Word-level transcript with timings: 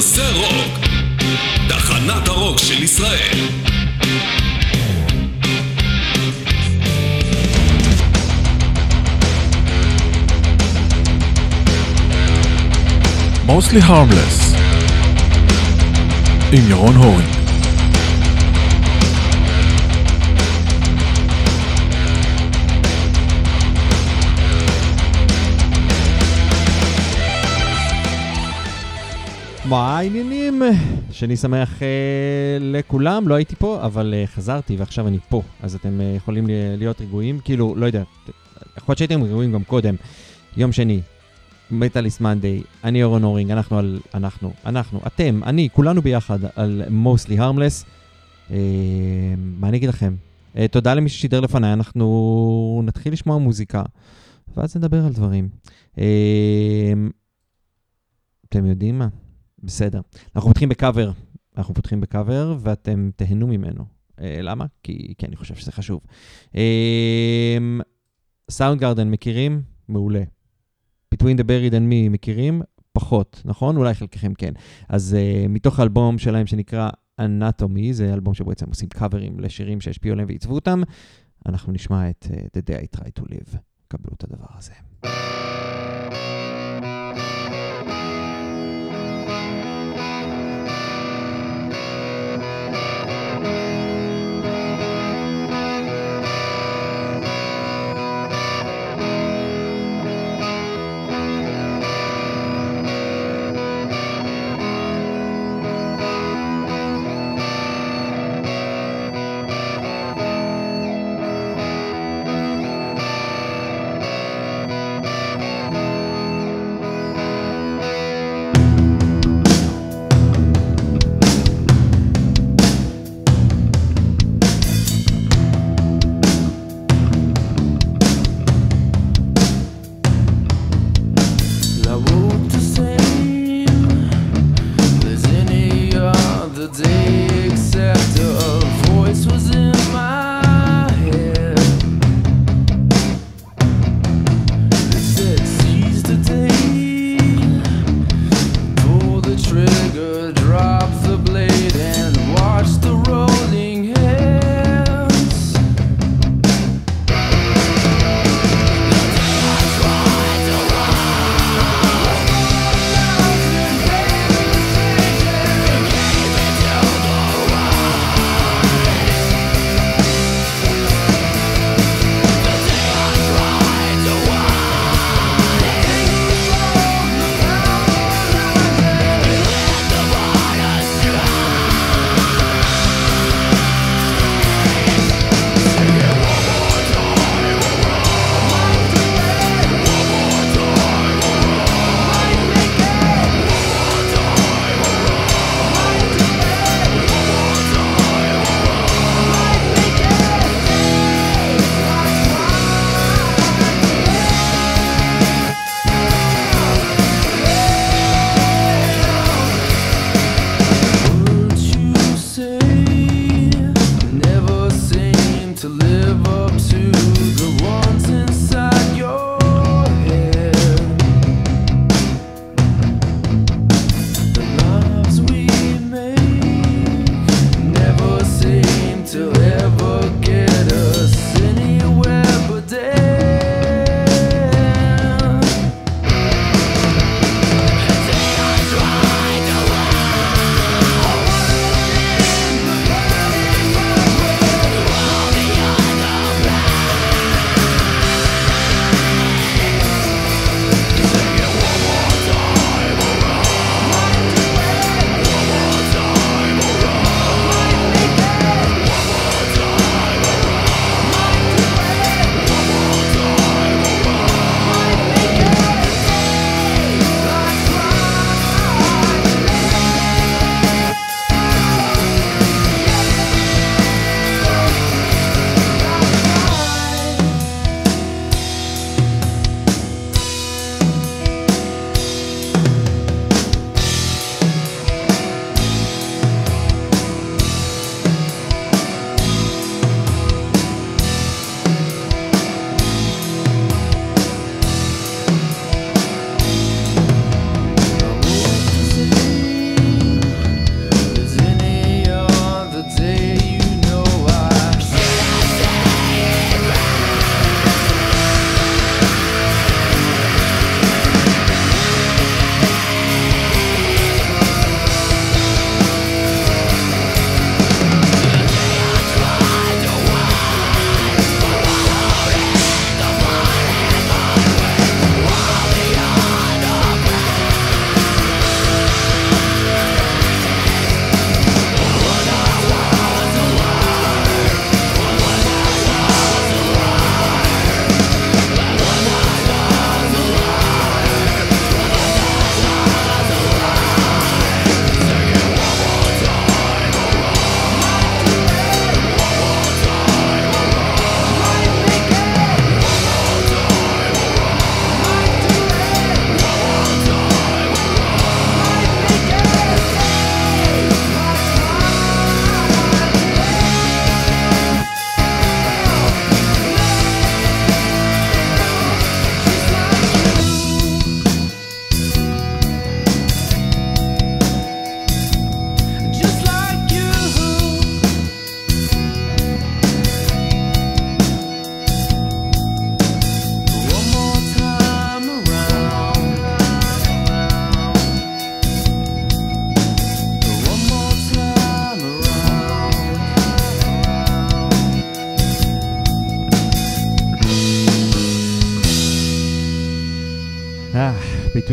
זה 0.00 0.32
רוק, 0.32 0.78
תחנת 1.68 2.28
הרוק 2.28 2.58
של 2.58 2.82
ישראל. 2.82 3.38
Mostly 13.46 13.82
Harmless 13.88 14.56
עם 16.52 16.70
ירון 16.70 16.96
הורן 16.96 17.41
מה 29.72 29.98
העניינים? 29.98 30.62
שני 31.10 31.36
שמח 31.36 31.78
uh, 31.78 31.82
לכולם, 32.60 33.28
לא 33.28 33.34
הייתי 33.34 33.56
פה, 33.56 33.84
אבל 33.84 34.14
uh, 34.14 34.26
חזרתי 34.26 34.76
ועכשיו 34.76 35.08
אני 35.08 35.18
פה, 35.28 35.42
אז 35.62 35.74
אתם 35.74 36.00
uh, 36.00 36.16
יכולים 36.16 36.46
להיות 36.78 37.00
רגועים, 37.00 37.40
כאילו, 37.44 37.74
לא 37.76 37.86
יודע, 37.86 38.02
יכול 38.76 38.84
להיות 38.88 38.98
שהייתם 38.98 39.22
רגועים 39.22 39.52
גם 39.52 39.64
קודם. 39.64 39.94
יום 40.56 40.72
שני, 40.72 41.00
מטאליסט 41.70 42.20
מנדי, 42.20 42.62
אני 42.84 43.02
אורון 43.02 43.24
אורינג, 43.24 43.50
אנחנו 43.50 43.78
על, 43.78 44.00
אנחנו, 44.14 44.52
אנחנו, 44.66 45.00
אתם, 45.06 45.40
אני, 45.44 45.68
כולנו 45.72 46.02
ביחד 46.02 46.38
על 46.56 46.82
mostly 47.04 47.38
harmless. 47.38 47.84
Uh, 48.48 48.52
מה 49.36 49.68
אני 49.68 49.76
אגיד 49.76 49.88
לכם? 49.88 50.14
Uh, 50.54 50.58
תודה 50.70 50.94
למי 50.94 51.08
ששידר 51.08 51.40
לפניי, 51.40 51.72
אנחנו 51.72 52.82
נתחיל 52.84 53.12
לשמוע 53.12 53.38
מוזיקה, 53.38 53.82
ואז 54.56 54.76
נדבר 54.76 55.04
על 55.04 55.12
דברים. 55.12 55.48
Uh, 55.96 56.00
אתם 58.48 58.66
יודעים 58.66 58.98
מה? 58.98 59.08
בסדר. 59.62 60.00
אנחנו 60.36 60.48
פותחים 60.48 60.68
בקאבר, 60.68 61.10
אנחנו 61.56 61.74
פותחים 61.74 62.00
בקאבר 62.00 62.56
ואתם 62.60 63.10
תהנו 63.16 63.46
ממנו. 63.46 63.84
אה, 64.20 64.38
למה? 64.42 64.66
כי, 64.82 65.14
כי 65.18 65.26
אני 65.26 65.36
חושב 65.36 65.54
שזה 65.54 65.72
חשוב. 65.72 66.00
סאונד 68.50 68.82
אה, 68.82 68.88
גרדן 68.88 69.10
מכירים? 69.10 69.62
מעולה. 69.88 70.22
Between 71.14 71.36
the 71.38 71.44
Buried 71.44 71.72
and 71.72 71.90
Me 71.90 72.10
מכירים? 72.10 72.62
פחות, 72.92 73.42
נכון? 73.44 73.76
אולי 73.76 73.94
חלקכם 73.94 74.34
כן. 74.34 74.52
אז 74.88 75.16
uh, 75.18 75.48
מתוך 75.48 75.80
האלבום 75.80 76.18
שלהם 76.18 76.46
שנקרא 76.46 76.90
Anatomy, 77.20 77.92
זה 77.92 78.14
אלבום 78.14 78.34
שבו 78.34 78.48
בעצם 78.48 78.66
עושים 78.68 78.88
קאברים 78.88 79.40
לשירים 79.40 79.80
שהשפיעו 79.80 80.12
עליהם 80.12 80.28
ועיצבו 80.28 80.54
אותם, 80.54 80.82
אנחנו 81.46 81.72
נשמע 81.72 82.10
את 82.10 82.26
uh, 82.30 82.34
The 82.34 82.60
Day 82.60 82.96
I 82.96 83.00
Try 83.00 83.20
to 83.20 83.22
Live. 83.22 83.56
קבלו 83.88 84.14
את 84.14 84.24
הדבר 84.24 84.46
הזה. 84.58 84.72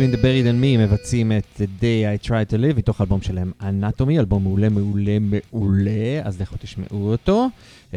Between 0.00 0.12
the 0.12 0.22
Buried 0.22 0.46
and 0.46 0.62
Me 0.62 0.78
מבצעים 0.78 1.32
את 1.32 1.44
The 1.60 1.82
Day 1.82 2.24
I 2.24 2.26
Try 2.26 2.52
to 2.52 2.56
Live 2.56 2.76
מתוך 2.76 3.00
אלבום 3.00 3.22
שלהם 3.22 3.52
Anatomy, 3.60 4.18
אלבום 4.18 4.42
מעולה 4.44 4.68
מעולה 4.68 5.18
מעולה, 5.20 6.20
אז 6.22 6.40
לכו 6.40 6.54
תשמעו 6.60 7.10
אותו. 7.10 7.48
Uh, 7.92 7.94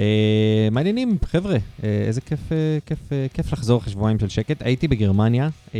מעניינים, 0.72 1.18
חבר'ה, 1.26 1.56
uh, 1.56 1.84
איזה 1.84 2.22
כיף, 2.22 2.40
uh, 2.50 2.54
כיף, 2.86 3.00
uh, 3.10 3.34
כיף 3.34 3.54
לחזור 3.54 3.80
אחרי 3.80 3.92
שבועיים 3.92 4.20
של 4.20 4.30
שקט. 4.30 4.62
הייתי 4.62 4.88
בגרמניה, 4.88 5.48
uh, 5.48 5.74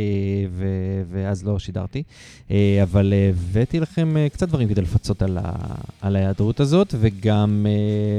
ו- 0.50 1.02
ואז 1.12 1.44
לא 1.44 1.58
שידרתי, 1.58 2.02
uh, 2.48 2.52
אבל 2.82 3.12
הבאתי 3.30 3.80
לכם 3.80 4.14
uh, 4.14 4.32
קצת 4.32 4.48
דברים 4.48 4.68
כדי 4.68 4.80
לפצות 4.80 5.22
על, 5.22 5.38
ה- 5.40 5.74
על 6.00 6.16
ההיעדרות 6.16 6.60
הזאת, 6.60 6.94
וגם 7.00 7.66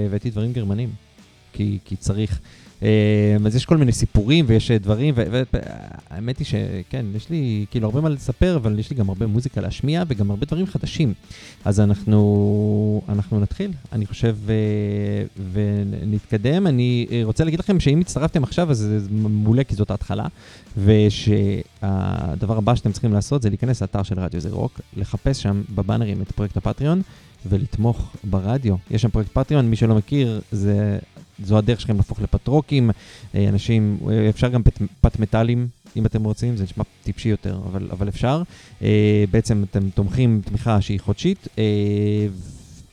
הבאתי 0.07 0.29
uh, 0.29 0.31
דברים 0.31 0.53
גרמנים, 0.53 0.89
כי, 1.53 1.77
כי 1.85 1.95
צריך. 1.95 2.39
אה, 2.85 3.37
אז 3.45 3.55
יש 3.55 3.65
כל 3.65 3.77
מיני 3.77 3.91
סיפורים 3.91 4.45
ויש 4.47 4.71
אה, 4.71 4.77
דברים, 4.77 5.13
והאמת 5.17 6.39
היא 6.39 6.47
שכן, 6.47 7.05
יש 7.15 7.29
לי 7.29 7.65
כאילו 7.71 7.85
הרבה 7.85 8.01
מה 8.01 8.09
לספר, 8.09 8.55
אבל 8.55 8.79
יש 8.79 8.89
לי 8.89 8.95
גם 8.95 9.09
הרבה 9.09 9.27
מוזיקה 9.27 9.61
להשמיע 9.61 10.03
וגם 10.07 10.29
הרבה 10.29 10.45
דברים 10.45 10.65
חדשים. 10.65 11.13
אז 11.65 11.79
אנחנו, 11.79 13.01
אנחנו 13.09 13.39
נתחיל, 13.39 13.71
אני 13.91 14.05
חושב, 14.05 14.37
אה, 14.49 14.55
ונתקדם. 15.51 16.67
אני 16.67 17.07
רוצה 17.23 17.43
להגיד 17.43 17.59
לכם 17.59 17.79
שאם 17.79 17.99
הצטרפתם 17.99 18.43
עכשיו, 18.43 18.71
אז 18.71 18.77
זה 18.77 19.07
מעולה, 19.11 19.63
כי 19.63 19.75
זאת 19.75 19.91
ההתחלה, 19.91 20.27
ושהדבר 20.77 22.57
הבא 22.57 22.75
שאתם 22.75 22.91
צריכים 22.91 23.13
לעשות 23.13 23.41
זה 23.41 23.49
להיכנס 23.49 23.81
לאתר 23.81 24.03
של 24.03 24.19
רדיו 24.19 24.39
זה 24.39 24.49
רוק, 24.49 24.79
לחפש 24.97 25.41
שם 25.41 25.61
בבאנרים 25.75 26.21
את 26.21 26.31
פרויקט 26.31 26.57
הפטריון. 26.57 27.01
ולתמוך 27.49 28.15
ברדיו. 28.23 28.75
יש 28.91 29.01
שם 29.01 29.09
פרויקט 29.09 29.31
פטריון, 29.33 29.69
מי 29.69 29.75
שלא 29.75 29.95
מכיר, 29.95 30.41
זה 30.51 30.99
זו 31.43 31.57
הדרך 31.57 31.81
שלכם 31.81 31.97
להפוך 31.97 32.21
לפטרוקים, 32.21 32.91
אה, 33.35 33.49
אנשים, 33.49 33.97
אה, 34.09 34.29
אפשר 34.29 34.47
גם 34.47 34.63
פט, 34.63 34.81
פט 35.01 35.35
אם 35.97 36.05
אתם 36.05 36.23
רוצים, 36.23 36.57
זה 36.57 36.63
נשמע 36.63 36.83
טיפשי 37.03 37.29
יותר, 37.29 37.59
אבל, 37.71 37.87
אבל 37.91 38.09
אפשר. 38.09 38.41
אה, 38.81 39.23
בעצם 39.31 39.63
אתם 39.71 39.89
תומכים 39.89 40.41
תמיכה 40.45 40.81
שהיא 40.81 40.99
חודשית, 40.99 41.47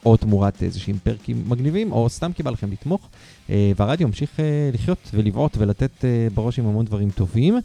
או 0.06 0.16
תמורת 0.16 0.62
איזשהם 0.62 0.96
פרקים 1.02 1.44
מגניבים, 1.48 1.92
או 1.92 2.08
סתם 2.08 2.32
כי 2.32 2.42
בא 2.42 2.50
לכם 2.50 2.72
לתמוך, 2.72 3.08
והרדיו 3.48 4.06
ממשיך 4.08 4.30
לחיות 4.72 5.10
ולבעוט 5.14 5.56
ולתת 5.58 6.04
בראש 6.34 6.58
עם 6.58 6.66
המון 6.66 6.84
דברים 6.84 7.10
טובים. 7.10 7.58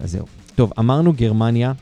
אז 0.00 0.10
זהו. 0.10 0.26
טוב, 0.54 0.72
אמרנו 0.78 1.12
גרמניה, 1.12 1.72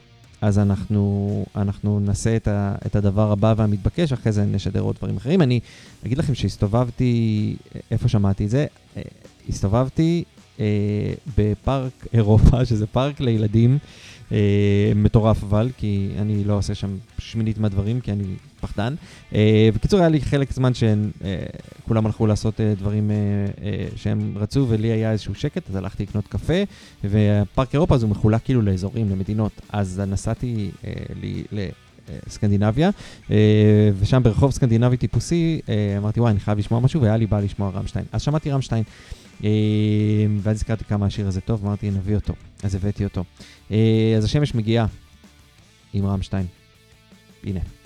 אז 0.44 0.58
אנחנו, 0.58 1.44
אנחנו 1.56 2.00
נעשה 2.00 2.36
את, 2.36 2.48
ה, 2.48 2.74
את 2.86 2.96
הדבר 2.96 3.32
הבא 3.32 3.54
והמתבקש, 3.56 4.12
אחרי 4.12 4.32
זה 4.32 4.44
נשדר 4.44 4.80
עוד 4.80 4.96
דברים 4.96 5.16
אחרים. 5.16 5.42
אני 5.42 5.60
אגיד 6.06 6.18
לכם 6.18 6.34
שהסתובבתי, 6.34 7.56
איפה 7.90 8.08
שמעתי 8.08 8.44
את 8.44 8.50
זה? 8.50 8.66
אה, 8.96 9.02
הסתובבתי 9.48 10.24
אה, 10.60 10.64
בפארק 11.38 12.06
אירופה, 12.12 12.64
שזה 12.68 12.86
פארק 12.86 13.20
לילדים. 13.20 13.78
אה, 14.32 14.92
מטורף 14.94 15.42
אבל, 15.42 15.70
כי 15.76 16.10
אני 16.18 16.44
לא 16.44 16.58
עושה 16.58 16.74
שם 16.74 16.96
שמינית 17.18 17.58
מהדברים, 17.58 18.00
כי 18.00 18.12
אני 18.12 18.24
פחדן. 18.66 18.94
אה, 19.34 19.68
בקיצור, 19.74 20.00
היה 20.00 20.08
לי 20.08 20.20
חלק 20.20 20.52
זמן 20.52 20.72
שכולם 20.74 22.04
אה, 22.04 22.08
הלכו 22.08 22.26
לעשות 22.26 22.60
אה, 22.60 22.74
דברים 22.78 23.10
שהם 23.96 24.34
רצו, 24.36 24.66
ולי 24.68 24.88
היה 24.88 25.12
איזשהו 25.12 25.34
שקט, 25.34 25.70
אז 25.70 25.76
הלכתי 25.76 26.02
לקנות 26.02 26.26
קפה, 26.28 26.62
ופארק 27.04 27.74
אירופה 27.74 27.94
הזה 27.94 28.06
מחולק 28.06 28.44
כאילו 28.44 28.62
לאזורים, 28.62 29.10
למדינות. 29.10 29.52
אז 29.68 30.02
נסעתי 30.06 30.70
ל... 31.52 31.66
סקנדינביה, 32.28 32.90
ושם 33.98 34.22
ברחוב 34.22 34.50
סקנדינבי 34.50 34.96
טיפוסי, 34.96 35.60
אמרתי, 35.98 36.20
וואי, 36.20 36.32
אני 36.32 36.40
חייב 36.40 36.58
לשמוע 36.58 36.80
משהו, 36.80 37.00
והיה 37.00 37.16
לי 37.16 37.26
בא 37.26 37.40
לשמוע 37.40 37.70
רמשטיין. 37.70 38.04
אז 38.12 38.22
שמעתי 38.22 38.50
רמשטיין. 38.50 38.84
ואז 40.42 40.56
הזכרתי 40.56 40.84
כמה 40.84 41.06
השיר 41.06 41.28
הזה 41.28 41.40
טוב, 41.40 41.66
אמרתי, 41.66 41.90
נביא 41.90 42.14
אותו. 42.14 42.34
אז 42.62 42.74
הבאתי 42.74 43.04
אותו. 43.04 43.24
אז 44.16 44.24
השמש 44.24 44.54
מגיעה 44.54 44.86
עם 45.92 46.06
רמשטיין. 46.06 46.46
הנה. 47.44 47.83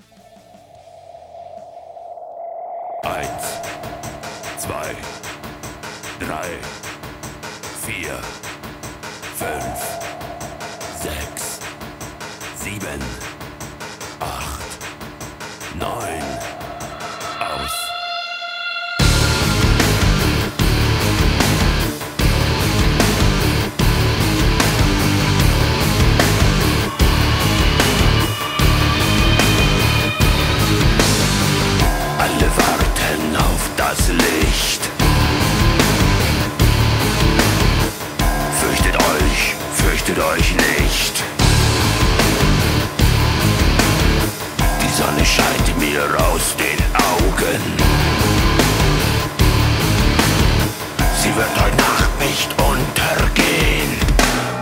Eins, 3.05 3.61
zwei, 4.59 4.97
drei, 6.19 6.49
vier, 7.87 8.19
fünf, 9.37 9.98
fürchtet 40.19 40.25
euch 40.25 40.55
nicht. 40.55 41.25
Die 44.83 44.97
Sonne 44.97 45.25
scheint 45.25 45.79
mir 45.79 46.03
aus 46.31 46.57
den 46.57 46.79
Augen. 46.95 47.61
Sie 51.23 51.35
wird 51.37 51.63
heute 51.63 51.77
Nacht 51.77 52.11
nicht 52.21 52.51
untergehen 52.53 53.91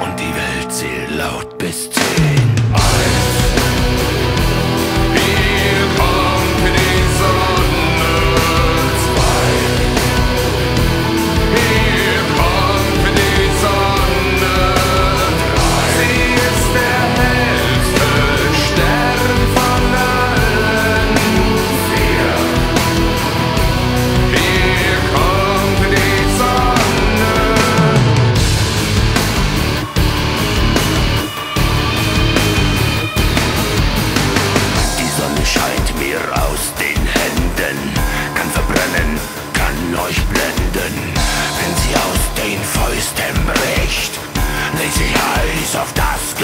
und 0.03 0.19
die 0.19 0.35
Welt 0.35 0.73
zählt 0.73 1.11
laut 1.17 1.59
bis 1.59 1.91
of 45.76 45.92
dusk 45.95 46.40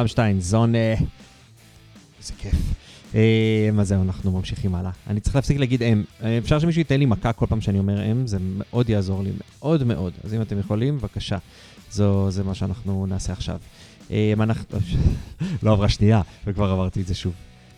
רמשטיין, 0.00 0.40
זון... 0.40 0.74
אה, 0.74 0.94
איזה 2.18 2.32
כיף. 2.38 2.54
אה, 3.14 3.68
מה 3.72 3.84
זהו, 3.84 4.02
אנחנו 4.02 4.30
ממשיכים 4.30 4.74
הלאה. 4.74 4.90
אני 5.06 5.20
צריך 5.20 5.36
להפסיק 5.36 5.58
להגיד 5.58 5.82
אם. 5.82 6.02
אה, 6.22 6.38
אפשר 6.38 6.58
שמישהו 6.58 6.80
ייתן 6.80 6.98
לי 6.98 7.06
מכה 7.06 7.32
כל 7.32 7.46
פעם 7.46 7.60
שאני 7.60 7.78
אומר 7.78 8.12
אם, 8.12 8.26
זה 8.26 8.38
מאוד 8.40 8.90
יעזור 8.90 9.22
לי, 9.22 9.30
מאוד 9.60 9.84
מאוד. 9.84 10.12
אז 10.24 10.34
אם 10.34 10.42
אתם 10.42 10.58
יכולים, 10.58 10.98
בבקשה. 10.98 11.38
זו, 11.90 12.30
זה 12.30 12.44
מה 12.44 12.54
שאנחנו 12.54 13.06
נעשה 13.06 13.32
עכשיו. 13.32 13.58
אה, 14.10 14.32
אנחנו... 14.40 14.78
לא 15.62 15.72
עברה 15.72 15.88
שנייה, 15.88 16.22
וכבר 16.46 16.70
עברתי 16.70 17.00
את 17.00 17.06
זה 17.06 17.14
שוב. 17.14 17.32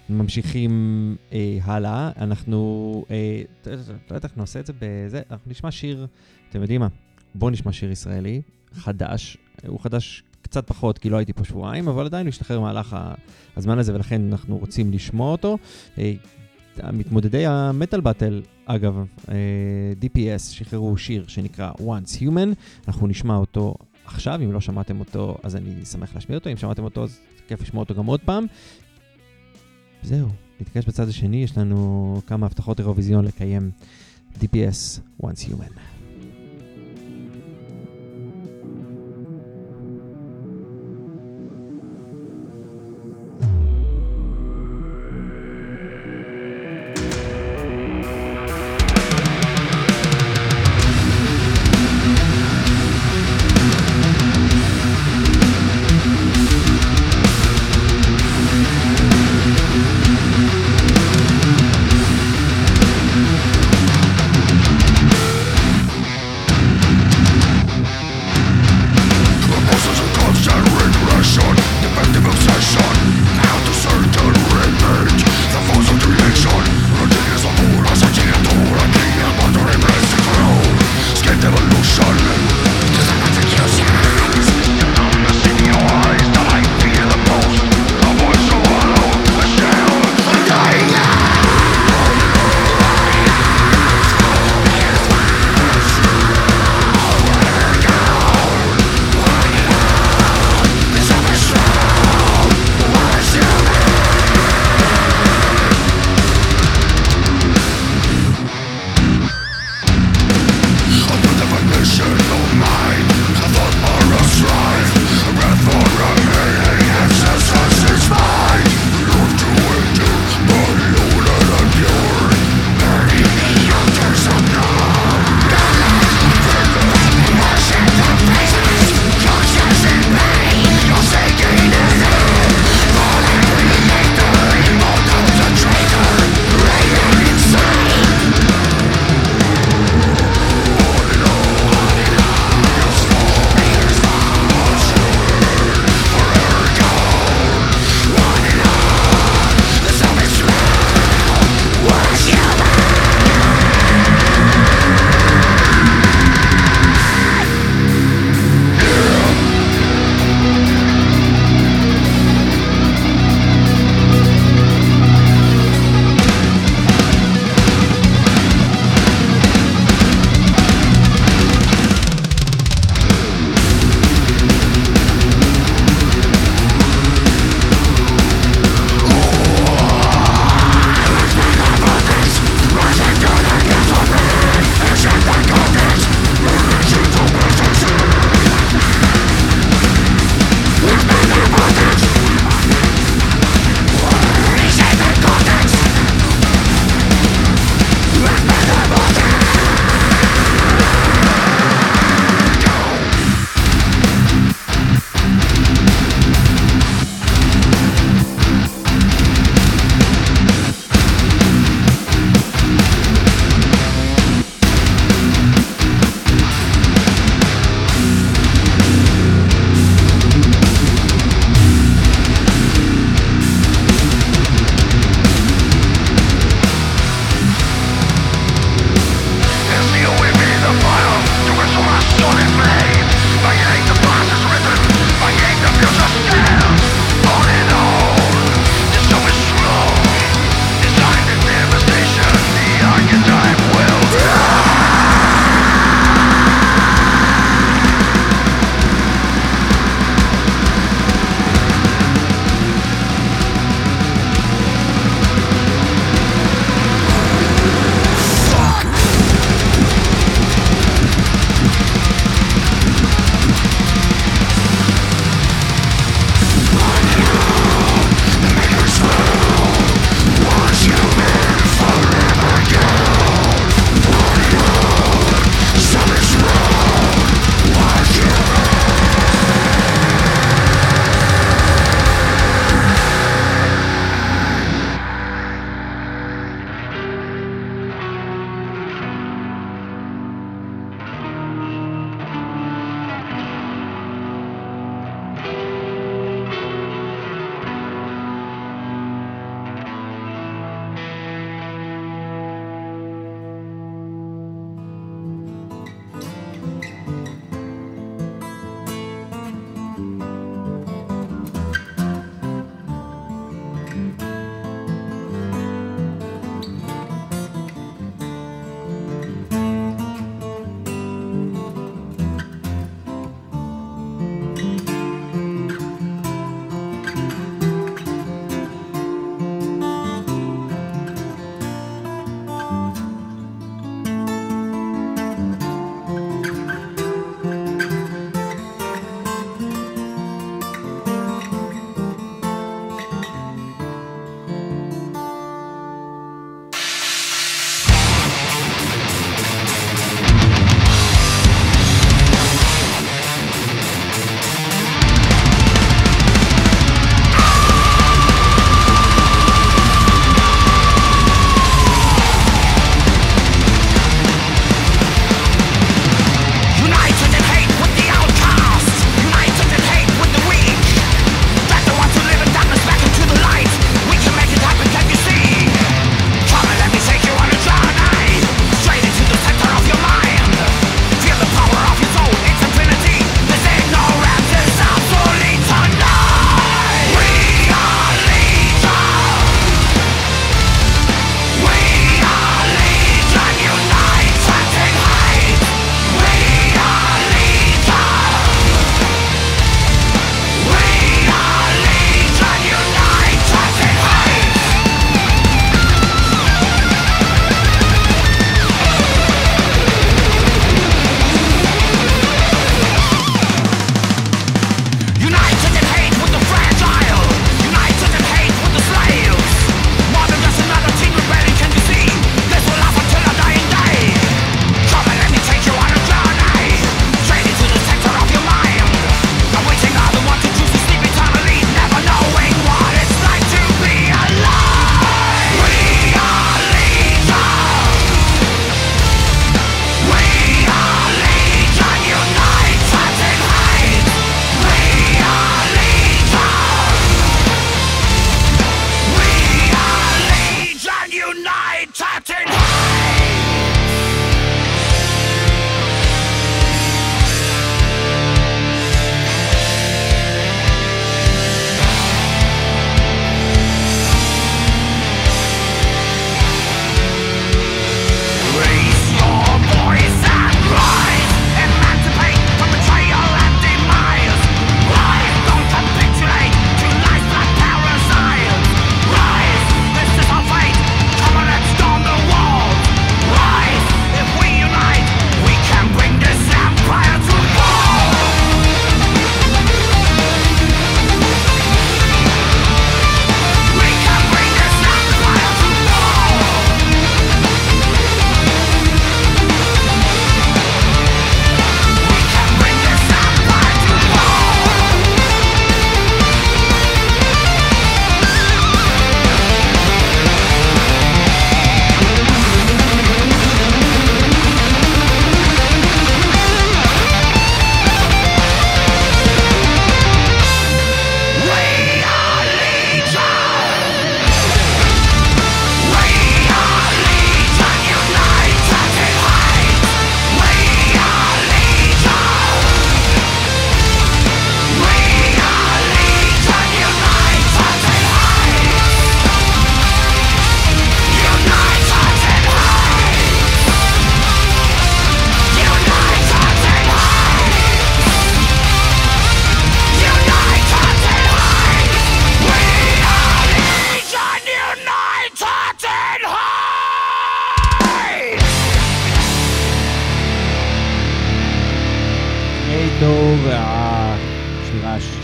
ממשיכים 0.09 1.17
אה, 1.33 1.59
הלאה, 1.63 2.11
אנחנו... 2.17 3.05
אה, 3.11 3.43
לא 3.67 3.73
יודעת 4.11 4.25
איך 4.25 4.33
נעשה 4.37 4.61
את 4.61 4.67
זה 4.67 4.73
בזה, 4.79 5.23
אנחנו 5.31 5.51
נשמע 5.51 5.71
שיר, 5.71 6.07
אתם 6.51 6.63
יודעים 6.63 6.81
מה? 6.81 6.89
בואו 7.35 7.51
נשמע 7.51 7.73
שיר 7.73 7.91
ישראלי, 7.91 8.43
חדש. 8.73 9.37
הוא 9.67 9.81
חדש 9.81 10.23
קצת 10.43 10.67
פחות, 10.67 10.99
כי 10.99 11.11
לא 11.11 11.17
הייתי 11.17 11.33
פה 11.33 11.45
שבועיים, 11.45 11.89
אבל 11.89 12.07
עדיין 12.07 12.27
הוא 12.27 12.29
השתחרר 12.29 12.59
במהלך 12.59 12.97
הזמן 13.57 13.79
הזה, 13.79 13.95
ולכן 13.95 14.23
אנחנו 14.33 14.59
רוצים 14.59 14.93
לשמוע 14.93 15.33
אותו. 15.33 15.59
אה, 15.99 16.13
מתמודדי 16.93 17.47
המטאל 17.47 18.01
באטל, 18.01 18.43
אגב, 18.67 19.05
אה, 19.29 19.35
DPS, 20.01 20.39
שחררו 20.39 20.97
שיר 20.97 21.25
שנקרא 21.29 21.71
Once 21.71 22.21
Human, 22.21 22.55
אנחנו 22.89 23.07
נשמע 23.07 23.37
אותו 23.37 23.75
עכשיו, 24.05 24.41
אם 24.45 24.53
לא 24.53 24.61
שמעתם 24.61 25.01
אותו, 25.01 25.37
אז 25.43 25.57
אני 25.57 25.85
שמח 25.85 26.15
להשמיע 26.15 26.39
אותו, 26.39 26.51
אם 26.51 26.57
שמעתם 26.57 26.85
אותו, 26.85 27.05
אז 27.05 27.19
כיף 27.49 27.61
לשמוע 27.61 27.83
אותו 27.83 27.95
גם 27.95 28.07
עוד 28.07 28.21
פעם. 28.21 28.47
זהו, 30.03 30.29
נתקש 30.61 30.87
בצד 30.87 31.09
השני, 31.09 31.45
יש 31.45 31.59
לנו 31.59 32.21
כמה 32.27 32.47
הבטחות 32.47 32.81
אירוויזיון 32.81 33.25
לקיים 33.25 33.71
DPS 34.41 35.01
Once 35.23 35.51
Human. 35.51 35.92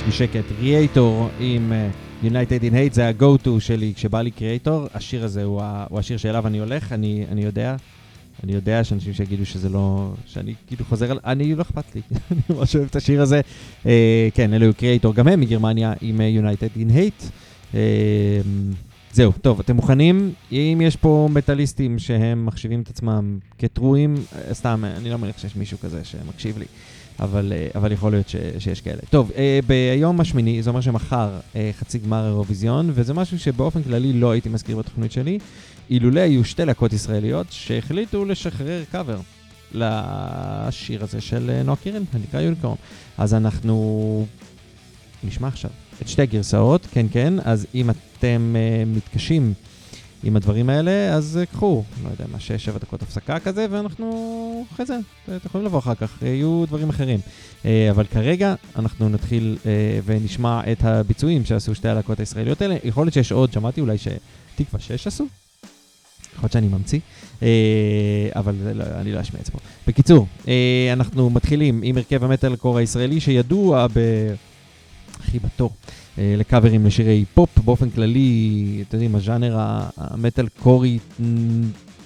בשקט. 0.09 0.45
ריאטור 0.61 1.29
עם 1.41 1.73
אה, 1.73 1.91
United 2.23 2.62
in 2.62 2.73
Hate, 2.73 2.95
זה 2.95 3.09
ה-go-to 3.09 3.61
שלי 3.61 3.93
כשבא 3.97 4.23
לי 4.23 4.31
קריאטור. 4.31 4.87
השיר 4.95 5.25
הזה 5.25 5.45
הוא, 5.45 5.62
ה- 5.62 5.87
הוא 5.88 5.99
השיר 5.99 6.17
שאליו 6.17 6.47
אני 6.47 6.59
הולך, 6.59 6.93
אני, 6.93 7.25
אני 7.33 7.45
יודע. 7.45 7.77
אני 8.45 8.53
יודע 8.53 8.85
שאנשים 8.85 9.12
שיגידו 9.12 9.47
שזה 9.47 9.69
לא... 9.69 10.12
שאני 10.27 10.55
כאילו 10.67 10.85
חוזר 10.85 11.11
על... 11.11 11.19
אני, 11.25 11.55
לא 11.55 11.62
אכפת 11.62 11.95
לי. 11.95 12.01
אני 12.31 12.41
ממש 12.51 12.77
אוהב 12.77 12.87
את 12.91 12.97
השיר 12.97 13.23
הזה. 13.23 13.41
אה, 13.87 14.29
כן, 14.35 14.55
אלו 14.55 14.75
קריאטור, 14.75 15.14
גם 15.14 15.29
הם 15.29 15.41
מגרמניה 15.41 15.93
עם 16.01 16.21
אה, 16.21 16.31
United 16.41 16.79
in 16.79 16.91
Hate. 16.93 17.25
אה, 17.75 17.81
זהו, 19.12 19.33
טוב, 19.43 19.61
אתם 19.61 19.77
מוכנים? 19.77 20.33
אם 20.53 20.81
יש 20.85 20.97
פה 20.97 21.29
מטאליסטים 21.33 21.99
שהם 21.99 22.47
מחשיבים 22.47 22.81
את 22.81 22.88
עצמם 22.88 23.38
כטרואים, 23.59 24.14
אה, 24.14 24.55
סתם, 24.55 24.85
אני 24.97 25.11
לא 25.11 25.17
מניח 25.17 25.38
שיש 25.38 25.57
מישהו 25.57 25.79
כזה 25.79 26.05
שמקשיב 26.05 26.59
לי, 26.59 26.64
אבל, 27.20 27.52
אה, 27.57 27.68
אבל 27.74 27.92
יכול 27.92 28.12
להיות 28.12 28.28
ש, 28.28 28.37
שיש 28.59 28.81
כאלה. 28.81 29.00
טוב, 29.11 29.31
אה, 29.37 29.61
ביום 29.66 30.20
השמיני, 30.20 30.62
זה 30.62 30.70
אומר 30.70 30.81
שמחר 30.81 31.40
אה, 31.57 31.70
חצי 31.78 31.98
גמר 31.98 32.26
אירוויזיון, 32.26 32.90
וזה 32.94 33.14
משהו 33.14 33.38
שבאופן 33.38 33.83
כללי 33.83 34.12
לא 34.12 34.31
הייתי 34.31 34.48
מזכיר 34.48 34.76
בתוכנית 34.76 35.12
שלי, 35.12 35.38
אילולא 35.90 36.20
היו 36.20 36.44
שתי 36.44 36.64
להקות 36.64 36.92
ישראליות 36.92 37.46
שהחליטו 37.50 38.24
לשחרר 38.24 38.85
קאבר 38.92 39.20
לשיר 39.72 41.04
הזה 41.04 41.20
של 41.20 41.62
נועה 41.64 41.76
קירל, 41.76 42.02
הנקרא 42.12 42.40
יוניקורן. 42.40 42.74
אז 43.18 43.35
אנחנו 43.35 44.26
נשמע 45.24 45.48
עכשיו 45.48 45.70
את 46.02 46.09
שתי 46.09 46.22
הגרסאות, 46.22 46.87
כן 46.92 47.07
כן, 47.12 47.35
אז 47.44 47.66
אם 47.74 47.90
אתם 47.90 48.57
uh, 48.57 48.96
מתקשים 48.96 49.52
עם 50.22 50.37
הדברים 50.37 50.70
האלה, 50.70 51.14
אז 51.14 51.38
uh, 51.42 51.46
קחו, 51.54 51.85
לא 52.04 52.09
יודע 52.09 52.24
מה, 52.33 52.38
6-7 52.74 52.78
דקות 52.78 53.02
הפסקה 53.02 53.38
כזה, 53.38 53.66
ואנחנו 53.70 54.64
אחרי 54.72 54.87
זה, 54.87 54.98
אתם 55.24 55.37
יכולים 55.46 55.66
לבוא 55.66 55.78
אחר 55.78 55.94
כך, 55.94 56.22
יהיו 56.22 56.64
דברים 56.66 56.88
אחרים. 56.88 57.20
Uh, 57.62 57.66
אבל 57.90 58.04
כרגע 58.04 58.54
אנחנו 58.76 59.09
נתחיל 59.09 59.59
ונשמע 60.04 60.61
את 60.72 60.85
הביצועים 60.85 61.44
שעשו 61.44 61.74
שתי 61.74 61.88
הלהקות 61.88 62.20
הישראליות 62.20 62.62
האלה. 62.62 62.76
יכול 62.85 63.04
להיות 63.04 63.14
שיש 63.14 63.33
עוד, 63.33 63.52
שמעתי 63.52 63.81
אולי 63.81 63.96
שתקווה 63.98 64.81
6 64.81 65.07
עשו? 65.07 65.26
יכול 66.38 66.46
להיות 66.46 66.52
שאני 66.52 66.68
ממציא, 66.68 67.00
אה, 67.42 67.48
אבל 68.37 68.54
לא, 68.74 68.85
אני 69.00 69.12
לא 69.12 69.20
אשמיע 69.20 69.40
את 69.40 69.46
זה 69.46 69.52
פה. 69.52 69.59
בקיצור, 69.87 70.26
אה, 70.48 70.90
אנחנו 70.92 71.31
מתחילים 71.31 71.81
עם 71.85 71.96
הרכב 71.96 72.24
המטאל 72.24 72.57
קור 72.57 72.78
הישראלי 72.78 73.20
שידוע 73.20 73.87
ב... 73.87 73.98
אה, 76.18 76.35
לקאברים 76.38 76.87
לשירי 76.87 77.24
פופ. 77.35 77.59
באופן 77.59 77.90
כללי, 77.90 78.85
אתם 78.88 78.96
יודעים, 78.96 79.14
הז'אנר 79.14 79.57
המטאל 79.96 80.46
קורי 80.62 80.98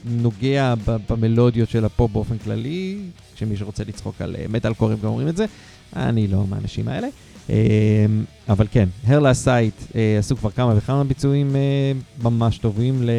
נוגע 0.04 0.74
במלודיות 1.08 1.70
של 1.70 1.84
הפופ 1.84 2.12
באופן 2.12 2.38
כללי. 2.38 2.98
כשמישהו 3.34 3.66
רוצה 3.66 3.84
לצחוק 3.84 4.20
על 4.20 4.36
אה, 4.38 4.44
מטאל 4.48 4.74
קורים 4.74 4.98
גם 5.02 5.08
אומרים 5.08 5.28
את 5.28 5.36
זה. 5.36 5.44
אני 5.96 6.28
לא 6.28 6.44
מהאנשים 6.48 6.88
האלה. 6.88 7.08
אה, 7.50 7.56
אבל 8.48 8.66
כן, 8.70 8.88
Her 9.04 9.17
Last 9.17 9.34
Sight 9.34 9.74
אה, 9.94 10.16
עשו 10.18 10.36
כבר 10.36 10.50
כמה 10.50 10.74
וכמה 10.76 11.04
ביצועים 11.04 11.56
ממש 12.22 12.58
טובים 12.58 13.02
ל... 13.02 13.10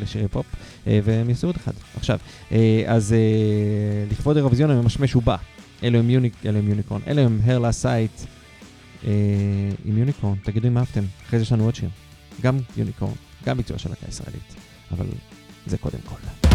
לשירי 0.00 0.28
פופ, 0.28 0.46
והם 0.86 1.28
יעשו 1.28 1.46
עוד 1.46 1.56
אחד. 1.56 1.72
עכשיו, 1.96 2.18
אז 2.86 3.14
לכבוד 4.10 4.36
אירוויזיון 4.36 4.70
הממשמש 4.70 5.14
הם 5.98 6.10
Unic, 6.10 6.32
אלו 6.46 6.58
הם 6.58 6.68
Unicorn, 6.68 7.00
אלו 7.06 7.20
הם 7.20 7.40
Her 7.44 7.56
Last 7.56 7.72
Sight 7.72 8.10
אה, 9.06 9.10
עם 9.84 9.98
יוניקורן, 9.98 10.34
תגידו 10.44 10.68
אם 10.68 10.78
אהבתם, 10.78 11.04
אחרי 11.26 11.38
זה 11.38 11.42
יש 11.42 11.52
לנו 11.52 11.64
עוד 11.64 11.74
שיר, 11.74 11.88
גם 12.42 12.58
יוניקורן, 12.76 13.12
גם 13.46 13.56
ביצוע 13.56 13.78
של 13.78 13.88
להקה 13.90 14.06
ישראלית, 14.08 14.54
אבל 14.90 15.06
זה 15.66 15.78
קודם 15.78 15.98
כל. 16.04 16.53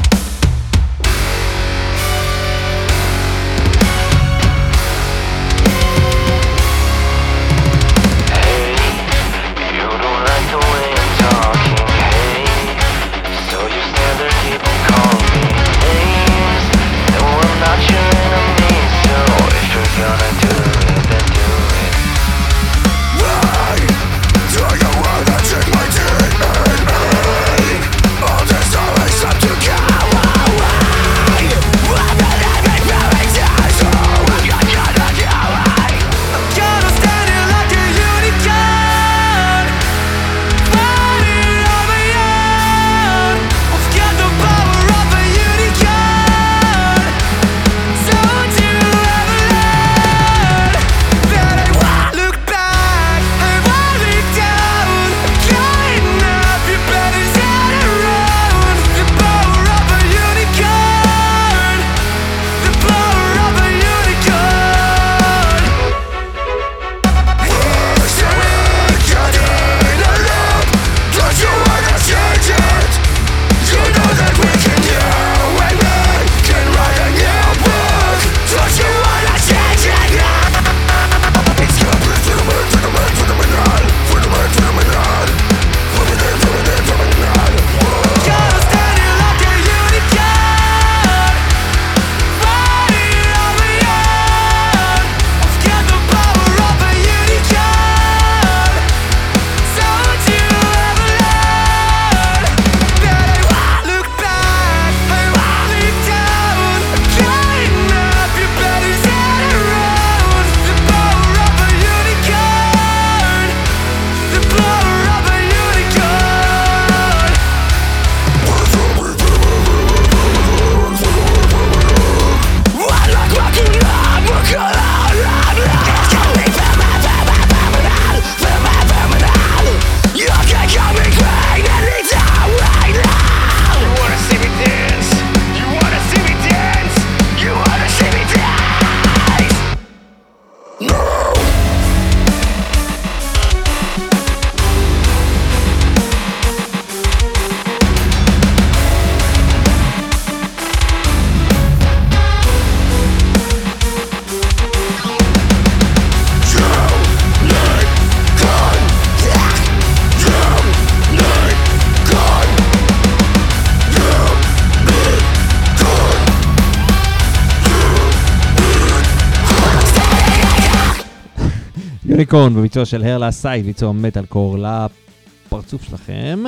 Unicorn 172.34 172.56
בביצוע 172.56 172.86
של 172.86 173.04
Her 173.04 173.16
Last 173.16 173.32
Sight, 173.32 173.66
ביצוע 173.66 173.92
מטאל 173.92 174.26
קור 174.26 174.58
לפרצוף 174.58 175.84
שלכם. 175.84 176.44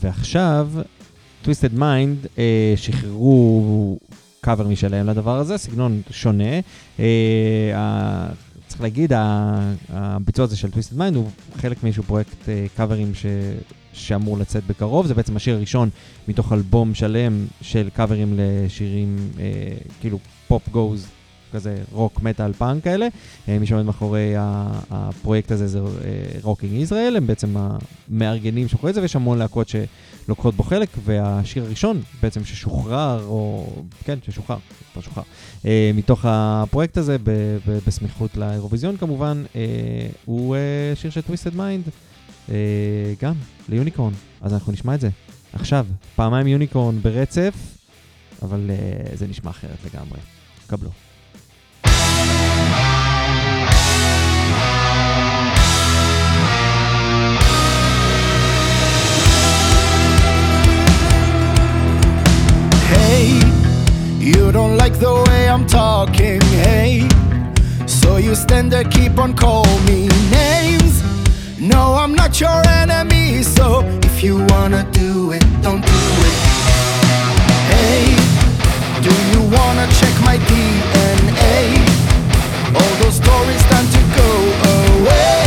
ועכשיו, 0.00 0.68
Twisted 1.42 1.78
Mind 1.78 2.26
אה, 2.38 2.72
שחררו 2.76 3.98
קאבר 4.40 4.68
משלהם 4.68 5.06
לדבר 5.06 5.38
הזה, 5.38 5.58
סגנון 5.58 6.02
שונה. 6.10 6.60
אה, 7.00 8.26
צריך 8.66 8.80
להגיד, 8.80 9.12
הביצוע 9.88 10.44
הזה 10.44 10.56
של 10.56 10.70
Twisted 10.70 10.98
Mind 10.98 11.16
הוא 11.16 11.30
חלק 11.56 11.82
מאיזשהו 11.82 12.02
פרויקט 12.02 12.48
אה, 12.48 12.66
קאברים 12.76 13.14
ש... 13.14 13.26
שאמור 13.92 14.38
לצאת 14.38 14.66
בקרוב, 14.66 15.06
זה 15.06 15.14
בעצם 15.14 15.36
השיר 15.36 15.56
הראשון 15.56 15.88
מתוך 16.28 16.52
אלבום 16.52 16.94
שלם 16.94 17.46
של 17.62 17.88
קאברים 17.92 18.34
לשירים 18.36 19.16
אה, 19.40 19.44
כאילו 20.00 20.18
Pop 20.48 20.68
Goes, 20.68 21.06
כזה 21.52 21.76
רוק 21.92 22.22
מטאל 22.22 22.52
פאנק 22.52 22.84
כאלה. 22.84 23.08
אה, 23.48 23.58
מי 23.58 23.66
שעומד 23.66 23.84
מאחורי 23.84 24.34
הפרויקט 24.90 25.50
הזה 25.50 25.66
זה 25.66 25.80
Rocking 26.42 26.72
Israel, 26.72 27.16
הם 27.16 27.26
בעצם 27.26 27.56
המארגנים 27.56 28.68
שמאחורי 28.68 28.92
זה, 28.92 29.00
ויש 29.00 29.16
המון 29.16 29.38
להקות 29.38 29.68
שלוקחות 29.68 30.54
בו 30.54 30.62
חלק, 30.62 30.88
והשיר 31.04 31.64
הראשון 31.64 32.02
בעצם 32.22 32.44
ששוחרר, 32.44 33.24
או 33.24 33.66
כן, 34.04 34.18
ששוחרר, 34.26 34.58
כבר 34.92 35.02
שוחרר, 35.02 35.24
אה, 35.66 35.90
מתוך 35.94 36.24
הפרויקט 36.28 36.98
הזה, 36.98 37.16
בסמיכות 37.86 38.36
לאירוויזיון 38.36 38.96
כמובן, 38.96 39.44
אה, 39.56 39.60
הוא 40.24 40.56
אה, 40.56 40.60
שיר 40.94 41.10
של 41.10 41.20
Twisted 41.20 41.56
Mind, 41.56 41.84
אה, 42.50 42.54
גם 43.22 43.34
ל 43.68 43.73
Unicorn, 43.73 44.12
אז 44.40 44.54
אנחנו 44.54 44.72
נשמע 44.72 44.94
את 44.94 45.00
זה 45.00 45.08
עכשיו, 45.52 45.86
פעמיים 46.16 46.46
יוניקורן 46.46 46.98
ברצף, 47.02 47.54
אבל 48.42 48.70
אה, 48.70 49.16
זה 49.16 49.26
נשמע 49.26 49.50
אחרת 49.50 49.78
לגמרי. 49.84 50.18
קבלו. 50.66 50.90
You 64.20 64.52
don't 64.52 64.76
like 64.76 64.92
the 64.98 65.24
way 65.28 65.48
I'm 65.48 65.66
talking, 65.66 66.40
hey. 66.62 67.08
So 67.86 68.18
you 68.18 68.34
stand 68.34 68.70
there, 68.70 68.84
keep 68.84 69.18
on 69.18 69.34
calling 69.34 69.84
me 69.86 70.08
names. 70.30 71.02
No, 71.58 71.94
I'm 71.94 72.14
not 72.14 72.38
your 72.38 72.62
enemy, 72.68 73.42
so 73.42 73.80
if 74.02 74.22
you 74.22 74.36
wanna 74.50 74.86
do 74.92 75.32
it, 75.32 75.44
don't 75.62 75.80
do 75.80 76.02
it. 76.28 76.36
Hey, 77.72 78.14
do 79.00 79.12
you 79.32 79.40
wanna 79.56 79.86
check 79.98 80.14
my 80.28 80.36
DNA? 80.48 81.56
All 82.76 82.94
those 83.02 83.16
stories 83.16 83.62
time 83.72 83.88
to 83.96 84.02
go 84.20 84.30
away 84.74 85.39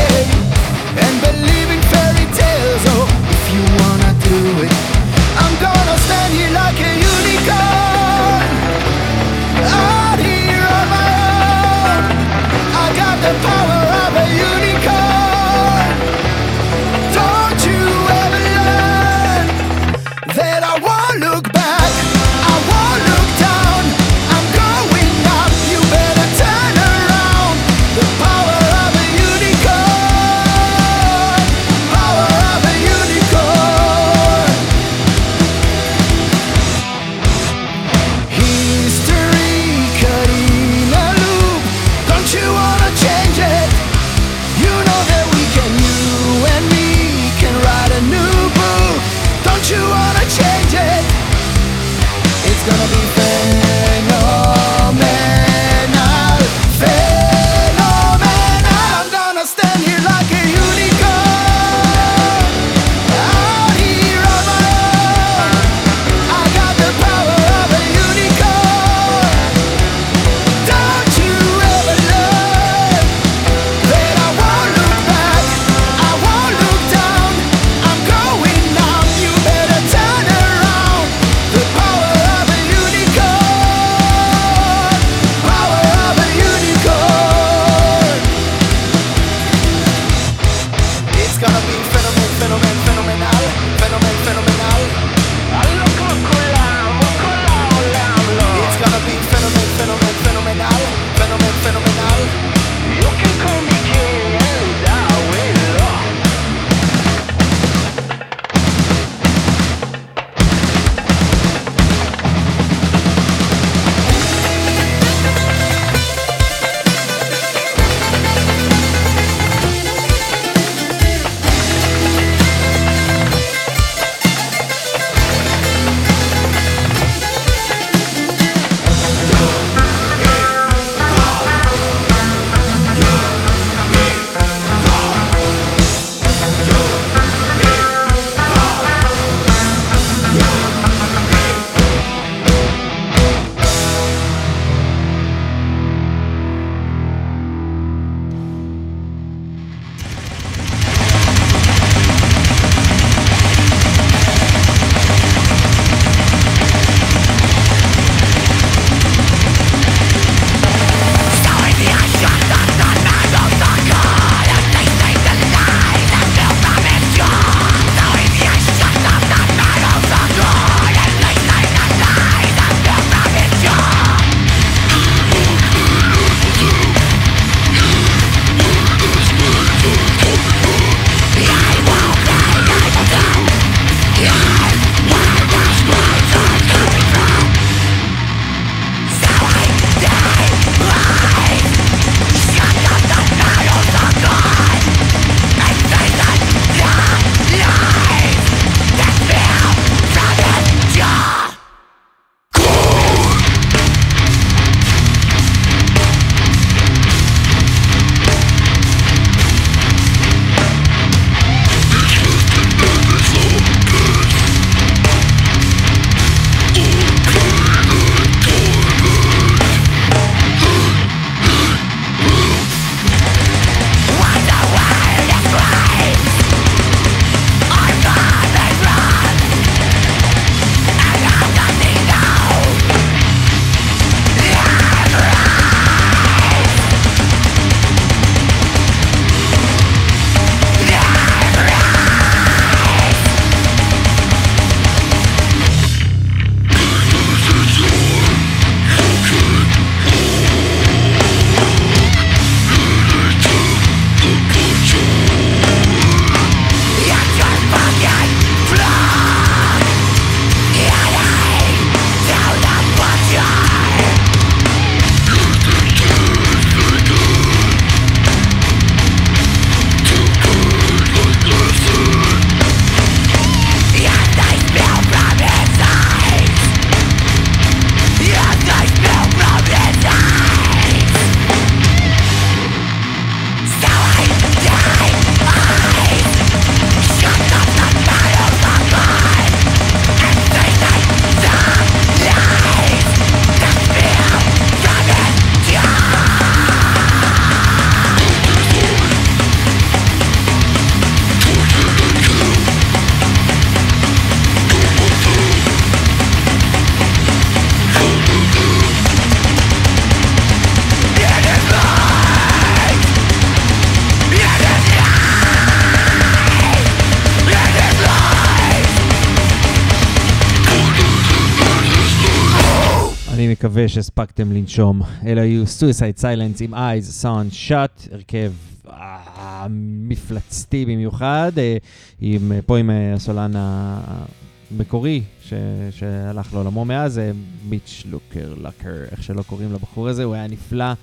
מקווה 323.64 323.88
שהספקתם 323.88 324.52
לנשום. 324.52 325.02
אלה 325.26 325.42
היו 325.42 325.64
Suicide 325.64 326.22
Silence 326.22 326.64
עם 326.64 326.74
Eyes, 326.74 327.24
Sun, 327.24 327.70
Shut, 327.70 328.14
הרכב 328.14 328.52
אה, 328.90 329.68
מפלצתי 330.08 330.86
במיוחד, 330.86 331.52
אה, 331.58 331.78
עם, 332.22 332.52
אה, 332.52 332.62
פה 332.62 332.78
עם 332.78 332.90
הסולן 333.16 333.52
המקורי 333.56 335.22
ש, 335.44 335.54
שהלך 335.92 336.54
לעולמו 336.54 336.86
מאז, 336.86 337.22
מיץ' 337.70 338.04
לוקר, 338.10 338.54
לקר, 338.62 339.04
איך 339.12 339.24
שלא 339.24 339.42
קוראים 339.42 339.74
לבחור 339.74 340.10
הזה, 340.10 340.24
הוא 340.24 340.34
היה 340.34 340.48
נפלא, 340.48 340.94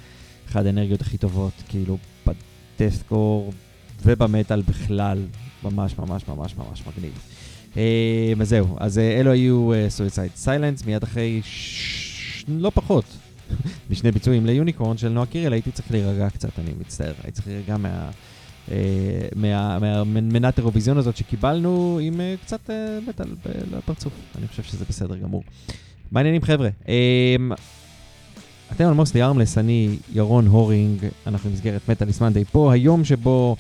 אחד 0.48 0.66
האנרגיות 0.66 1.00
הכי 1.00 1.18
טובות, 1.18 1.62
כאילו 1.68 1.98
בדסקור 2.26 3.52
ובמטאל 4.02 4.62
בכלל, 4.62 5.18
ממש 5.62 5.98
ממש 5.98 6.28
ממש 6.28 6.54
ממש 6.56 6.82
מגניב. 6.86 7.18
אז 8.40 8.48
זהו, 8.48 8.76
אז 8.80 8.98
אלו 8.98 9.30
היו 9.30 9.72
Suicide 9.72 10.46
Silence, 10.46 10.86
מיד 10.86 11.02
אחרי. 11.02 11.40
לא 12.59 12.70
פחות, 12.74 13.05
משני 13.90 14.12
ביצועים 14.12 14.46
ליוניקורן 14.46 14.96
של 14.98 15.09
נועה 15.09 15.26
קירל, 15.26 15.53
הייתי 15.53 15.70
צריך 15.72 15.90
להירגע 15.90 16.30
קצת, 16.30 16.59
אני 16.59 16.70
מצטער, 16.80 17.12
הייתי 17.22 17.32
צריך 17.32 17.46
להירגע 17.46 17.76
מה... 17.76 18.11
אה, 18.70 18.76
מה- 19.36 19.78
מהמנת 20.05 20.59
אירוויזיון 20.59 20.98
הזאת 20.98 21.16
שקיבלנו 21.16 21.98
עם 22.03 22.20
אה, 22.20 22.34
קצת 22.44 22.70
אה, 22.70 22.98
מטאל 23.09 23.26
לפרצוף, 23.72 24.12
אני 24.38 24.48
חושב 24.48 24.62
שזה 24.62 24.84
בסדר 24.88 25.16
גמור. 25.16 25.42
מה 26.12 26.20
העניינים 26.20 26.42
חבר'ה? 26.42 26.68
אתם 28.72 28.84
על 28.86 28.92
מוסלי 28.94 29.22
ארמלס, 29.22 29.59
אני 29.59 29.96
ירון 30.12 30.46
הורינג, 30.46 30.98
אנחנו 31.26 31.51
במסגרת 31.51 31.88
מטאליס 31.88 32.20
מנדי 32.20 32.44
פה, 32.44 32.72
היום 32.72 33.05
שבו 33.05 33.57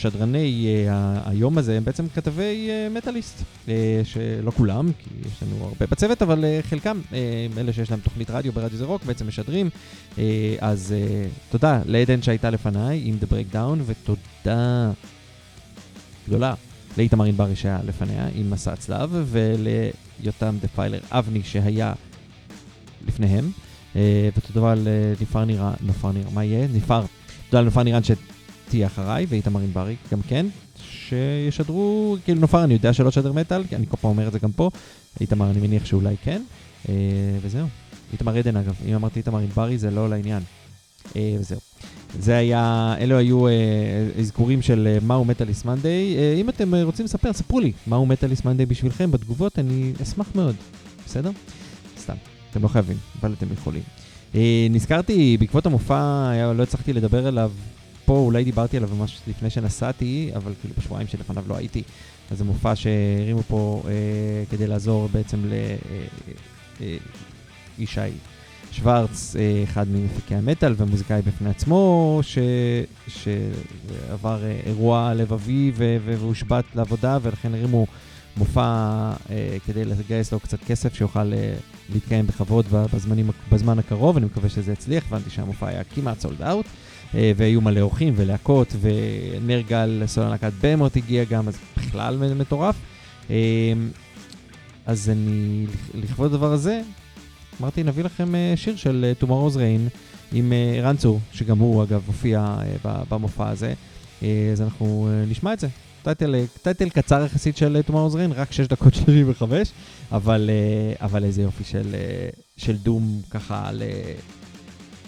שדרני 0.00 0.66
uh, 0.86 0.90
היום 1.28 1.58
הזה 1.58 1.76
הם 1.76 1.84
בעצם 1.84 2.06
כתבי 2.14 2.68
uh, 2.68 2.96
מטאליסט, 2.96 3.42
uh, 3.66 3.70
שלא 4.04 4.50
כולם, 4.50 4.92
כי 4.98 5.10
יש 5.26 5.42
לנו 5.42 5.64
הרבה 5.64 5.86
בצוות, 5.90 6.22
אבל 6.22 6.44
חלקם, 6.62 7.00
אלה 7.58 7.72
שיש 7.72 7.90
להם 7.90 8.00
תוכנית 8.00 8.30
רדיו 8.30 8.52
ברדיו 8.52 8.78
זה 8.78 8.84
רוק, 8.84 9.04
בעצם 9.04 9.28
משדרים. 9.28 9.70
אז 10.60 10.94
תודה 11.50 11.80
לעדן 11.86 12.22
שהייתה 12.22 12.50
לפניי 12.50 13.02
עם 13.04 13.16
The 13.22 13.32
Breakdown, 13.32 13.78
ותודה 13.86 14.90
גדולה 16.28 16.54
לאיתמר 16.96 17.24
ענברי 17.24 17.56
שהיה 17.56 17.78
לפניה 17.86 18.26
עם 18.34 18.50
מסע 18.50 18.72
הצלב, 18.72 19.10
וליותם 19.26 20.56
דפיילר 20.62 20.98
אבני 21.10 21.42
שהיה 21.44 21.92
לפניהם. 23.06 23.50
ותודה 24.36 24.74
לניפר 24.76 25.44
נירן, 25.44 25.72
נופר 25.80 26.12
נירן, 26.12 26.34
מה 26.34 26.44
יהיה? 26.44 26.66
ניפר, 26.72 27.02
תודה 27.50 27.62
לנופר 27.62 27.82
נירן 27.82 28.02
שתהיה 28.70 28.86
אחריי, 28.86 29.26
ואיתמר 29.28 29.60
ענברי 29.60 29.96
גם 30.12 30.18
כן, 30.28 30.46
שישדרו, 30.90 32.16
כאילו 32.24 32.40
נופר 32.40 32.64
אני 32.64 32.74
יודע 32.74 32.92
שלא 32.92 33.10
תשדר 33.10 33.32
מטאל, 33.32 33.64
כי 33.68 33.76
אני 33.76 33.86
כל 33.86 33.96
פעם 33.96 34.10
אומר 34.10 34.28
את 34.28 34.32
זה 34.32 34.38
גם 34.38 34.52
פה, 34.52 34.70
איתמר 35.20 35.50
אני 35.50 35.60
מניח 35.60 35.84
שאולי 35.84 36.16
כן, 36.24 36.42
uh, 36.84 36.88
וזהו. 37.42 37.66
איתמר 38.12 38.36
עדן 38.36 38.56
אגב, 38.56 38.74
אם 38.88 38.94
אמרתי 38.94 39.18
איתמר 39.18 39.38
ענברי 39.38 39.78
זה 39.78 39.90
לא 39.90 40.08
לעניין. 40.10 40.42
Uh, 41.06 41.12
וזהו. 41.40 41.58
זה 42.18 42.36
היה, 42.36 42.94
אלו 43.00 43.18
היו 43.18 43.44
אזכורים 44.20 44.62
של 44.62 44.96
uh, 45.00 45.04
מהו 45.04 45.24
מטאליס 45.24 45.64
מנדי. 45.64 46.16
Uh, 46.16 46.40
אם 46.40 46.48
אתם 46.48 46.74
uh, 46.74 46.84
רוצים 46.84 47.04
לספר, 47.04 47.32
ספרו 47.32 47.60
לי 47.60 47.72
מהו 47.86 48.06
מטאליס 48.06 48.44
מנדי 48.44 48.66
בשבילכם 48.66 49.10
בתגובות, 49.10 49.58
אני 49.58 49.92
אשמח 50.02 50.30
מאוד. 50.34 50.54
בסדר? 51.06 51.30
סתם. 51.98 52.14
אתם 52.50 52.62
לא 52.62 52.68
חייבים, 52.68 52.96
אבל 53.20 53.34
אתם 53.38 53.46
יכולים. 53.52 53.82
אה, 54.34 54.66
נזכרתי, 54.70 55.36
בעקבות 55.40 55.66
המופע, 55.66 56.28
היה- 56.30 56.52
לא 56.52 56.62
הצלחתי 56.62 56.92
לדבר 56.92 57.26
עליו 57.26 57.50
פה, 58.10 58.18
אולי 58.18 58.44
דיברתי 58.44 58.76
עליו 58.76 58.88
ממש 58.96 59.20
לפני 59.26 59.50
שנסעתי, 59.50 60.30
אבל 60.36 60.52
כאילו 60.60 60.74
בשבועיים 60.78 61.08
שלפניו 61.08 61.44
לא 61.48 61.56
הייתי. 61.56 61.82
אז 62.30 62.38
זה 62.38 62.44
מופע 62.44 62.76
שהרימו 62.76 63.42
פה 63.42 63.82
אה, 63.86 63.92
כדי 64.50 64.66
לעזור 64.66 65.08
בעצם 65.12 65.44
לישי 67.78 68.00
שוורץ, 68.72 69.36
אה, 69.38 69.64
אחד 69.64 69.88
ממפיקי 69.88 70.34
המטאל 70.34 70.74
ומוזיקאי 70.76 71.22
בפני 71.22 71.50
עצמו, 71.50 72.18
ש... 72.22 72.38
שעבר 73.08 74.44
אה, 74.44 74.60
אירוע 74.66 75.12
לבבי 75.14 75.72
והושבת 75.76 76.64
לעבודה, 76.74 77.18
ולכן 77.22 77.54
הרימו 77.54 77.86
מופע 78.36 78.62
אה, 79.30 79.56
כדי 79.66 79.84
לגייס 79.84 80.32
לו 80.32 80.40
קצת 80.40 80.64
כסף 80.64 80.94
שיוכל 80.94 81.32
אה, 81.32 81.54
להתקיים 81.92 82.26
בכבוד 82.26 82.66
בזמנים, 82.70 83.30
בזמן 83.52 83.78
הקרוב, 83.78 84.16
אני 84.16 84.26
מקווה 84.26 84.48
שזה 84.48 84.72
יצליח, 84.72 85.04
הבנתי 85.06 85.30
שהמופע 85.30 85.68
היה 85.68 85.84
כמעט 85.84 86.20
sold 86.20 86.42
out, 86.42 86.66
והיו 87.14 87.60
מלא 87.60 87.80
אורחים 87.80 88.14
ולהקות, 88.16 88.76
ונרגל, 88.80 90.02
סולן 90.06 90.30
להקת 90.30 90.52
Behemoth 90.60 90.96
הגיע 90.96 91.24
גם, 91.24 91.48
אז 91.48 91.58
בכלל 91.76 92.34
מטורף. 92.34 92.76
אה, 93.30 93.72
אז 94.86 95.10
אני, 95.10 95.66
לכבוד 95.94 96.34
הדבר 96.34 96.52
הזה, 96.52 96.80
אמרתי, 97.60 97.82
נביא 97.82 98.04
לכם 98.04 98.34
אה, 98.34 98.52
שיר 98.56 98.76
של 98.76 99.04
אה, 99.04 99.26
Tomorrow's 99.26 99.56
Rain 99.56 99.98
עם 100.32 100.52
אה, 100.52 100.74
ערן 100.78 100.96
צור, 100.96 101.20
שגם 101.32 101.58
הוא 101.58 101.82
אגב 101.82 102.02
הופיע 102.06 102.56
אה, 102.84 103.02
במופע 103.08 103.48
הזה, 103.48 103.74
אה, 104.22 104.48
אז 104.52 104.60
אנחנו 104.62 105.08
אה, 105.10 105.24
נשמע 105.26 105.52
את 105.52 105.60
זה. 105.60 105.68
title, 106.02 106.34
אה, 106.34 106.44
title 106.62 106.88
קצר 106.88 107.24
יחסית 107.24 107.56
של 107.56 107.76
אה, 107.76 107.80
Tomorrow's 107.88 108.14
Rain, 108.14 108.34
רק 108.34 108.52
6 108.52 108.66
דקות 108.66 108.94
35, 108.94 109.68
אבל, 110.12 110.50
אה, 110.50 111.06
אבל 111.06 111.24
איזה 111.24 111.42
יופי 111.42 111.64
של, 111.64 111.94
אה, 111.94 112.28
של 112.56 112.76
דום 112.76 113.20
ככה. 113.30 113.70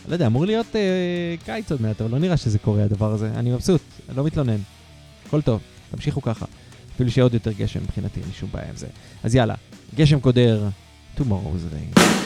לא 0.09 0.13
יודע, 0.13 0.27
אמור 0.27 0.47
להיות 0.47 0.77
אה, 0.77 1.35
קיץ 1.45 1.71
עוד 1.73 1.83
מעט, 1.83 2.01
אבל 2.01 2.11
לא 2.11 2.19
נראה 2.19 2.37
שזה 2.37 2.59
קורה 2.59 2.85
הדבר 2.85 3.13
הזה. 3.13 3.31
אני 3.37 3.51
מבסוט, 3.51 3.81
אני 4.09 4.17
לא 4.17 4.25
מתלונן. 4.25 4.59
הכל 5.27 5.43
טוב, 5.43 5.61
תמשיכו 5.91 6.23
ככה. 6.23 6.47
אפילו 6.95 7.11
שיהיה 7.11 7.25
עוד 7.25 7.35
יותר 7.35 7.53
גשם 7.53 7.83
מבחינתי, 7.83 8.21
אין 8.21 8.29
לי 8.29 8.35
שום 8.35 8.49
בעיה 8.53 8.69
עם 8.69 8.77
זה. 8.77 8.87
אז 9.23 9.35
יאללה, 9.35 9.55
גשם 9.95 10.21
קודר, 10.21 10.69
Tomorrow's 11.19 11.75
Rain. 11.75 12.22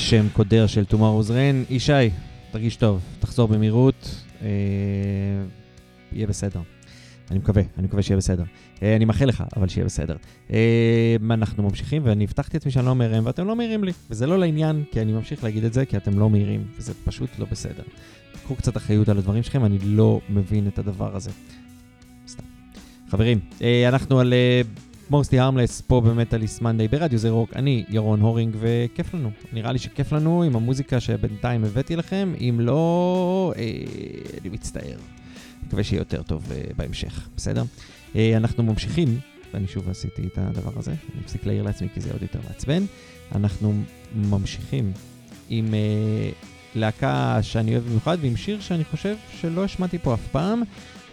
גשם 0.00 0.26
קודר 0.32 0.66
של 0.66 0.84
Tomorrow's 0.90 1.28
Rain. 1.28 1.72
ישי, 1.72 1.92
תרגיש 2.50 2.76
טוב, 2.76 3.00
תחזור 3.18 3.48
במהירות, 3.48 4.24
אה, 4.42 4.48
יהיה 6.12 6.26
בסדר. 6.26 6.60
אני 7.30 7.38
מקווה, 7.38 7.62
אני 7.78 7.86
מקווה 7.86 8.02
שיהיה 8.02 8.16
בסדר. 8.16 8.42
אה, 8.82 8.96
אני 8.96 9.04
מאחל 9.04 9.24
לך, 9.24 9.44
אבל 9.56 9.68
שיהיה 9.68 9.84
בסדר. 9.84 10.16
אה, 10.52 11.16
אנחנו 11.30 11.62
ממשיכים, 11.62 12.02
ואני 12.04 12.24
הבטחתי 12.24 12.56
לעצמי 12.56 12.72
שאני 12.72 12.84
לא 12.84 12.90
אומר 12.90 13.14
הם, 13.14 13.26
ואתם 13.26 13.46
לא 13.46 13.56
מעירים 13.56 13.84
לי. 13.84 13.92
וזה 14.10 14.26
לא 14.26 14.38
לעניין, 14.38 14.84
כי 14.92 15.00
אני 15.00 15.12
ממשיך 15.12 15.44
להגיד 15.44 15.64
את 15.64 15.72
זה, 15.72 15.86
כי 15.86 15.96
אתם 15.96 16.18
לא 16.18 16.30
מעירים, 16.30 16.64
וזה 16.78 16.92
פשוט 17.04 17.30
לא 17.38 17.46
בסדר. 17.50 17.82
קחו 18.44 18.56
קצת 18.56 18.76
אחריות 18.76 19.08
על 19.08 19.18
הדברים 19.18 19.42
שלכם, 19.42 19.64
אני 19.64 19.78
לא 19.82 20.20
מבין 20.28 20.68
את 20.68 20.78
הדבר 20.78 21.16
הזה. 21.16 21.30
סתם. 22.28 22.44
חברים, 23.08 23.40
אה, 23.62 23.88
אנחנו 23.88 24.20
על 24.20 24.32
אה, 24.32 24.60
מוסטי 25.10 25.38
הרמלס 25.38 25.80
פה 25.80 26.00
במטאליסט 26.00 26.62
מנדי 26.62 26.88
ברדיו 26.88 27.18
זה 27.18 27.30
רוק, 27.30 27.50
אני 27.56 27.84
ירון 27.88 28.20
הורינג 28.20 28.56
וכיף 28.60 29.14
לנו. 29.14 29.30
נראה 29.52 29.72
לי 29.72 29.78
שכיף 29.78 30.12
לנו 30.12 30.42
עם 30.42 30.56
המוזיקה 30.56 31.00
שבינתיים 31.00 31.64
הבאתי 31.64 31.96
לכם, 31.96 32.32
אם 32.40 32.56
לא, 32.60 33.52
אה, 33.56 33.62
אני 34.40 34.48
מצטער. 34.48 34.98
מקווה 35.66 35.84
שיהיה 35.84 36.00
יותר 36.00 36.22
טוב 36.22 36.52
אה, 36.52 36.62
בהמשך, 36.76 37.28
בסדר? 37.36 37.62
אה, 38.16 38.36
אנחנו 38.36 38.62
ממשיכים, 38.62 39.20
ואני 39.54 39.66
שוב 39.66 39.90
עשיתי 39.90 40.22
את 40.26 40.38
הדבר 40.38 40.72
הזה, 40.76 40.90
אני 40.90 41.22
אפסיק 41.24 41.46
להעיר 41.46 41.62
לעצמי 41.62 41.88
כי 41.94 42.00
זה 42.00 42.12
עוד 42.12 42.22
יותר 42.22 42.38
מעצבן. 42.48 42.82
אנחנו 43.34 43.74
ממשיכים 44.14 44.92
עם 45.48 45.74
אה, 45.74 46.30
להקה 46.74 47.38
שאני 47.42 47.72
אוהב 47.72 47.84
במיוחד 47.84 48.18
ועם 48.20 48.36
שיר 48.36 48.60
שאני 48.60 48.84
חושב 48.84 49.16
שלא 49.40 49.64
השמעתי 49.64 49.98
פה 49.98 50.14
אף 50.14 50.26
פעם. 50.32 50.62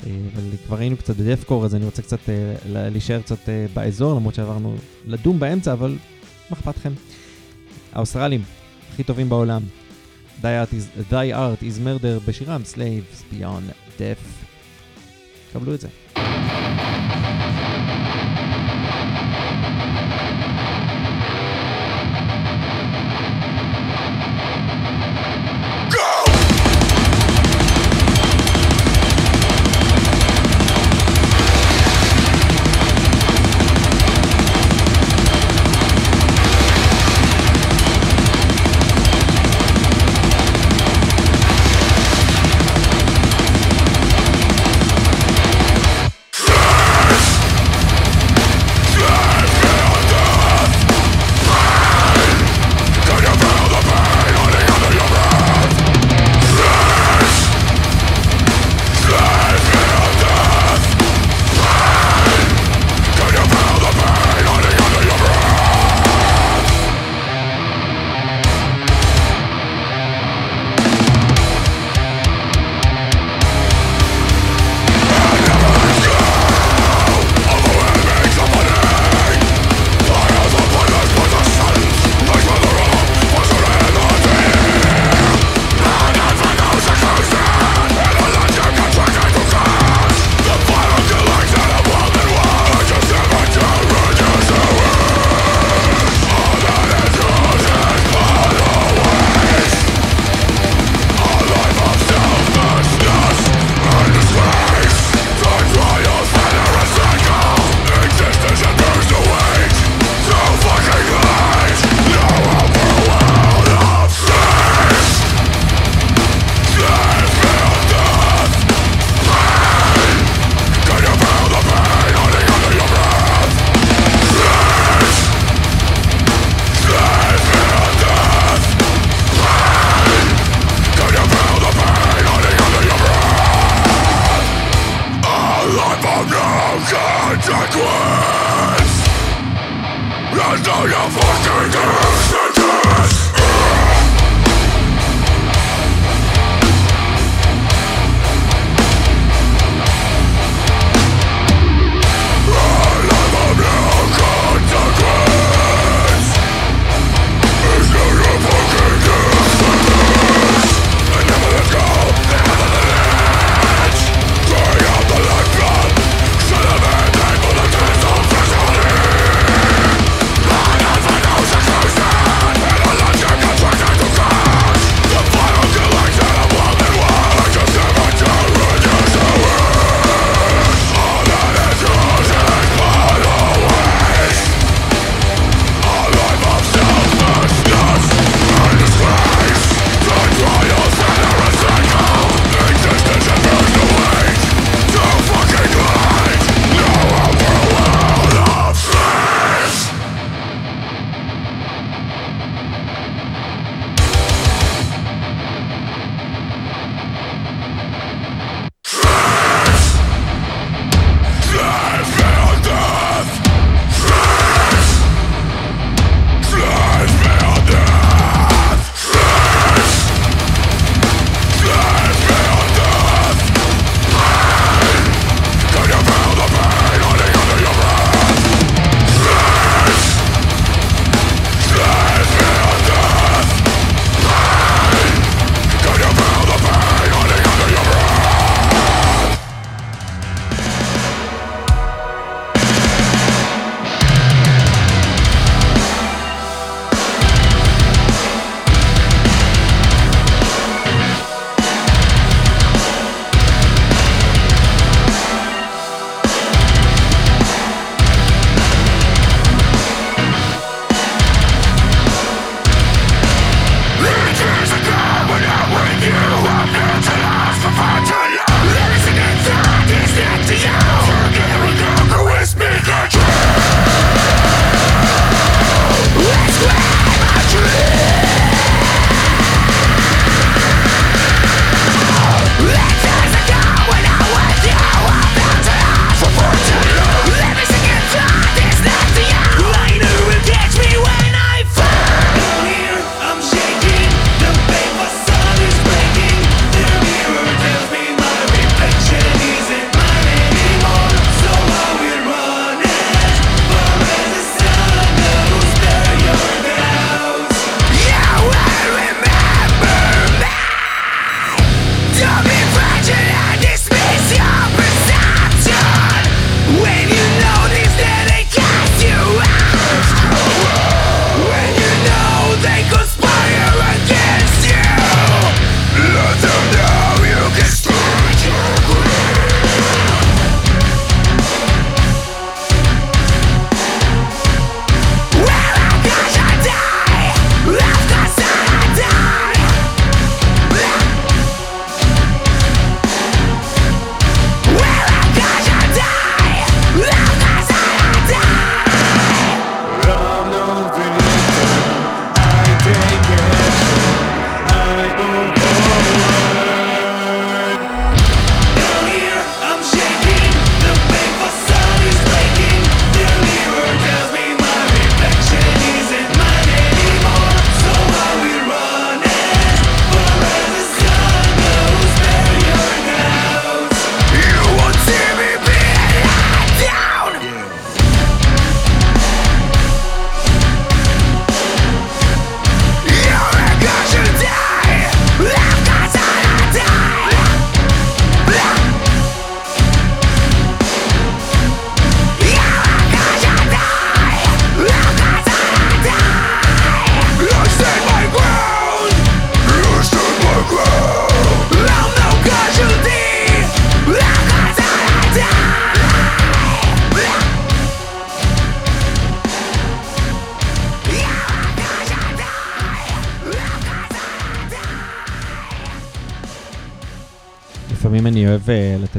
אה, 0.05 0.11
אבל 0.35 0.43
כבר 0.65 0.77
היינו 0.77 0.97
קצת 0.97 1.15
בדפקור, 1.15 1.65
אז 1.65 1.75
אני 1.75 1.85
רוצה 1.85 2.01
קצת 2.01 2.29
אה, 2.29 2.55
להישאר 2.65 3.21
קצת 3.21 3.49
אה, 3.49 3.65
באזור, 3.73 4.15
למרות 4.15 4.35
שעברנו 4.35 4.75
לדום 5.05 5.39
באמצע, 5.39 5.73
אבל 5.73 5.97
מה 6.49 6.57
אכפת 6.57 6.77
לכם? 6.77 6.93
האוסטרלים, 7.93 8.43
הכי 8.93 9.03
טובים 9.03 9.29
בעולם. 9.29 9.61
Die 10.41 10.43
Art 10.43 10.73
is, 10.73 11.11
Die 11.11 11.33
Murder 11.83 12.27
בשירם 12.27 12.61
Slaves 12.73 13.33
Beyond 13.33 13.99
Death. 13.99 14.47
קבלו 15.53 15.73
את 15.73 15.81
זה. 15.81 15.87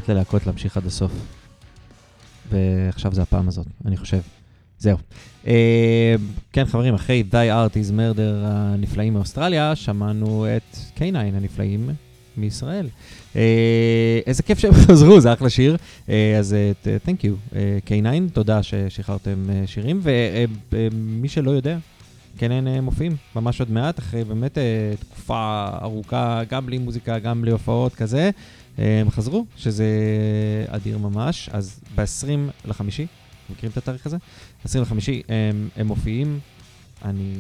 ללהקות 0.09 0.47
להמשיך 0.47 0.77
עד 0.77 0.87
הסוף. 0.87 1.13
ועכשיו 2.51 3.15
זה 3.15 3.23
הפעם 3.23 3.49
הזאת, 3.49 3.67
אני 3.87 3.97
חושב. 3.97 4.21
זהו. 4.79 4.97
אה, 5.47 6.15
כן, 6.53 6.65
חברים, 6.65 6.95
אחרי 6.95 7.25
Die 7.31 7.35
Art 7.71 7.75
is 7.75 7.93
Murder 7.93 8.45
הנפלאים 8.45 9.15
מאוסטרליה, 9.15 9.77
שמענו 9.77 10.47
את 10.57 10.77
K9 10.97 11.17
הנפלאים 11.17 11.91
מישראל. 12.37 12.89
אה, 13.37 14.21
איזה 14.27 14.43
כיף 14.43 14.59
שהם 14.59 14.75
חזרו, 14.87 15.21
זה 15.21 15.33
אחלה 15.33 15.51
שיר. 15.51 15.77
אה, 16.09 16.37
אז 16.39 16.57
תנק 17.03 17.25
יו, 17.25 17.35
K9, 17.87 18.33
תודה 18.33 18.63
ששחררתם 18.63 19.47
אה, 19.51 19.67
שירים. 19.67 20.01
ומי 20.73 21.29
שלא 21.29 21.51
יודע, 21.51 21.79
כן 22.39 22.53
הם 22.53 22.85
מופיעים 22.85 23.17
ממש 23.37 23.61
עוד 23.61 23.71
מעט, 23.71 23.99
אחרי 23.99 24.25
באמת 24.25 24.59
אה, 24.59 24.93
תקופה 25.01 25.69
ארוכה, 25.83 26.43
גם 26.51 26.67
בלי 26.67 26.79
מוזיקה, 26.79 27.19
גם 27.19 27.43
בלי 27.43 27.51
הופעות 27.51 27.95
כזה. 27.95 28.31
הם 28.79 29.11
חזרו, 29.11 29.47
שזה 29.57 29.87
אדיר 30.69 30.99
ממש. 30.99 31.49
אז 31.53 31.81
ב-20 31.95 32.69
לחמישי, 32.69 33.07
מכירים 33.51 33.73
את 33.73 33.77
התאריך 33.77 34.07
הזה? 34.07 34.17
20 34.65 34.83
לחמישי 34.83 35.23
הם, 35.29 35.69
הם 35.77 35.87
מופיעים. 35.87 36.39
אני 37.05 37.35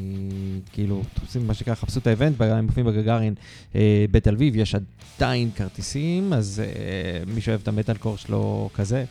כאילו, 0.72 1.02
תופסים 1.14 1.46
מה 1.46 1.54
שנקרא, 1.54 1.74
חפשו 1.74 2.00
את 2.00 2.06
האבנט, 2.06 2.40
הם 2.40 2.66
מופיעים 2.66 2.86
בגגארין 2.86 3.34
אה, 3.74 4.04
בתל 4.10 4.34
אביב, 4.34 4.56
יש 4.56 4.74
עדיין 5.16 5.50
כרטיסים, 5.56 6.32
אז 6.32 6.62
אה, 6.64 7.34
מי 7.34 7.40
שאוהב 7.40 7.60
את 7.62 7.68
המטאל 7.68 7.96
קור 7.96 8.16
שלו 8.16 8.70
כזה, 8.74 9.04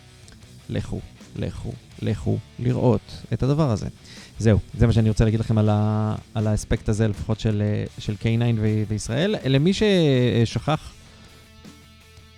לכו, 0.69 0.99
לכו, 1.35 1.71
לכו 2.01 2.37
לראות 2.59 3.23
את 3.33 3.43
הדבר 3.43 3.71
הזה. 3.71 3.87
זהו, 4.39 4.59
זה 4.77 4.87
מה 4.87 4.93
שאני 4.93 5.09
רוצה 5.09 5.23
להגיד 5.23 5.39
לכם 5.39 5.57
על, 5.57 5.69
ה, 5.69 6.15
על 6.33 6.47
האספקט 6.47 6.89
הזה, 6.89 7.07
לפחות 7.07 7.39
של, 7.39 7.61
אה, 7.65 7.83
של 7.99 8.13
K9 8.13 8.55
ו- 8.57 8.83
וישראל. 8.87 9.35
למי 9.45 9.71
ששכח, 9.73 10.93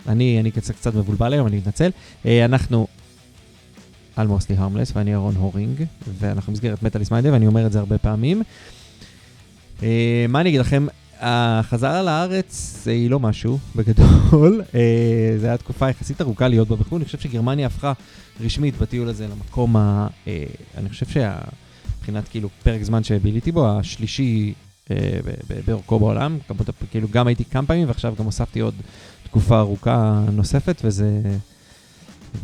אני, 0.08 0.39
אני 0.39 0.52
קצת, 0.52 0.76
קצת 0.76 0.95
מבולבל 0.95 1.34
היום, 1.34 1.47
אני 1.47 1.58
מתנצל. 1.58 1.89
אה, 2.26 2.45
אנחנו 2.45 2.88
על 4.20 4.28
מוסטי 4.28 4.54
הרמלס, 4.58 4.91
ואני 4.95 5.14
אהרון 5.14 5.36
הורינג, 5.36 5.84
ואנחנו 6.20 6.54
במסגרת 6.54 6.84
מטאליס 6.84 7.12
מיינדה, 7.12 7.34
ואני 7.34 7.47
אומר 7.47 7.66
את 7.66 7.72
זה 7.72 7.80
הרבה 7.80 7.97
פעמים. 7.97 8.43
אה, 9.84 10.26
מה 10.30 10.41
אני 10.41 10.50
אגיד 10.50 10.60
לכם? 10.60 10.88
החזרה 11.20 12.04
לארץ 12.04 12.84
היא 12.88 13.10
לא 13.10 13.20
משהו, 13.20 13.60
בגדול. 13.76 14.62
אה, 14.76 15.36
זו 15.39 15.47
הייתה 15.47 15.64
תקופה 15.64 15.89
יחסית 15.89 16.22
ארוכה 16.22 16.47
להיות 16.47 16.68
בה 16.68 16.76
בחו"ל. 16.76 16.97
אני 16.97 17.06
חושב 17.06 17.20
שגרמניה 17.20 17.68
הפכה 17.68 17.93
רשמית 18.41 18.78
בטיול 18.78 19.10
הזה 19.10 19.28
למקום 19.28 19.78
ה... 19.78 20.08
אה, 20.28 20.43
אני 20.78 20.89
חושב 20.89 21.06
שמבחינת 21.06 22.28
כאילו 22.28 22.50
פרק 22.64 22.84
זמן 22.84 23.04
שביליתי 23.04 23.52
בו, 23.52 23.70
השלישי 23.70 24.54
באורכו 25.66 26.00
בעולם. 26.00 26.38
כאילו 26.91 27.08
גם 27.12 27.28
הייתי 27.28 27.45
כמה 27.45 27.68
פעמים, 27.68 27.88
ועכשיו 27.88 28.14
גם 28.20 28.26
הוספתי 28.26 28.60
עוד 28.60 28.74
תקופה 29.30 29.59
ארוכה 29.59 30.23
נוספת, 30.32 30.82
וזה... 30.84 31.21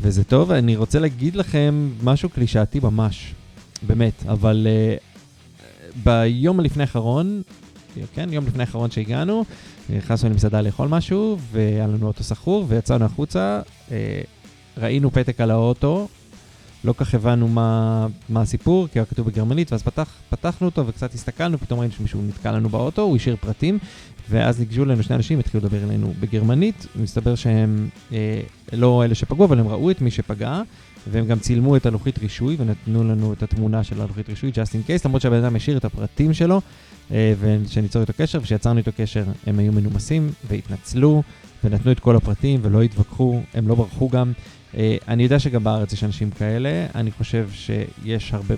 וזה 0.01 0.23
טוב, 0.23 0.51
אני 0.51 0.75
רוצה 0.75 0.99
להגיד 0.99 1.35
לכם 1.35 1.89
משהו 2.03 2.29
קלישאתי 2.29 2.79
ממש, 2.79 3.33
באמת, 3.81 4.23
אבל 4.27 4.67
uh, 4.67 5.93
ביום 6.03 6.59
לפני 6.59 6.83
האחרון, 6.83 7.41
כן, 8.13 8.33
יום 8.33 8.47
לפני 8.47 8.63
האחרון 8.63 8.91
שהגענו, 8.91 9.45
נכנסנו 9.89 10.29
למסעדה 10.29 10.61
לאכול 10.61 10.87
משהו, 10.87 11.37
והיה 11.51 11.87
לנו 11.87 12.07
אוטו 12.07 12.23
סחור, 12.23 12.65
ויצאנו 12.67 13.05
החוצה, 13.05 13.61
uh, 13.87 13.91
ראינו 14.77 15.11
פתק 15.11 15.41
על 15.41 15.51
האוטו, 15.51 16.07
לא 16.83 16.93
כך 16.97 17.13
הבנו 17.13 17.47
מה, 17.47 18.07
מה 18.29 18.41
הסיפור, 18.41 18.87
כי 18.87 18.99
היה 18.99 19.05
כתוב 19.05 19.27
בגרמנית, 19.27 19.71
ואז 19.71 19.83
פתח, 19.83 20.09
פתחנו 20.29 20.67
אותו 20.67 20.87
וקצת 20.87 21.13
הסתכלנו, 21.13 21.57
פתאום 21.57 21.79
ראינו 21.79 21.93
שמישהו 21.93 22.21
נתקע 22.21 22.51
לנו 22.51 22.69
באוטו, 22.69 23.01
הוא 23.01 23.15
השאיר 23.15 23.35
פרטים, 23.41 23.79
ואז 24.29 24.59
ניגשו 24.59 24.83
אלינו 24.83 25.03
שני 25.03 25.15
אנשים, 25.15 25.39
התחילו 25.39 25.63
לדבר 25.63 25.83
אלינו 25.83 26.13
בגרמנית, 26.19 26.87
מסתבר 26.95 27.35
שהם 27.35 27.89
אה, 28.13 28.41
לא 28.73 29.03
אלה 29.05 29.15
שפגעו, 29.15 29.45
אבל 29.45 29.59
הם 29.59 29.67
ראו 29.67 29.91
את 29.91 30.01
מי 30.01 30.11
שפגע, 30.11 30.61
והם 31.11 31.25
גם 31.25 31.39
צילמו 31.39 31.75
את 31.75 31.85
הלוחית 31.85 32.19
רישוי 32.19 32.55
ונתנו 32.59 33.03
לנו 33.03 33.33
את 33.33 33.43
התמונה 33.43 33.83
של 33.83 34.01
הלוחית 34.01 34.29
רישוי, 34.29 34.51
just 34.51 34.69
in 34.69 34.89
case, 34.89 35.01
למרות 35.05 35.21
שהבן 35.21 35.43
אדם 35.43 35.55
השאיר 35.55 35.77
את 35.77 35.85
הפרטים 35.85 36.33
שלו, 36.33 36.61
אה, 37.11 37.33
ושניצור 37.39 38.01
איתו 38.01 38.13
קשר, 38.17 38.39
וכשיצרנו 38.41 38.77
איתו 38.77 38.91
קשר 38.97 39.23
הם 39.47 39.59
היו 39.59 39.71
מנומסים 39.71 40.29
והתנצלו, 40.47 41.23
ונתנו 41.63 41.91
את 41.91 41.99
כל 41.99 42.15
הפרטים 42.15 42.59
ולא 42.63 42.81
התווכחו, 42.81 43.41
הם 43.53 43.67
לא 43.67 43.75
ברחו 43.75 44.09
גם. 44.09 44.31
אה, 44.77 44.97
אני 45.07 45.23
יודע 45.23 45.39
שגם 45.39 45.63
בארץ 45.63 45.93
יש 45.93 46.03
אנשים 46.03 46.31
כאלה, 46.31 46.85
אני 46.95 47.11
חושב 47.11 47.49
שיש 47.51 48.33
הרבה 48.33 48.55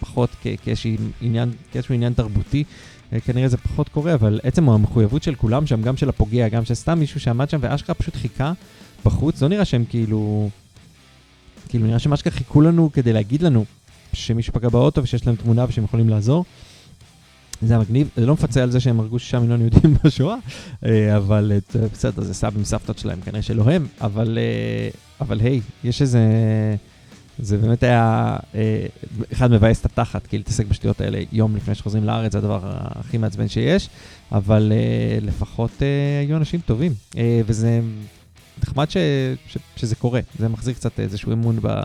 פחות 0.00 0.30
כאיזשהו 0.64 0.90
עניין, 1.20 1.50
עניין 1.90 2.12
תרבותי. 2.12 2.64
אה, 3.14 3.20
כנראה 3.20 3.48
זה 3.48 3.56
פחות 3.56 3.88
קורה, 3.88 4.14
אבל 4.14 4.40
עצם 4.42 4.68
המחויבות 4.68 5.22
של 5.22 5.34
כולם 5.34 5.66
שם, 5.66 5.82
גם 5.82 5.96
של 5.96 6.08
הפוגע, 6.08 6.48
גם 6.48 6.64
של 6.64 6.74
סתם 6.74 6.98
מישהו 6.98 7.20
שעמד 7.20 7.50
שם 7.50 7.58
ואשכרה 7.60 7.94
פשוט 7.94 8.16
חיכה 8.16 8.52
בחוץ, 9.04 9.42
לא 9.42 9.48
נראה 9.48 9.64
שהם 9.64 9.84
כאילו... 9.88 10.50
כאילו 11.68 11.86
נראה 11.86 11.98
שהם 11.98 12.12
אשכרה 12.12 12.32
חיכו 12.32 12.60
לנו 12.60 12.90
כדי 12.92 13.12
להגיד 13.12 13.42
לנו 13.42 13.64
שמישהו 14.12 14.52
פגע 14.52 14.68
באוטו 14.68 15.02
ושיש 15.02 15.26
להם 15.26 15.36
תמונה 15.36 15.64
ושהם 15.68 15.84
יכולים 15.84 16.08
לעזור. 16.08 16.44
זה 17.62 17.74
היה 17.74 17.82
מגניב, 17.82 18.08
זה 18.16 18.26
לא 18.26 18.32
מפצה 18.32 18.62
על 18.62 18.70
זה 18.70 18.80
שהם 18.80 19.00
הרגו 19.00 19.18
שישה 19.18 19.40
מיליון 19.40 19.60
יהודים 19.60 19.94
בשואה, 20.04 20.36
אה, 20.84 21.16
אבל 21.16 21.52
אה, 21.54 21.88
בסדר, 21.92 22.22
זה 22.22 22.34
סבים 22.34 22.64
סבתות 22.64 22.98
שלהם, 22.98 23.20
כנראה 23.20 23.42
שלא 23.42 23.70
הם, 23.70 23.86
אבל, 24.00 24.38
אבל 25.20 25.40
היי, 25.40 25.60
יש 25.84 26.02
איזה... 26.02 26.20
זה 27.38 27.58
באמת 27.58 27.82
היה, 27.82 28.36
אה, 28.54 28.86
אחד 29.32 29.50
מבאס 29.50 29.80
את 29.80 29.86
התחת, 29.86 30.26
כי 30.26 30.36
להתעסק 30.36 30.66
בשטויות 30.66 31.00
האלה 31.00 31.18
יום 31.32 31.56
לפני 31.56 31.74
שחוזרים 31.74 32.04
לארץ, 32.04 32.32
זה 32.32 32.38
הדבר 32.38 32.60
הכי 32.64 33.18
מעצבן 33.18 33.48
שיש, 33.48 33.88
אבל 34.32 34.72
אה, 34.74 35.18
לפחות 35.20 35.70
אה, 35.82 36.20
היו 36.20 36.36
אנשים 36.36 36.60
טובים, 36.66 36.92
וזה 37.46 37.80
נחמד 38.62 38.90
ש, 38.90 38.96
ש, 39.46 39.58
שזה 39.76 39.96
קורה, 39.96 40.20
זה 40.38 40.48
מחזיר 40.48 40.74
קצת 40.74 41.00
איזשהו 41.00 41.32
אמון 41.32 41.58
ב, 41.62 41.82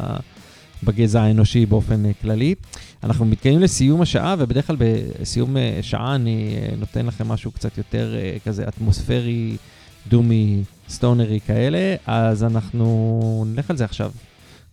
בגזע 0.84 1.22
האנושי 1.22 1.66
באופן 1.66 2.14
כללי. 2.22 2.56
אנחנו 3.04 3.26
מתקיימים 3.26 3.62
לסיום 3.62 4.02
השעה, 4.02 4.36
ובדרך 4.40 4.68
כלל 4.68 4.76
בסיום 4.80 5.56
שעה 5.82 6.16
אני 6.16 6.56
נותן 6.80 7.06
לכם 7.06 7.28
משהו 7.28 7.52
קצת 7.52 7.78
יותר 7.78 8.16
כזה 8.46 8.68
אטמוספרי, 8.68 9.58
דומי, 10.08 10.64
סטונרי 10.90 11.40
כאלה, 11.48 11.96
אז 12.06 12.44
אנחנו 12.44 13.46
נלך 13.48 13.70
על 13.70 13.78
זה 13.78 13.86
עכשיו. 13.86 14.12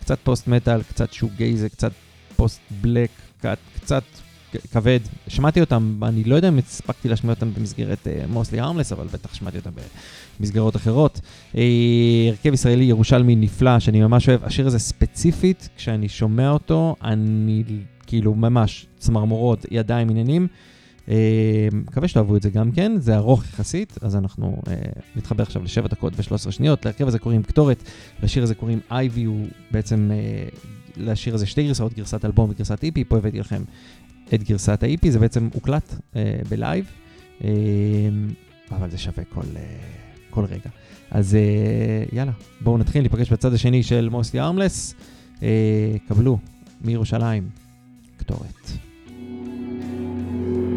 קצת 0.07 0.19
פוסט 0.23 0.49
מטאל, 0.49 0.83
קצת 0.83 1.13
שוק 1.13 1.33
גייזה, 1.37 1.69
קצת 1.69 1.93
פוסט 2.37 2.61
בלק, 2.81 3.11
קצת, 3.39 3.59
קצת 3.75 4.03
כבד. 4.73 4.99
שמעתי 5.29 5.61
אותם, 5.61 6.01
אני 6.03 6.25
לא 6.25 6.35
יודע 6.35 6.49
אם 6.49 6.59
הספקתי 6.59 7.09
להשמיע 7.09 7.35
אותם 7.35 7.55
במסגרת 7.55 8.07
מוסלי 8.29 8.61
uh, 8.61 8.63
הרמלס, 8.63 8.93
אבל 8.93 9.07
בטח 9.07 9.35
שמעתי 9.35 9.59
אותם 9.59 9.71
במסגרות 10.41 10.77
אחרות. 10.77 11.21
Uh, 11.53 11.57
הרכב 12.29 12.55
ישראלי 12.55 12.85
ירושלמי 12.85 13.37
נפלא, 13.37 13.79
שאני 13.79 14.01
ממש 14.01 14.29
אוהב. 14.29 14.45
השיר 14.45 14.67
הזה 14.67 14.79
ספציפית, 14.79 15.69
כשאני 15.77 16.09
שומע 16.09 16.51
אותו, 16.51 16.97
אני 17.05 17.65
כאילו 18.07 18.35
ממש 18.35 18.87
צמרמורות, 18.99 19.67
ידיים, 19.71 20.11
עניינים. 20.11 20.49
אה, 21.09 21.69
מקווה 21.73 22.09
שתאהבו 22.09 22.37
את 22.37 22.43
זה 22.43 22.51
גם 22.51 22.73
כן, 22.73 22.93
זה 22.99 23.17
ארוך 23.17 23.45
יחסית, 23.45 23.99
אז 24.01 24.17
אנחנו 24.17 24.63
uh, 24.65 24.71
נתחבר 25.17 25.43
עכשיו 25.43 25.63
לשבע 25.63 25.89
דקות 25.89 26.13
ו-13 26.17 26.51
שניות. 26.51 26.85
להרכב 26.85 27.07
הזה 27.07 27.19
קוראים 27.19 27.43
קטורת, 27.43 27.83
לשיר 28.23 28.43
הזה 28.43 28.55
קוראים 28.55 28.81
Ivy, 28.91 29.25
הוא 29.25 29.47
בעצם, 29.71 30.11
uh, 30.11 30.57
לשיר 30.97 31.35
הזה 31.35 31.47
שתי 31.47 31.67
גרסאות, 31.67 31.95
גרסת 31.95 32.25
אלבום 32.25 32.51
וגרסת 32.51 32.85
EP, 32.85 33.05
פה 33.05 33.17
הבאתי 33.17 33.41
לכם 33.41 33.63
את 34.35 34.43
גרסת 34.43 34.83
ה 34.83 34.90
EP, 34.90 35.11
זה 35.11 35.19
בעצם 35.19 35.49
הוקלט 35.55 35.95
ב 36.49 36.56
live, 36.56 36.91
אבל 38.71 38.91
זה 38.91 38.99
שווה 38.99 39.25
כל, 40.31 40.45
רגע. 40.45 40.71
אז 41.11 41.37
יאללה, 42.13 42.33
בואו 42.61 42.79
נתחיל 42.79 43.03
להיפגש 43.03 43.33
בצד 43.33 43.55
השני 43.55 43.83
של 43.83 44.09
Mostly 44.09 44.41
Harmless, 44.41 44.95
קבלו 46.09 46.39
מירושלים, 46.81 47.49
קטורת. 48.17 48.71
Thank 50.47 50.76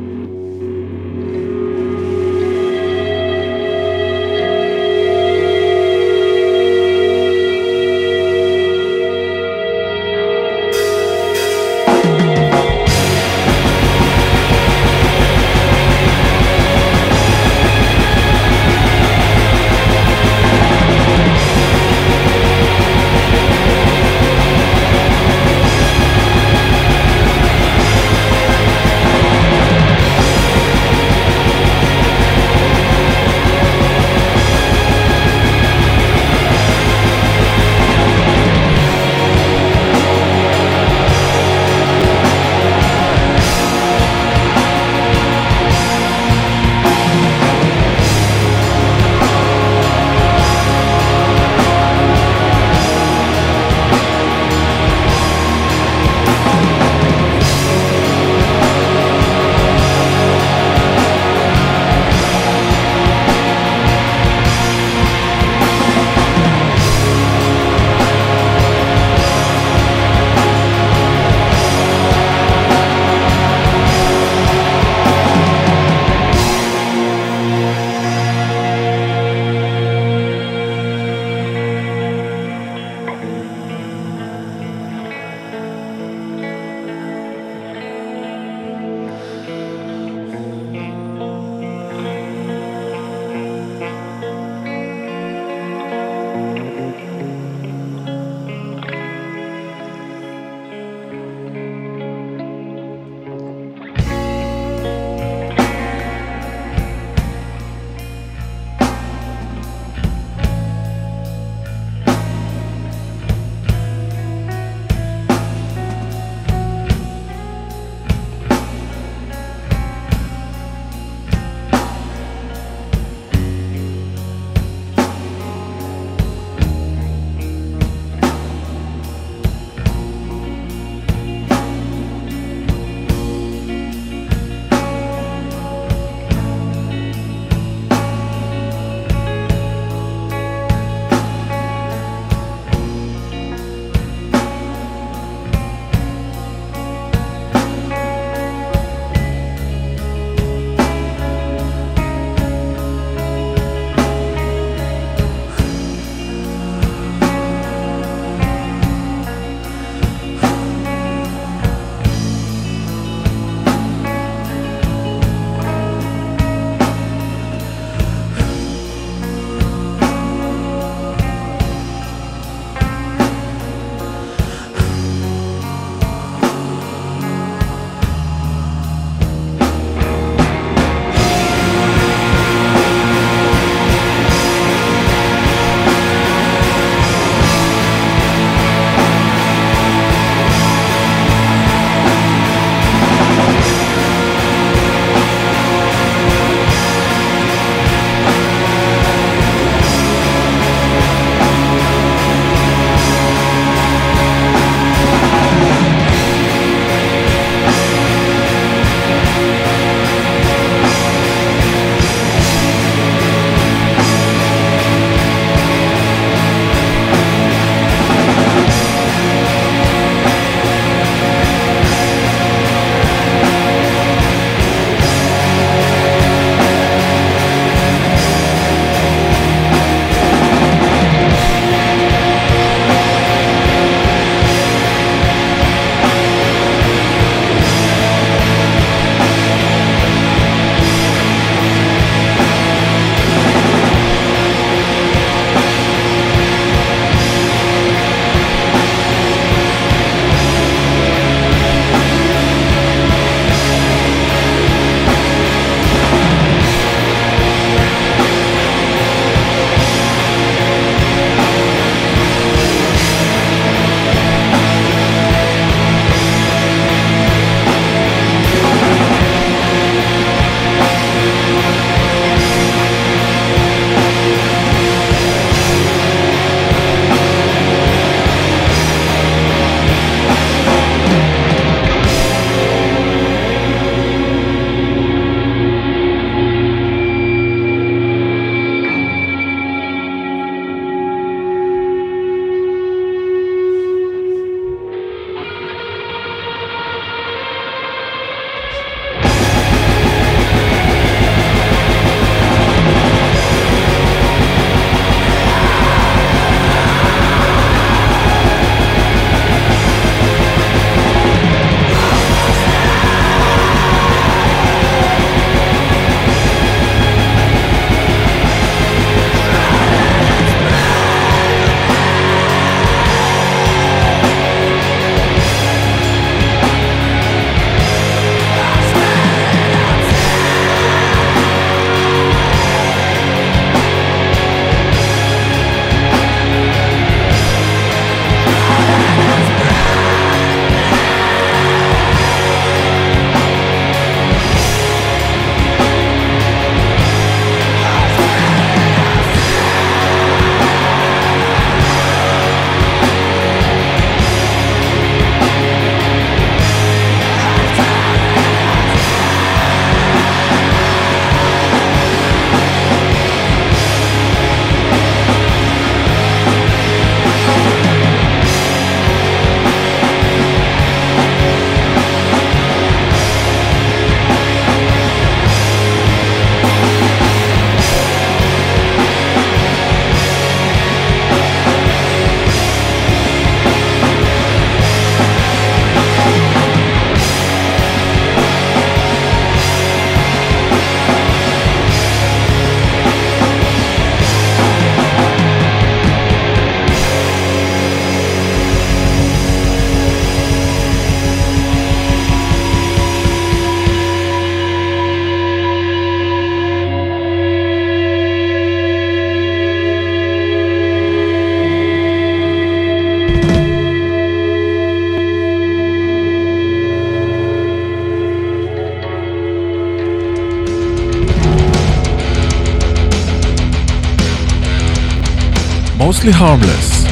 mostly 426.29 426.41
harmless. 426.41 427.07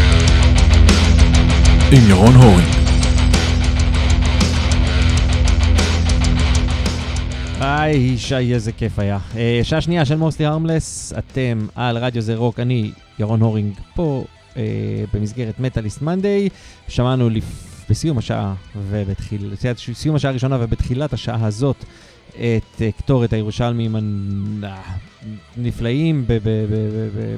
עם 1.92 2.10
ירון 2.10 2.36
הורינג. 2.36 2.68
היי, 7.60 8.18
שי, 8.18 8.54
איזה 8.54 8.72
כיף 8.72 9.00
היה. 9.00 9.20
אה, 9.38 9.60
שעה 9.64 9.82
שנייה 9.82 10.06
של 10.06 10.16
מוסטי 10.16 10.46
הרמלס, 10.46 11.14
אתם 11.18 11.68
על 11.76 11.98
רדיו 11.98 12.22
זה 12.22 12.36
רוק, 12.36 12.60
אני 12.60 12.92
ירון 13.20 13.42
הורינג 13.42 13.74
פה 13.96 14.26
אה, 14.58 14.64
במסגרת 15.14 15.60
מטאליסט 15.60 16.02
מנדיי. 16.02 16.50
שמענו 16.88 17.30
לפ... 17.30 17.44
בסיום 17.90 18.18
השעה 18.18 18.54
ובתחיל... 18.90 19.54
סיום 19.94 20.16
השעה 20.16 20.32
הראשונה 20.32 20.58
ובתחילת 20.60 21.14
השעה 21.14 21.46
הזאת 21.46 21.86
את 22.30 22.82
אה, 22.82 22.92
קטורת 22.98 23.34
הירושלמים 23.34 23.96
הנפלאים, 25.58 26.26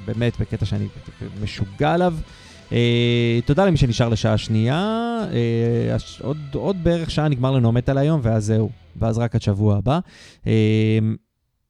באמת 0.05 0.39
בקטע 0.39 0.65
שאני 0.65 0.87
משוגע 1.43 1.93
עליו. 1.93 2.15
אה, 2.71 3.39
תודה 3.45 3.65
למי 3.65 3.77
שנשאר 3.77 4.09
לשעה 4.09 4.37
שנייה, 4.37 4.77
אה, 5.31 5.95
הש- 5.95 6.21
עוד, 6.21 6.37
עוד 6.53 6.83
בערך 6.83 7.11
שעה 7.11 7.27
נגמר 7.27 7.51
לנו 7.51 7.67
המטאל 7.67 7.97
היום, 7.97 8.19
ואז 8.23 8.45
זהו, 8.45 8.69
ואז 8.95 9.17
רק 9.17 9.35
עד 9.35 9.41
שבוע 9.41 9.77
הבא. 9.77 9.99
אה, 10.47 10.99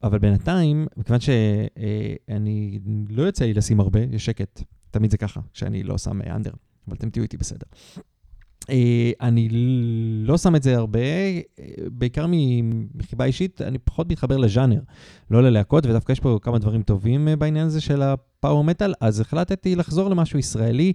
אבל 0.04 0.20
בינתיים, 0.20 0.88
מכיוון 0.98 1.20
שאני 1.20 2.80
לא 3.10 3.24
יוצא 3.24 3.46
לי 3.46 3.54
לשים 3.54 3.80
הרבה, 3.80 4.00
יש 4.12 4.26
שקט, 4.26 4.64
תמיד 4.92 5.12
זה 5.12 5.18
ככה, 5.18 5.40
כשאני 5.54 5.84
לא 5.84 5.98
שם 5.98 6.20
אנדר, 6.22 6.52
אבל 6.88 6.96
אתם 6.98 7.10
תהיו 7.10 7.24
איתי 7.24 7.38
בסדר. 7.38 7.66
אה, 8.70 9.12
אני 9.22 9.48
לא 10.24 10.38
שם 10.38 10.56
את 10.56 10.64
זה 10.64 10.78
הרבה, 10.78 11.00
אה, 11.00 11.66
בעיקר 11.92 12.26
מחיבה 12.96 13.26
אישית, 13.26 13.62
אני 13.62 13.78
פחות 13.78 14.12
מתחבר 14.12 14.38
לז'אנר, 14.38 14.80
לא 15.32 15.44
ללהקות, 15.44 15.86
ודווקא 15.86 16.12
יש 16.12 16.20
פה 16.20 16.40
כמה 16.42 16.60
דברים 16.60 16.84
טובים 16.84 17.28
אה, 17.28 17.36
בעניין 17.36 17.66
הזה 17.66 17.82
של 17.82 18.02
הפאוור 18.02 18.64
מטאל, 18.64 18.94
אז 19.02 19.20
החלטתי 19.20 19.76
לחזור 19.76 20.10
למשהו 20.10 20.40
ישראלי. 20.40 20.94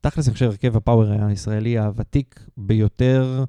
תכלס, 0.00 0.26
אני 0.26 0.32
חושב, 0.32 0.46
הרכב 0.46 0.76
הפאוור 0.76 1.12
הישראלי 1.12 1.78
הוותיק 1.78 2.46
ביותר, 2.56 3.44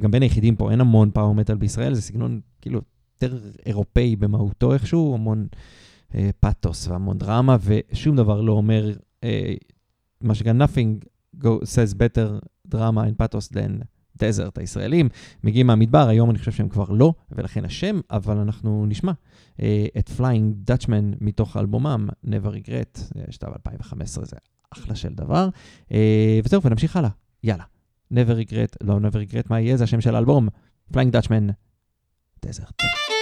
גם 0.00 0.10
בין 0.10 0.22
היחידים 0.22 0.56
פה, 0.56 0.70
אין 0.70 0.80
המון 0.80 1.10
פאוור 1.10 1.34
מטאל 1.34 1.56
בישראל, 1.56 1.94
זה 1.94 2.02
סגנון 2.02 2.40
כאילו 2.60 2.80
יותר 3.22 3.38
אירופאי 3.66 4.16
במהותו 4.16 4.72
איכשהו, 4.74 5.14
המון 5.14 5.46
אה, 6.14 6.30
פאתוס 6.40 6.88
והמון 6.88 7.18
דרמה, 7.18 7.56
ושום 7.60 8.16
דבר 8.16 8.40
לא 8.40 8.52
אומר, 8.52 8.92
אה, 9.24 9.54
מה 10.20 10.34
שגם 10.34 10.62
nothing 10.62 11.06
go, 11.38 11.64
says 11.64 11.94
better 11.94 12.40
drama 12.68 13.02
and 13.02 13.16
pathos 13.22 13.48
than 13.48 13.84
desert 14.18 14.58
הישראלים. 14.58 15.08
מגיעים 15.44 15.66
מהמדבר, 15.66 16.08
היום 16.08 16.30
אני 16.30 16.38
חושב 16.38 16.52
שהם 16.52 16.68
כבר 16.68 16.90
לא, 16.90 17.12
ולכן 17.32 17.64
השם, 17.64 18.00
אבל 18.10 18.36
אנחנו 18.36 18.86
נשמע 18.86 19.12
אה, 19.62 19.86
את 19.98 20.10
Flying 20.18 20.70
Dutchman 20.70 21.16
מתוך 21.20 21.56
אלבומם, 21.56 22.08
Never 22.24 22.48
Regret, 22.48 23.18
אה, 23.18 23.24
שטב 23.30 23.48
2015, 23.48 24.24
זה 24.24 24.36
אחלה 24.70 24.94
של 24.94 25.14
דבר. 25.14 25.48
אה, 25.92 26.40
וזהו, 26.44 26.62
ונמשיך 26.62 26.96
הלאה, 26.96 27.10
יאללה. 27.44 27.64
Never 28.12 28.48
Regret, 28.48 28.76
לא 28.80 28.96
Never 28.96 29.32
Regret, 29.32 29.46
מה 29.50 29.60
יהיה? 29.60 29.76
זה 29.76 29.84
השם 29.84 30.00
של 30.00 30.14
האלבום, 30.14 30.48
Flying 30.92 31.12
Dutchman, 31.14 31.52
Desert. 32.46 33.17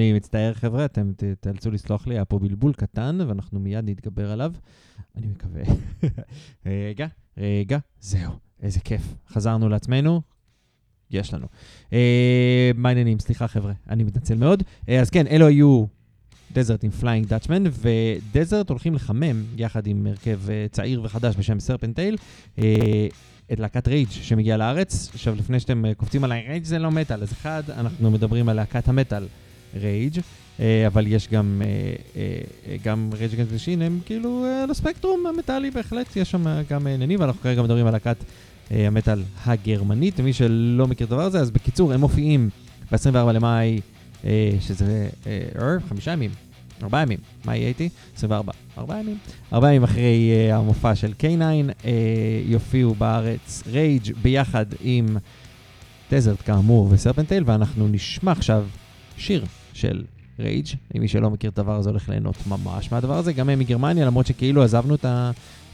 אני 0.00 0.12
מצטער, 0.12 0.54
חבר'ה, 0.54 0.84
אתם 0.84 1.12
תאלצו 1.40 1.70
לסלוח 1.70 2.06
לי, 2.06 2.14
היה 2.14 2.24
פה 2.24 2.38
בלבול 2.38 2.72
קטן, 2.72 3.18
ואנחנו 3.26 3.60
מיד 3.60 3.84
נתגבר 3.90 4.32
עליו. 4.32 4.52
אני 5.16 5.26
מקווה. 5.26 5.62
רגע, 6.66 7.06
רגע, 7.38 7.78
זהו, 8.00 8.32
איזה 8.62 8.80
כיף. 8.80 9.14
חזרנו 9.28 9.68
לעצמנו, 9.68 10.20
יש 11.10 11.34
לנו. 11.34 11.46
אה, 11.92 12.70
מה 12.74 12.88
העניינים? 12.88 13.18
סליחה, 13.18 13.48
חבר'ה, 13.48 13.72
אני 13.88 14.04
מתנצל 14.04 14.34
מאוד. 14.34 14.62
אה, 14.88 15.00
אז 15.00 15.10
כן, 15.10 15.26
אלו 15.26 15.46
היו 15.46 15.84
Desert 16.52 16.84
עם 16.84 16.90
Flying 16.90 17.26
Dutchman, 17.26 17.64
ו 17.66 17.81
Desert 17.81 18.70
הולכים 18.70 18.94
לחמם, 18.94 19.44
יחד 19.56 19.86
עם 19.86 20.06
הרכב 20.06 20.50
אה, 20.50 20.66
צעיר 20.70 21.00
וחדש 21.04 21.36
בשם 21.36 21.60
סרפנטייל, 21.60 22.16
אה, 22.58 23.08
את 23.52 23.60
להקת 23.60 23.88
Rage 23.88 24.10
שמגיעה 24.10 24.56
לארץ. 24.56 25.10
עכשיו, 25.14 25.34
לפני 25.34 25.60
שאתם 25.60 25.84
אה, 25.84 25.94
קופצים 25.94 26.24
עליי, 26.24 26.44
Rage 26.48 26.64
זה 26.64 26.78
לא 26.78 26.90
מטאל, 26.90 27.22
אז 27.22 27.32
אחד, 27.32 27.62
אנחנו 27.70 28.10
מדברים 28.10 28.48
על 28.48 28.56
להקת 28.56 28.88
המטאל 28.88 29.26
רייג', 29.74 30.20
אה, 30.60 30.86
אבל 30.86 31.06
יש 31.06 31.28
גם, 31.28 31.62
אה, 31.64 31.92
אה, 32.16 32.76
גם 32.84 33.10
רייג' 33.12 33.34
אגנס 33.34 33.48
ושין, 33.50 33.82
הם 33.82 34.00
כאילו 34.06 34.44
על 34.64 34.70
הספקטרום 34.70 35.26
המטאלי 35.26 35.70
בהחלט, 35.70 36.16
יש 36.16 36.30
שם 36.30 36.44
גם 36.70 36.86
עניינים, 36.86 37.20
ואנחנו 37.20 37.40
כרגע 37.42 37.62
מדברים 37.62 37.86
על 37.86 37.92
להקת 37.92 38.16
המטאל 38.70 39.22
הגרמנית, 39.46 40.18
למי 40.18 40.32
שלא 40.32 40.86
מכיר 40.86 41.06
את 41.06 41.12
הדבר 41.12 41.24
הזה, 41.24 41.40
אז 41.40 41.50
בקיצור, 41.50 41.92
הם 41.92 42.00
מופיעים 42.00 42.50
ב-24 42.92 43.32
למאי, 43.32 43.80
שזה 44.60 45.08
חמישה 45.88 46.12
ימים, 46.12 46.30
ארבעה 46.82 47.02
ימים, 47.02 47.18
מה 47.44 47.56
יהיה 47.56 47.68
איתי? 47.68 47.88
24, 48.16 48.52
ארבעה 48.78 49.00
ימים. 49.00 49.18
ארבעה 49.52 49.70
ימים 49.70 49.82
אחרי 49.82 50.30
אה, 50.32 50.56
המופע 50.56 50.94
של 50.94 51.12
K9, 51.20 51.42
אה, 51.84 51.90
יופיעו 52.46 52.94
בארץ 52.94 53.62
רייג' 53.66 54.12
ביחד 54.22 54.66
עם 54.80 55.16
Desert 56.12 56.42
כאמור 56.44 56.88
וסרפנטייל, 56.90 57.44
ואנחנו 57.46 57.88
נשמע 57.88 58.32
עכשיו 58.32 58.64
שיר 59.16 59.44
של 59.72 60.02
Rage. 60.38 60.66
אם 60.96 61.00
מי 61.00 61.08
שלא 61.08 61.30
מכיר 61.30 61.50
את 61.50 61.58
הדבר 61.58 61.76
הזה 61.76 61.90
הולך 61.90 62.08
ליהנות 62.08 62.36
ממש 62.46 62.92
מהדבר 62.92 63.18
הזה, 63.18 63.32
גם 63.32 63.48
הם 63.48 63.58
מגרמניה, 63.58 64.06
למרות 64.06 64.26
שכאילו 64.26 64.62
עזבנו 64.62 64.94
את 64.94 65.06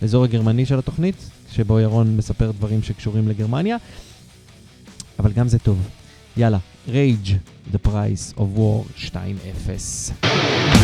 האזור 0.03 0.25
הגרמני 0.25 0.67
של 0.67 0.79
התוכנית, 0.79 1.31
שבו 1.53 1.81
ירון 1.81 2.17
מספר 2.17 2.51
דברים 2.51 2.83
שקשורים 2.83 3.29
לגרמניה, 3.29 3.77
אבל 5.19 5.33
גם 5.33 5.49
זה 5.49 5.59
טוב. 5.59 5.89
יאללה, 6.37 6.59
Rage 6.89 7.27
The 7.73 7.89
Price 7.89 8.39
of 8.39 8.59
War 8.59 9.09
2.0. 9.13 10.76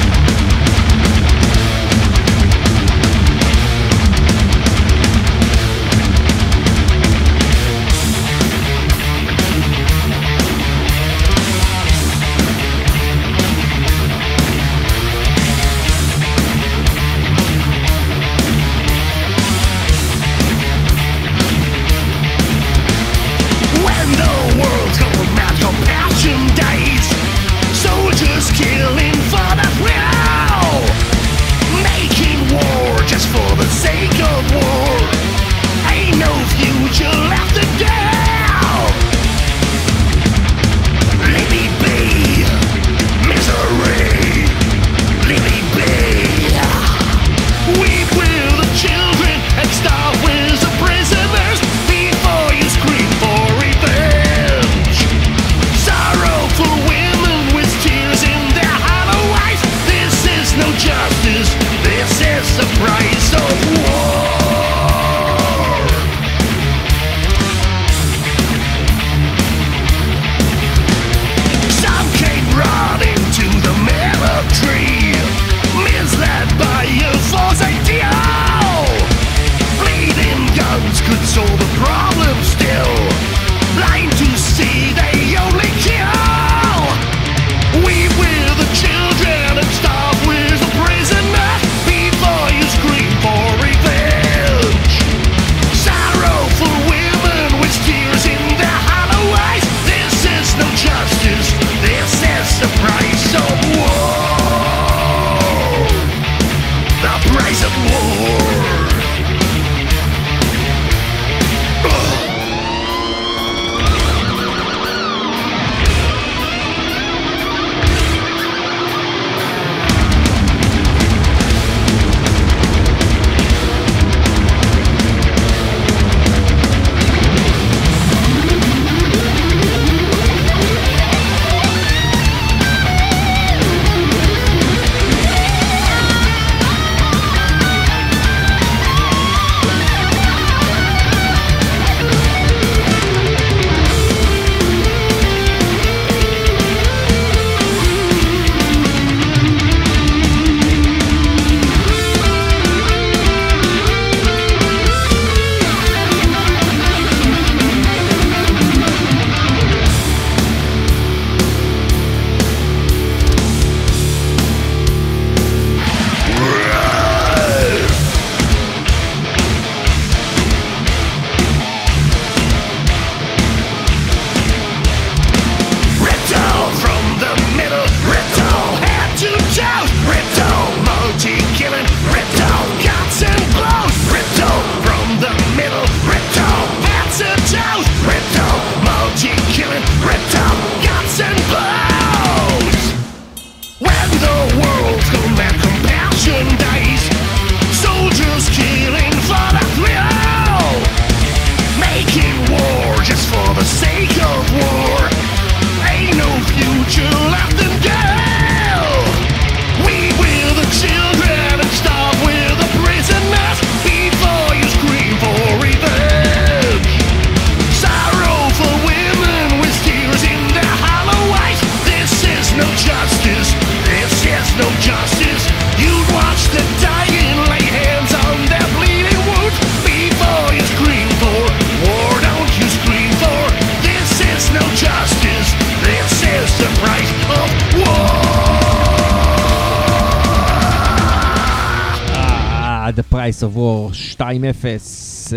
Price 243.42 243.44
of 243.44 243.56
War 243.56 243.92
2-0, 244.18 245.32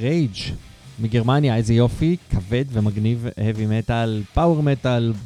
רייג' 0.00 0.36
מגרמניה, 0.98 1.56
איזה 1.56 1.74
יופי, 1.74 2.16
כבד 2.30 2.64
ומגניב, 2.72 3.26
heavy 3.36 3.88
metal, 3.88 4.38
power 4.38 4.64
metal, 4.64 5.16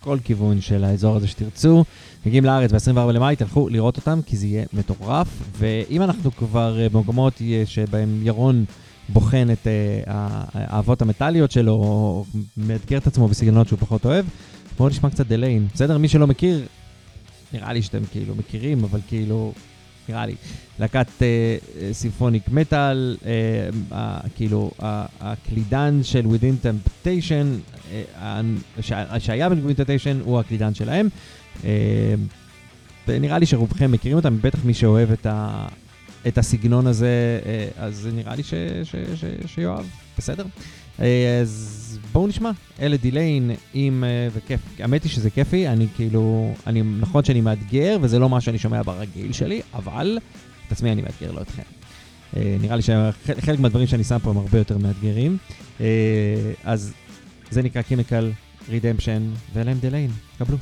כל 0.00 0.18
כיוון 0.24 0.60
של 0.60 0.84
האזור 0.84 1.16
הזה 1.16 1.28
שתרצו. 1.28 1.84
מגיעים 2.26 2.44
לארץ 2.44 2.72
ב-24 2.72 3.12
למאי, 3.12 3.36
תלכו 3.36 3.68
לראות 3.68 3.96
אותם, 3.96 4.20
כי 4.26 4.36
זה 4.36 4.46
יהיה 4.46 4.64
מטורף. 4.72 5.28
ואם 5.58 6.02
אנחנו 6.02 6.32
כבר 6.32 6.80
אה, 6.80 6.88
במקומות 6.88 7.42
שבהם 7.64 8.20
ירון 8.22 8.64
בוחן 9.08 9.46
את 9.52 9.66
אה, 9.66 10.00
האהבות 10.06 11.02
המטאליות 11.02 11.50
שלו, 11.50 11.72
או 11.72 12.24
מאתגר 12.56 12.98
את 12.98 13.06
עצמו 13.06 13.28
בסגנונות 13.28 13.68
שהוא 13.68 13.78
פחות 13.78 14.04
אוהב, 14.04 14.26
בואו 14.78 14.88
נשמע 14.88 15.10
קצת 15.10 15.26
דליין. 15.26 15.68
בסדר? 15.74 15.98
מי 15.98 16.08
שלא 16.08 16.26
מכיר, 16.26 16.66
נראה 17.52 17.72
לי 17.72 17.82
שאתם 17.82 18.02
כאילו 18.12 18.34
מכירים, 18.34 18.84
אבל 18.84 19.00
כאילו, 19.08 19.52
נראה 20.08 20.26
לי. 20.26 20.34
להקת 20.78 21.22
אה, 21.22 21.26
אה, 21.80 21.94
סימפוניק 21.94 22.42
מטאל, 22.48 23.16
אה, 23.92 24.18
כאילו, 24.34 24.70
הקלידן 25.20 26.00
של 26.02 26.24
Within 26.24 26.66
Temptation, 26.66 27.72
שהיה 29.18 29.48
ב-Within 29.48 29.80
Temptation 29.80 30.24
הוא 30.24 30.40
הקלידן 30.40 30.74
שלהם. 30.74 31.08
אה, 31.64 32.14
ונראה 33.08 33.38
לי 33.38 33.46
שרובכם 33.46 33.92
מכירים 33.92 34.16
אותם, 34.16 34.38
בטח 34.42 34.64
מי 34.64 34.74
שאוהב 34.74 35.12
את, 35.12 35.26
ה, 35.26 35.66
את 36.26 36.38
הסגנון 36.38 36.86
הזה, 36.86 37.40
אז 37.76 38.08
נראה 38.12 38.34
לי 38.34 38.42
ש, 38.42 38.54
ש, 38.84 38.94
ש, 39.14 39.24
שיואב, 39.46 39.86
בסדר? 40.18 40.44
אז 40.98 41.83
בואו 42.14 42.26
נשמע, 42.26 42.50
אלה 42.80 42.96
Delain 42.96 43.50
עם, 43.74 44.04
אה, 44.04 44.28
וכיף, 44.32 44.60
האמת 44.78 45.04
היא 45.04 45.12
שזה 45.12 45.30
כיפי, 45.30 45.68
אני 45.68 45.86
כאילו, 45.96 46.54
אני, 46.66 46.82
נכון 46.82 47.24
שאני 47.24 47.40
מאתגר, 47.40 47.96
וזה 48.00 48.18
לא 48.18 48.28
מה 48.28 48.40
שאני 48.40 48.58
שומע 48.58 48.82
ברגיל 48.82 49.32
שלי, 49.32 49.60
אבל 49.74 50.18
את 50.66 50.72
עצמי 50.72 50.92
אני 50.92 51.02
מאתגר, 51.02 51.32
לא 51.32 51.40
אתכם. 51.40 51.62
אה, 52.36 52.56
נראה 52.60 52.76
לי 52.76 52.82
שחלק 52.82 53.60
מהדברים 53.60 53.86
שאני 53.86 54.04
שם 54.04 54.18
פה 54.22 54.30
הם 54.30 54.36
הרבה 54.36 54.58
יותר 54.58 54.78
מאתגרים. 54.78 55.36
אה, 55.80 55.86
אז 56.64 56.92
זה 57.50 57.62
נקרא 57.62 57.82
Chemical 57.82 58.24
Redemption, 58.68 59.38
ואלה 59.54 59.70
הם 59.70 59.78
Delain, 59.78 60.10
קבלו. 60.38 60.56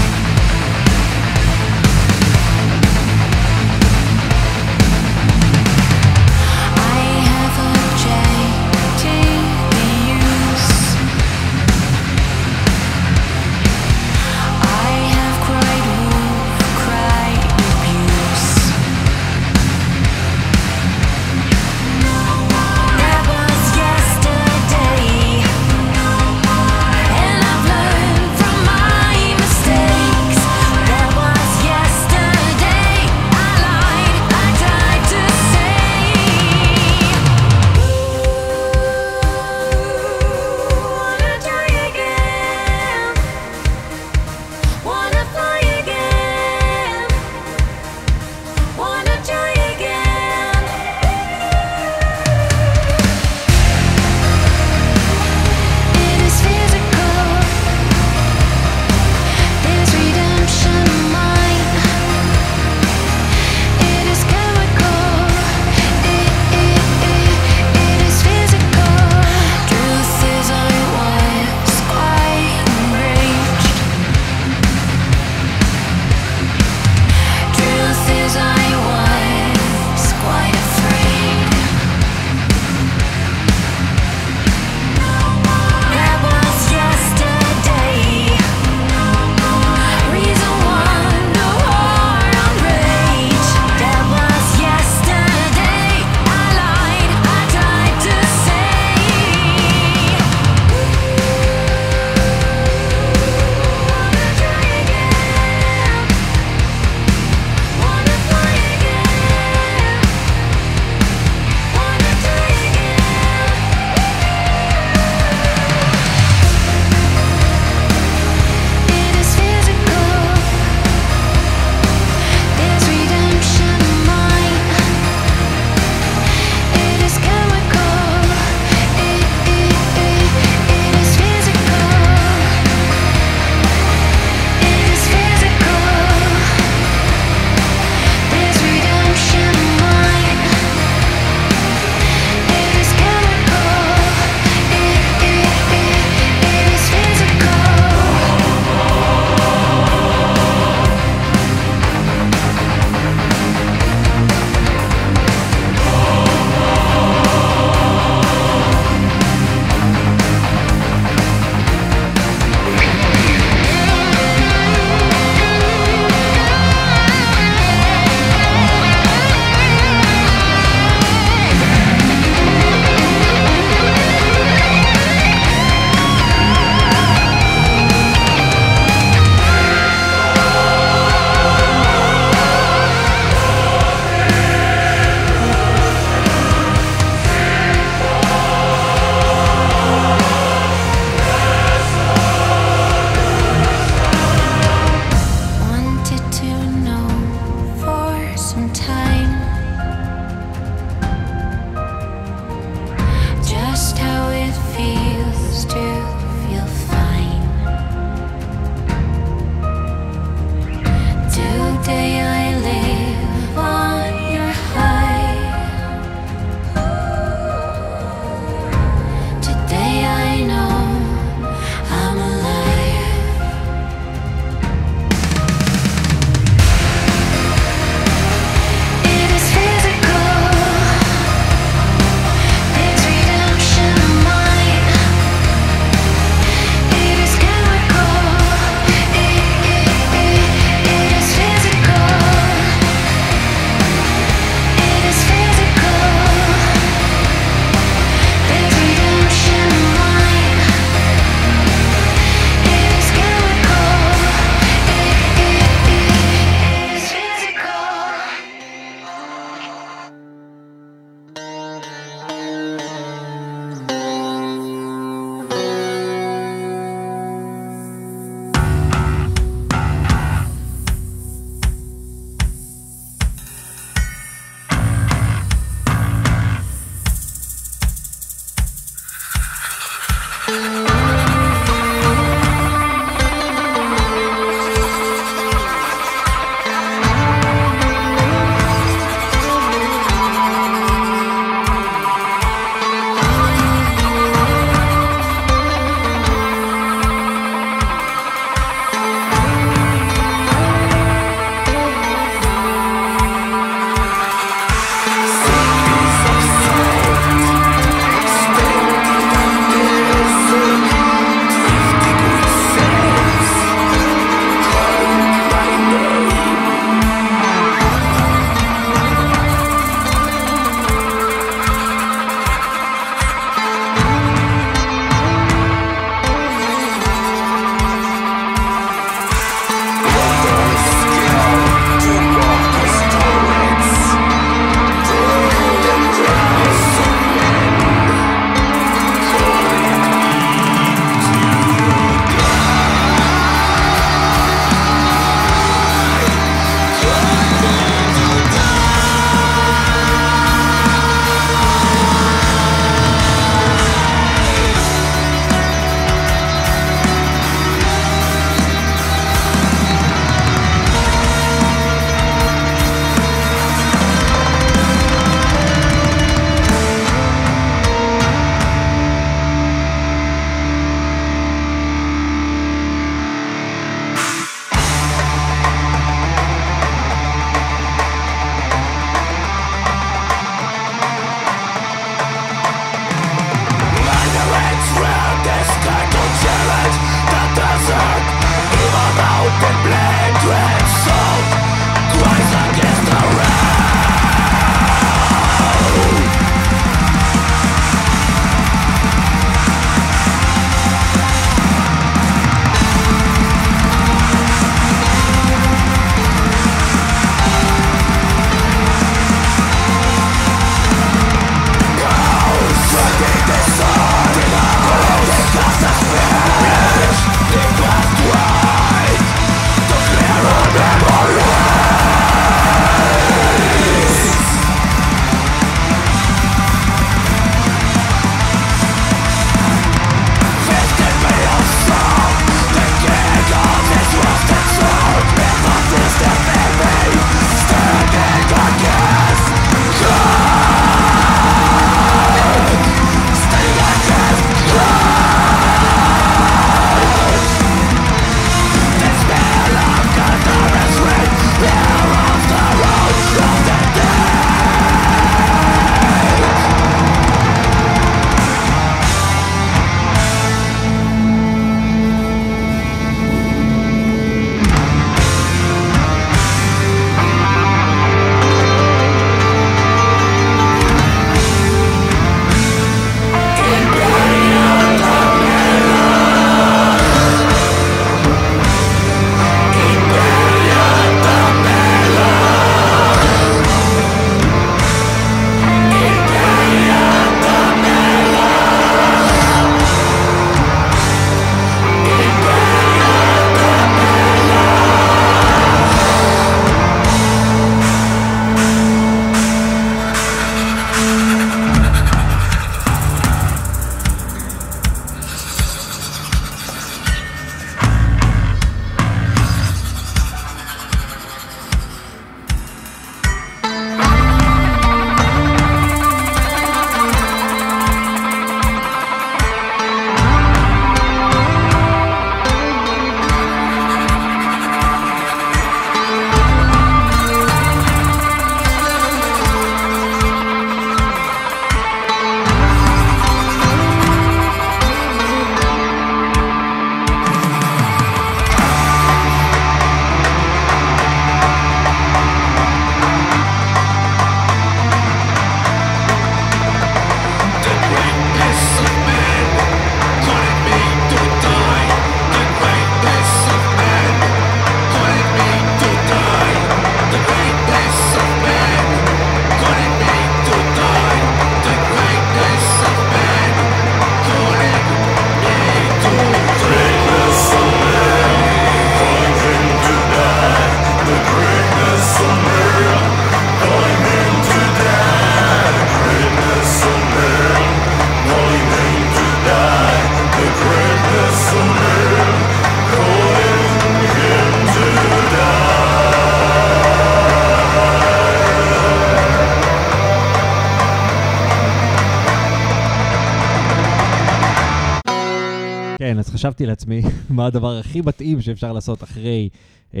חשבתי 596.38 596.66
לעצמי, 596.66 597.02
מה 597.30 597.46
הדבר 597.46 597.78
הכי 597.78 598.00
מתאים 598.00 598.40
שאפשר 598.40 598.72
לעשות 598.72 599.02
אחרי, 599.02 599.48
אה, 599.94 600.00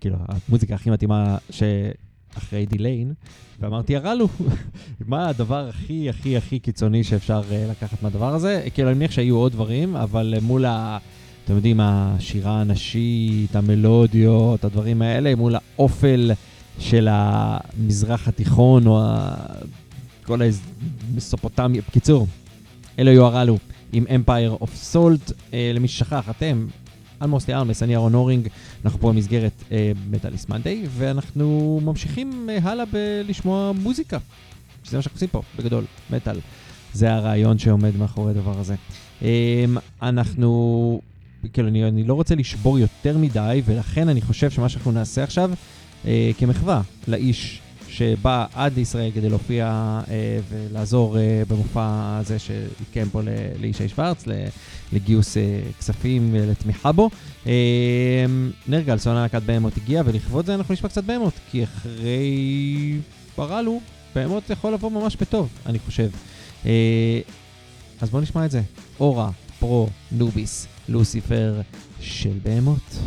כאילו, 0.00 0.16
המוזיקה 0.28 0.74
הכי 0.74 0.90
מתאימה 0.90 1.36
שאחרי 1.50 2.66
Delain, 2.66 3.12
ואמרתי, 3.60 3.96
Arallu, 3.96 4.28
מה 5.08 5.28
הדבר 5.28 5.68
הכי 5.68 6.10
הכי 6.10 6.36
הכי 6.36 6.58
קיצוני 6.58 7.04
שאפשר 7.04 7.42
אה, 7.50 7.66
לקחת 7.70 8.02
מהדבר 8.02 8.34
הזה? 8.34 8.66
כאילו, 8.74 8.88
אני 8.88 8.96
מניח 8.96 9.10
שהיו 9.10 9.36
עוד 9.36 9.52
דברים, 9.52 9.96
אבל 9.96 10.34
אה, 10.36 10.40
מול 10.40 10.64
ה... 10.64 10.98
אתם 11.44 11.54
יודעים, 11.54 11.80
השירה 11.80 12.60
הנשית, 12.60 13.56
המלודיות, 13.56 14.64
הדברים 14.64 15.02
האלה, 15.02 15.34
מול 15.34 15.54
האופל 15.54 16.30
של 16.78 17.08
המזרח 17.10 18.28
התיכון, 18.28 18.86
או 18.86 19.00
ה... 19.02 19.34
כל 20.22 20.40
המסופוטמיה. 21.12 21.82
בקיצור, 21.88 22.26
אלו 22.98 23.10
היו 23.10 23.24
הרלו 23.24 23.58
עם 23.94 24.06
Empire 24.06 24.62
of 24.62 24.73
Salt. 24.94 25.32
אה, 25.52 25.72
למי 25.74 25.88
ששכח, 25.88 26.30
אתם, 26.30 26.66
אלמוסטי 27.22 27.54
ארמס, 27.54 27.82
אני 27.82 27.94
אהרון 27.94 28.14
הורינג, 28.14 28.48
אנחנו 28.84 29.00
פה 29.00 29.12
במסגרת 29.12 29.62
מטאליסט 30.10 30.48
מנדי, 30.48 30.82
ואנחנו 30.98 31.80
ממשיכים 31.84 32.50
אה, 32.50 32.58
הלאה 32.62 32.84
בלשמוע 32.86 33.72
מוזיקה. 33.72 34.18
שזה 34.84 34.96
מה 34.96 35.02
שאנחנו 35.02 35.16
עושים 35.16 35.28
פה, 35.28 35.42
בגדול, 35.58 35.84
מטאל. 36.10 36.40
זה 36.92 37.14
הרעיון 37.14 37.58
שעומד 37.58 37.96
מאחורי 37.96 38.30
הדבר 38.30 38.58
הזה. 38.58 38.74
אה, 39.22 39.64
אנחנו, 40.02 41.00
כאילו, 41.52 41.68
אני, 41.68 41.88
אני 41.88 42.04
לא 42.04 42.14
רוצה 42.14 42.34
לשבור 42.34 42.78
יותר 42.78 43.18
מדי, 43.18 43.62
ולכן 43.64 44.08
אני 44.08 44.20
חושב 44.20 44.50
שמה 44.50 44.68
שאנחנו 44.68 44.92
נעשה 44.92 45.22
עכשיו, 45.22 45.50
אה, 46.06 46.30
כמחווה 46.38 46.82
לאיש 47.08 47.60
שבא 47.96 48.46
עד 48.54 48.72
לישראל 48.76 49.10
כדי 49.14 49.28
להופיע 49.28 49.66
אה, 50.10 50.38
ולעזור 50.48 51.18
אה, 51.18 51.42
במופע 51.48 52.18
הזה 52.20 52.38
שהתקיים 52.38 53.08
פה 53.10 53.20
לישי 53.60 53.88
שוורץ, 53.88 54.24
לגיוס 54.92 55.36
אה, 55.36 55.42
כספים 55.78 56.34
אה, 56.34 56.46
לתמיכה 56.46 56.92
בו. 56.92 57.10
אה, 57.46 57.52
נר 58.68 58.80
גלסון 58.80 59.14
להקת 59.14 59.42
בהמות 59.42 59.76
הגיע, 59.76 60.02
ולכבוד 60.06 60.46
זה 60.46 60.54
אנחנו 60.54 60.74
נשמע 60.74 60.88
קצת 60.88 61.04
בהמות, 61.04 61.34
כי 61.50 61.64
אחרי 61.64 62.98
פרלו, 63.34 63.80
בהמות 64.14 64.50
יכול 64.50 64.72
לבוא 64.72 64.90
ממש 64.90 65.16
בטוב, 65.16 65.48
אני 65.66 65.78
חושב. 65.78 66.10
אה, 66.66 67.20
אז 68.00 68.10
בואו 68.10 68.22
נשמע 68.22 68.44
את 68.44 68.50
זה. 68.50 68.62
אורה, 69.00 69.30
פרו, 69.58 69.88
נוביס, 70.12 70.66
לוסיפר 70.88 71.60
של 72.00 72.38
בהמות. 72.42 72.98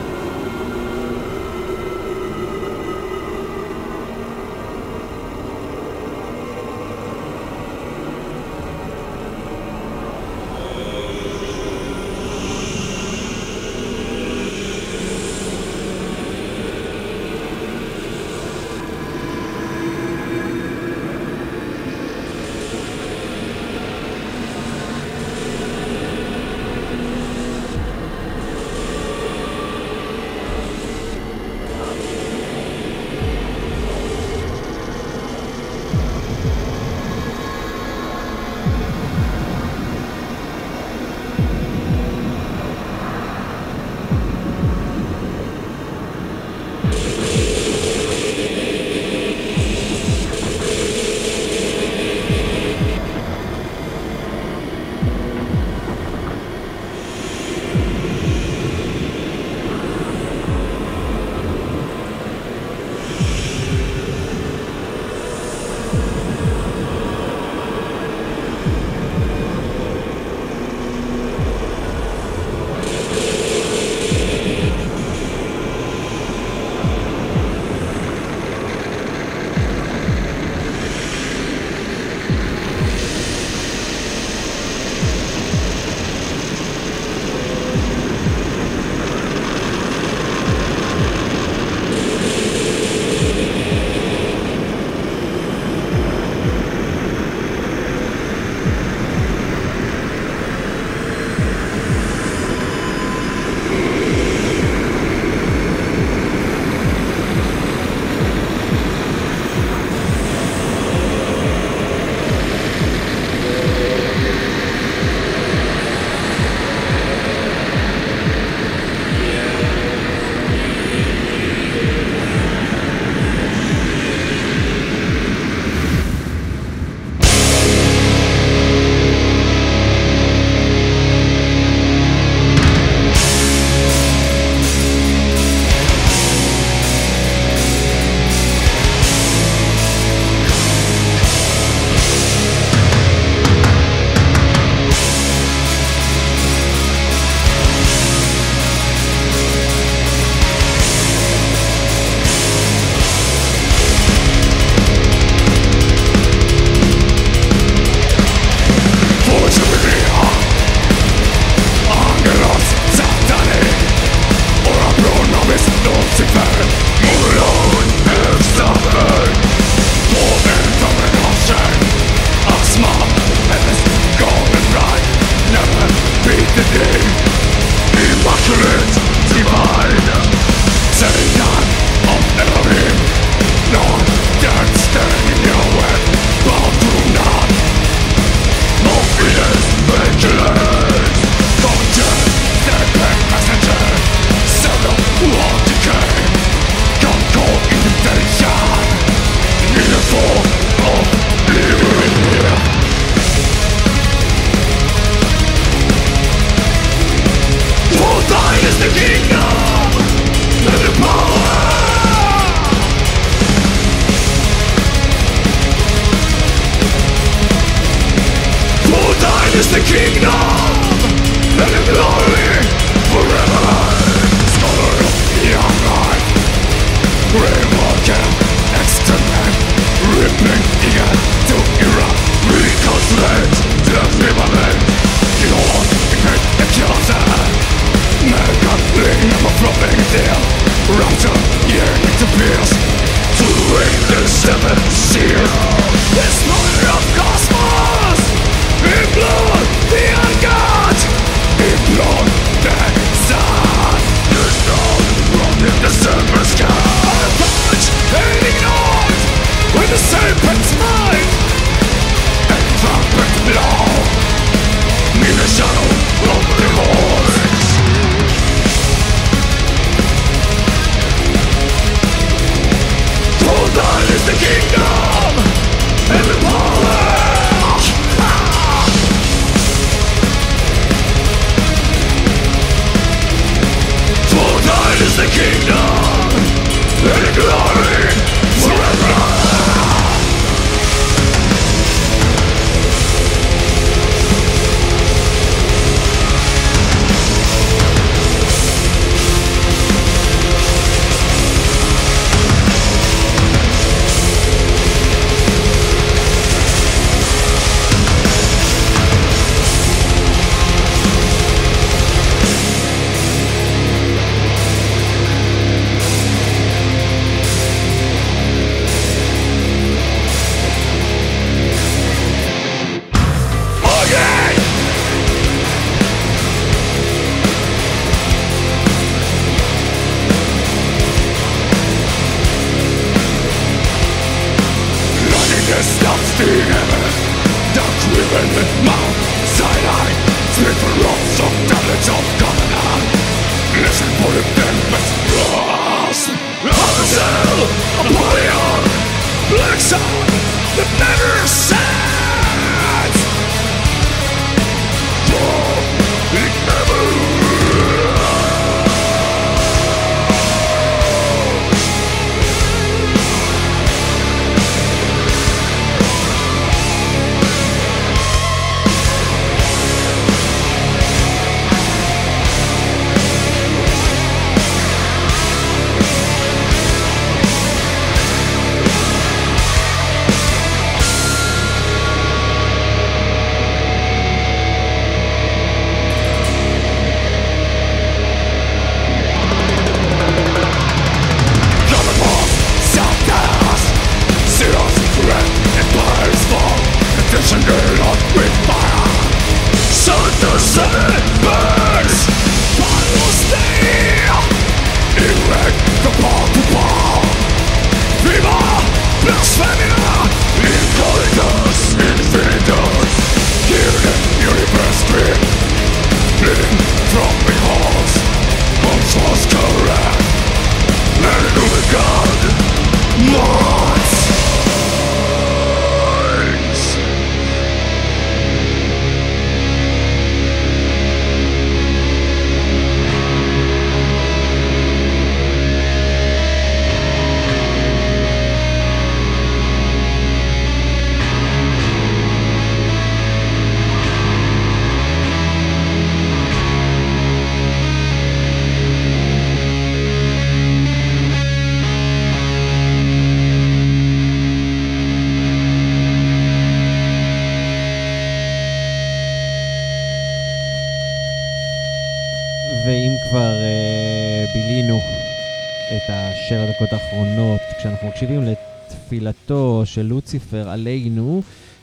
השבע 466.87 466.97
דקות 466.97 467.11
האחרונות, 467.11 467.61
כשאנחנו 467.79 468.07
מקשיבים 468.07 468.41
לתפילתו 468.43 469.81
של 469.85 470.01
לוציפר 470.01 470.69
עלינו, 470.69 471.41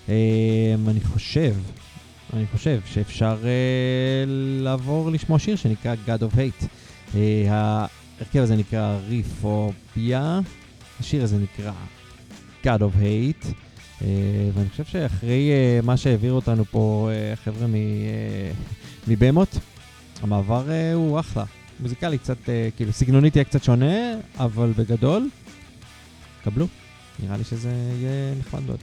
אה, 0.09 0.15
אני 0.89 1.01
חושב, 1.01 1.55
אני 2.33 2.45
חושב 2.53 2.81
שאפשר 2.93 3.37
אה, 3.45 4.25
לעבור 4.61 5.11
לשמוע 5.11 5.39
שיר 5.39 5.57
שנקרא 5.57 5.95
God 6.07 6.21
of 6.21 6.37
Hate. 6.37 6.67
אה, 7.15 7.45
ההרכב 7.49 8.39
הזה 8.41 8.57
נקרא 8.57 8.99
ריפוביה, 9.09 10.41
השיר 11.01 11.23
הזה 11.23 11.39
נקרא 11.39 11.73
God 12.65 12.81
of 12.81 13.01
Hate. 13.03 13.47
אה, 14.03 14.09
ואני 14.55 14.69
חושב 14.71 14.85
שאחרי 14.85 15.51
אה, 15.51 15.81
מה 15.83 15.97
שהעביר 15.97 16.33
אותנו 16.33 16.65
פה 16.71 17.11
חבר'ה 17.45 17.67
מ- 17.67 17.75
אה, 17.75 18.51
מבהמות, 19.09 19.59
המעבר 20.23 20.65
הוא 20.95 21.21
אחלה. 21.21 21.45
מוזיקלי 21.81 22.19
קצת, 22.19 22.49
אה, 22.49 22.69
כאילו, 22.77 22.93
סגנונית 22.93 23.37
יהיה 23.37 23.45
קצת 23.45 23.65
שונה, 23.65 24.15
אבל 24.39 24.73
בגדול, 24.77 25.29
קבלו. 26.45 26.67
נראה 27.19 27.37
לי 27.37 27.45
שזה 27.45 27.71
יהיה 28.01 28.35
נחמד 28.39 28.61
מאוד. 28.67 28.79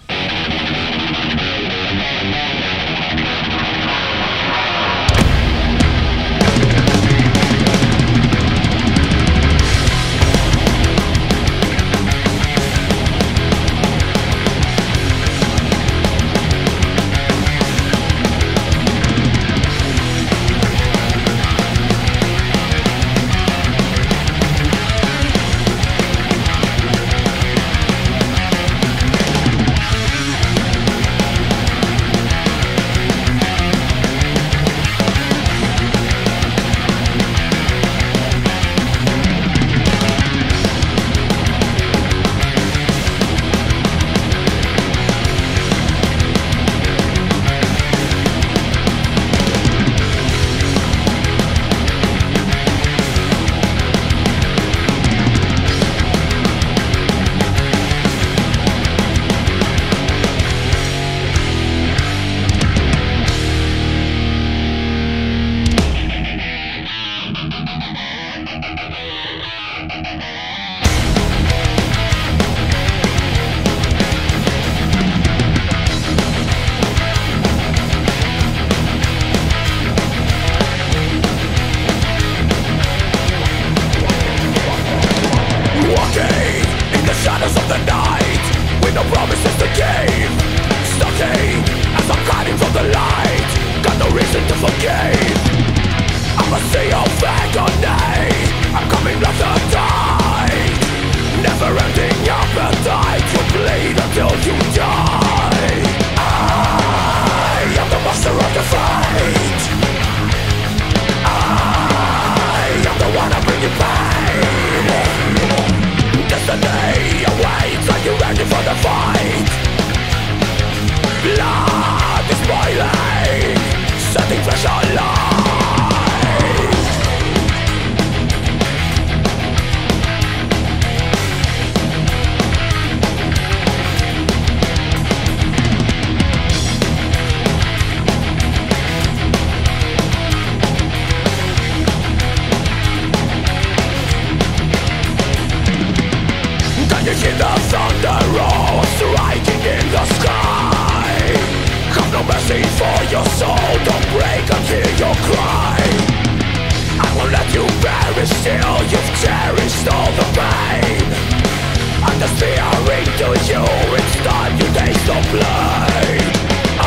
Taste 165.12 165.32
blame 165.32 166.32
I 166.80 166.86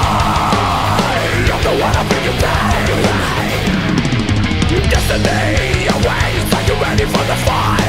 am 1.52 1.60
the 1.66 1.72
one 1.84 1.94
who 1.96 2.02
bring 2.08 2.24
you 2.28 2.34
pain 2.42 3.04
Destiny 4.90 5.88
awaits 5.94 6.50
Are 6.54 6.64
you 6.68 6.74
ready 6.82 7.04
for 7.04 7.24
the 7.24 7.36
fight? 7.46 7.79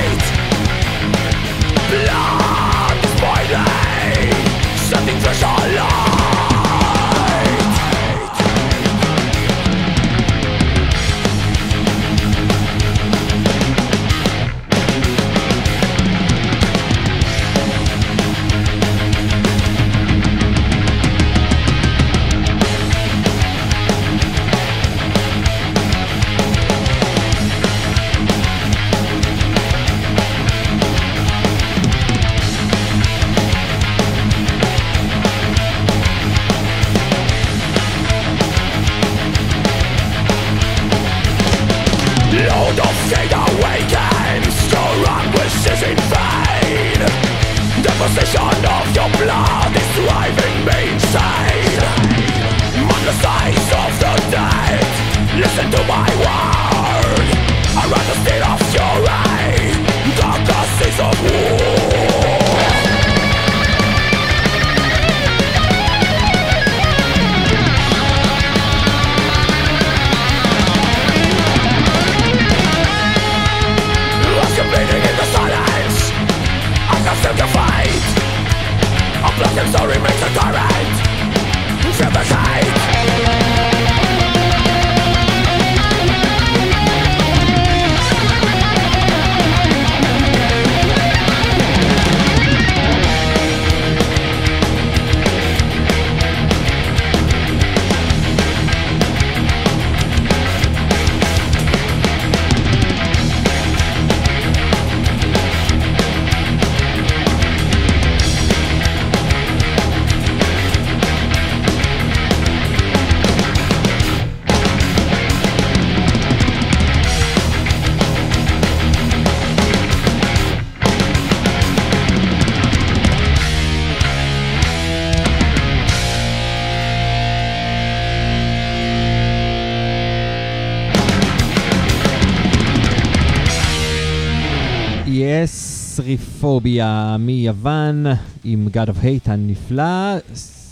יס, 136.42 136.46
ריפוביה 136.46 137.16
מיוון, 137.20 138.06
עם 138.44 138.68
God 138.74 138.88
of 138.88 139.04
Hate 139.04 139.32
הנפלא. 139.32 140.18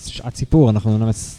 שעת 0.05 0.35
סיפור, 0.35 0.69
אנחנו 0.69 0.97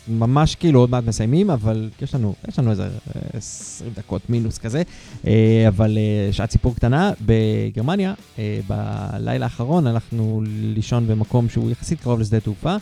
ממש 0.08 0.54
כאילו 0.54 0.80
עוד 0.80 0.90
מעט 0.90 1.04
מסיימים, 1.04 1.50
אבל 1.50 1.90
יש 2.02 2.14
לנו, 2.14 2.34
יש 2.48 2.58
לנו 2.58 2.70
איזה 2.70 2.82
אה, 2.82 2.90
20 3.34 3.90
דקות 3.96 4.30
מינוס 4.30 4.58
כזה. 4.58 4.82
אה, 5.26 5.64
אבל 5.68 5.98
אה, 5.98 6.32
שעת 6.32 6.50
סיפור 6.50 6.74
קטנה, 6.74 7.12
בגרמניה, 7.20 8.14
אה, 8.38 8.60
בלילה 8.66 9.46
האחרון 9.46 9.86
הלכנו 9.86 10.42
לישון 10.46 11.06
במקום 11.06 11.48
שהוא 11.48 11.70
יחסית 11.70 12.00
קרוב 12.00 12.20
לשדה 12.20 12.40
תעופה, 12.40 12.76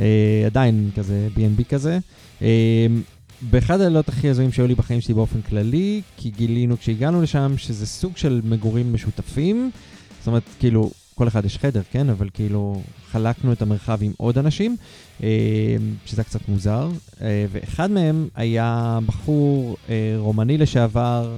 אה, 0.00 0.42
עדיין 0.46 0.90
כזה 0.96 1.28
B&B 1.36 1.64
כזה. 1.64 1.98
אה, 2.42 2.86
באחד 3.50 3.80
הלילות 3.80 4.08
הכי 4.08 4.28
הזויים 4.28 4.52
שהיו 4.52 4.66
לי 4.66 4.74
בחיים 4.74 5.00
שלי 5.00 5.14
באופן 5.14 5.40
כללי, 5.40 6.00
כי 6.16 6.30
גילינו 6.30 6.78
כשהגענו 6.78 7.22
לשם 7.22 7.54
שזה 7.56 7.86
סוג 7.86 8.16
של 8.16 8.40
מגורים 8.44 8.92
משותפים. 8.92 9.70
זאת 10.24 10.28
אומרת, 10.28 10.42
כאילו, 10.58 10.90
כל 11.14 11.28
אחד 11.28 11.44
יש 11.44 11.58
חדר, 11.58 11.82
כן? 11.90 12.10
אבל 12.10 12.28
כאילו, 12.34 12.82
חלקנו 13.10 13.52
את 13.52 13.62
המרחב 13.62 13.98
עם 14.02 14.12
עוד 14.16 14.38
אנשים, 14.38 14.76
אה, 15.22 15.28
שזה 16.06 16.22
היה 16.22 16.24
קצת 16.24 16.48
מוזר. 16.48 16.90
אה, 17.20 17.46
ואחד 17.50 17.90
מהם 17.90 18.28
היה 18.34 18.98
בחור 19.06 19.76
אה, 19.88 20.14
רומני 20.18 20.58
לשעבר, 20.58 21.36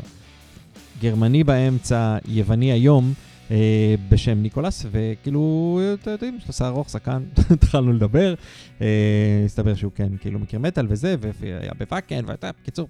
גרמני 1.00 1.44
באמצע, 1.44 2.16
יווני 2.28 2.72
היום, 2.72 3.12
בשם 4.08 4.42
ניקולס, 4.42 4.86
וכאילו, 4.90 5.80
אתם 6.02 6.10
יודעים, 6.10 6.36
יש 6.36 6.46
לו 6.46 6.52
שיער 6.52 6.70
ארוך, 6.70 6.90
זקן, 6.90 7.22
התחלנו 7.50 7.92
לדבר, 7.92 8.34
הסתבר 9.44 9.74
שהוא 9.74 9.92
כן, 9.94 10.08
כאילו 10.20 10.38
מכיר 10.38 10.58
מטאל 10.58 10.86
וזה, 10.88 11.16
והיה 11.20 11.72
בוואקן, 11.78 12.24
ואתה, 12.26 12.50
בקיצור, 12.62 12.88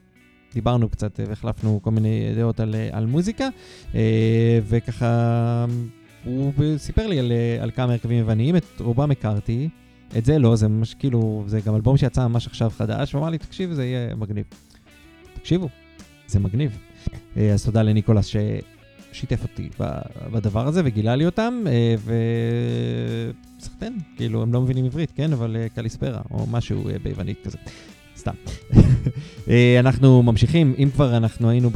דיברנו 0.55 0.89
קצת 0.89 1.21
אה, 1.21 1.25
והחלפנו 1.29 1.81
כל 1.83 1.91
מיני 1.91 2.35
דעות 2.37 2.61
על, 2.61 2.75
אה, 2.75 2.89
על 2.93 3.07
מוזיקה, 3.07 3.49
אה, 3.95 4.59
וככה, 4.69 5.65
הוא 6.25 6.53
סיפר 6.77 7.07
לי 7.07 7.19
על, 7.19 7.33
על 7.61 7.71
כמה 7.71 7.93
הרכבים 7.93 8.19
יווניים, 8.19 8.57
את 8.57 8.65
רובם 8.81 9.11
הכרתי, 9.11 9.69
את 10.19 10.25
זה 10.25 10.39
לא, 10.39 10.57
זה 10.57 10.69
ממש 10.69 10.95
כאילו, 10.95 11.45
זה 11.47 11.61
גם 11.61 11.75
אלבום 11.75 11.97
שיצא 11.97 12.27
ממש 12.27 12.47
עכשיו 12.47 12.71
חדש, 12.71 13.13
הוא 13.13 13.21
אמר 13.21 13.31
לי, 13.31 13.39
תקשיב, 13.39 13.73
זה 13.73 13.85
יהיה 13.85 14.15
מגניב. 14.15 14.45
תקשיבו, 15.35 15.69
זה 16.27 16.39
מגניב. 16.41 16.79
אז 17.37 17.65
תודה 17.65 17.83
לניקולס 17.83 18.27
ששיתף 19.13 19.43
אותי 19.43 19.69
בדבר 20.33 20.67
הזה 20.67 20.83
וגילה 20.85 21.17
לי 21.17 21.27
אותם, 21.27 21.65
וסחטיין, 23.59 23.99
כאילו, 24.17 24.43
הם 24.43 24.53
לא 24.53 24.61
מבינים 24.61 24.85
עברית, 24.85 25.13
כן? 25.15 25.33
אבל 25.33 25.57
קליספרה, 25.75 26.21
או 26.31 26.47
משהו 26.47 26.85
ביוונית 27.03 27.39
כזה. 27.45 27.59
סתם. 28.27 28.35
אה, 29.51 29.77
אנחנו 29.81 30.23
ממשיכים, 30.23 30.75
אם 30.79 30.89
כבר 30.95 31.17
אנחנו 31.17 31.51
היינו 31.51 31.71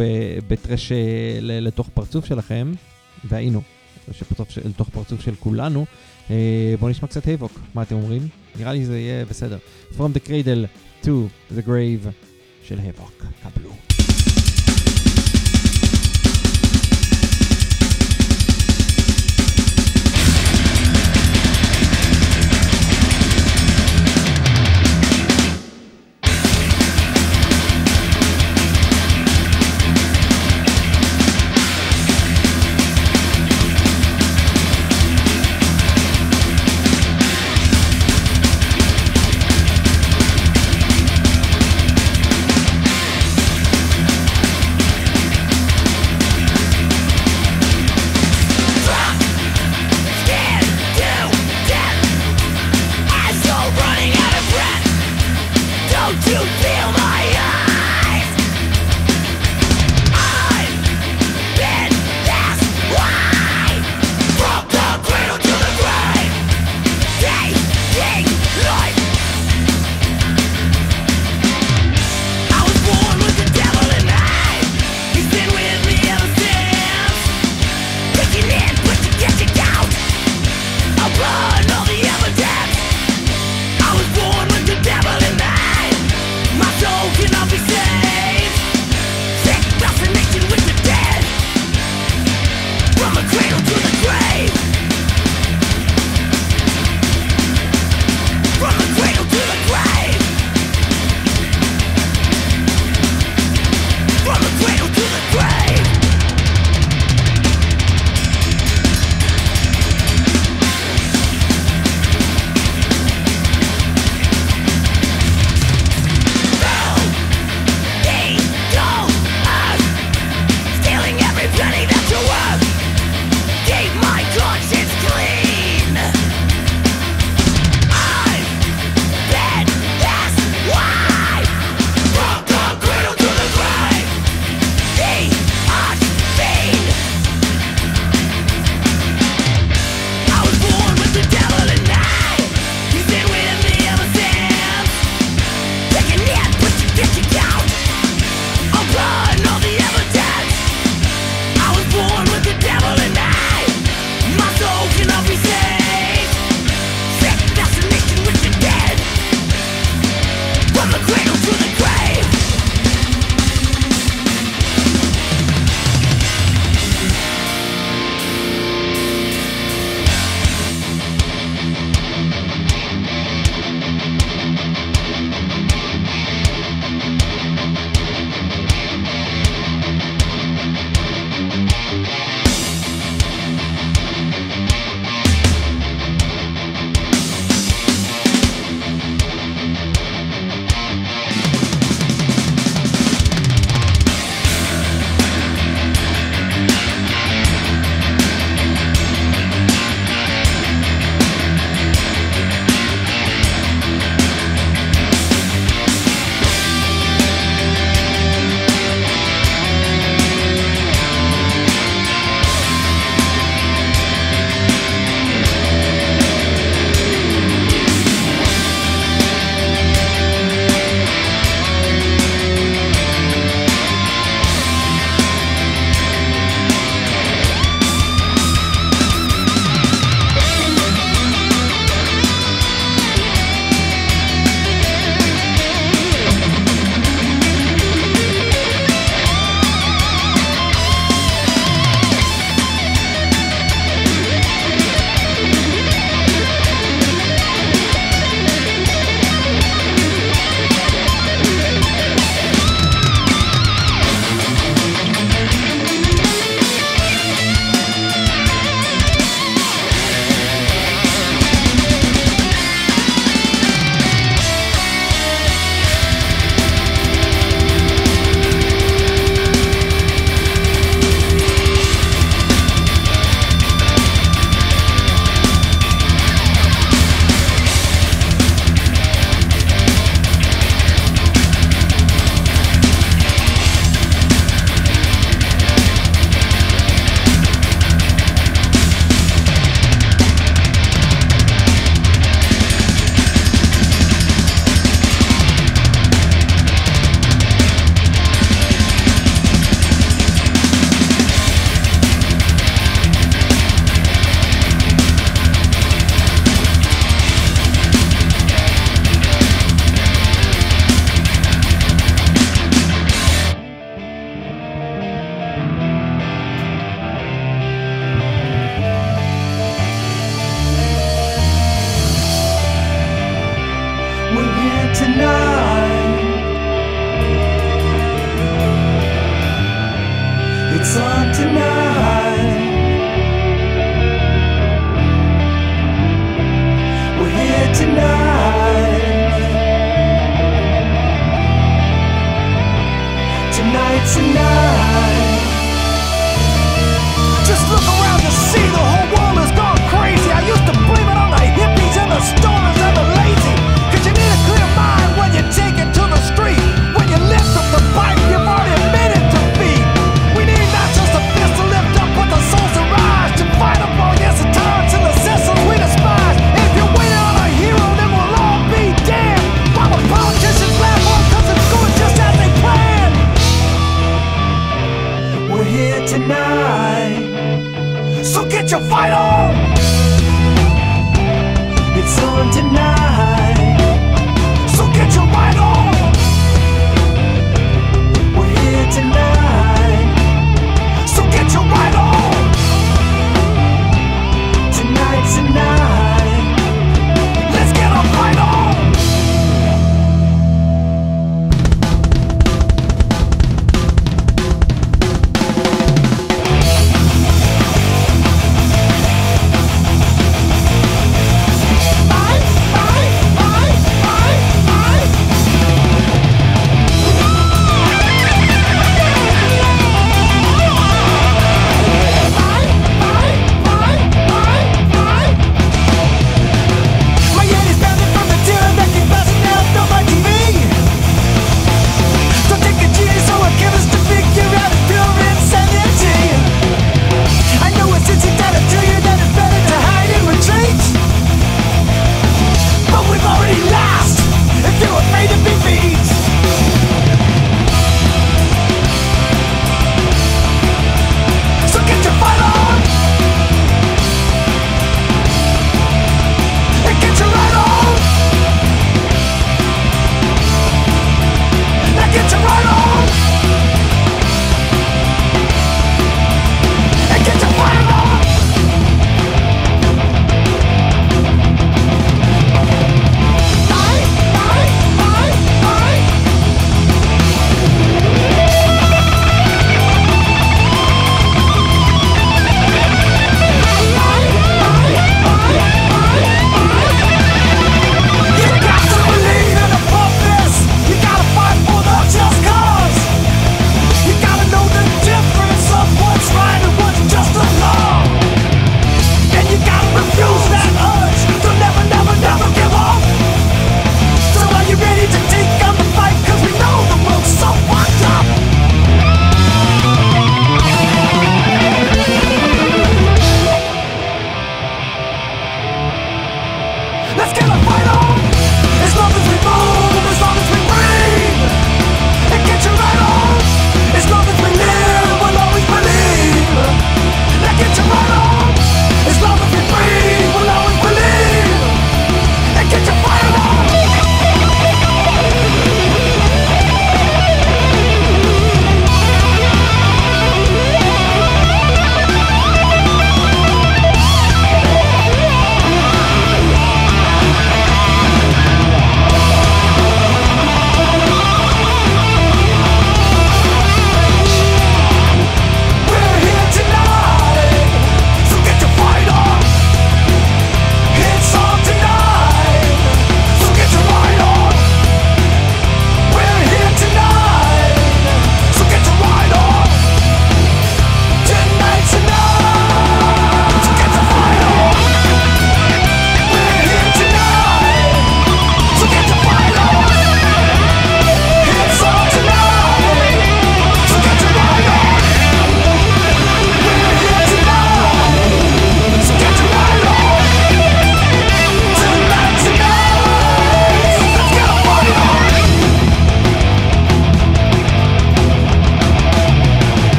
בטרש 0.48 0.93
אה, 0.93 0.98
לתוך 1.40 1.89
פרצוף 1.94 2.27
שלכם, 2.27 2.72
והיינו, 3.24 3.62
לתוך 4.64 4.89
פרצוף 4.89 5.20
של 5.20 5.35
כולנו, 5.35 5.86
אה, 6.31 6.74
בואו 6.81 6.90
נשמע 6.90 7.09
קצת 7.09 7.27
היבוק, 7.27 7.60
מה 7.74 7.82
אתם 7.82 7.94
אומרים? 7.94 8.28
נראה 8.59 8.72
לי 8.72 8.85
זה 8.85 8.98
יהיה 8.98 9.24
בסדר. 9.24 9.59
From 9.97 10.16
the 10.16 10.28
cradle 10.28 10.66
to 11.05 11.10
the 11.56 11.66
grave 11.66 12.09
של 12.62 12.78
היבוק, 12.78 13.24
קבלו. 13.43 13.90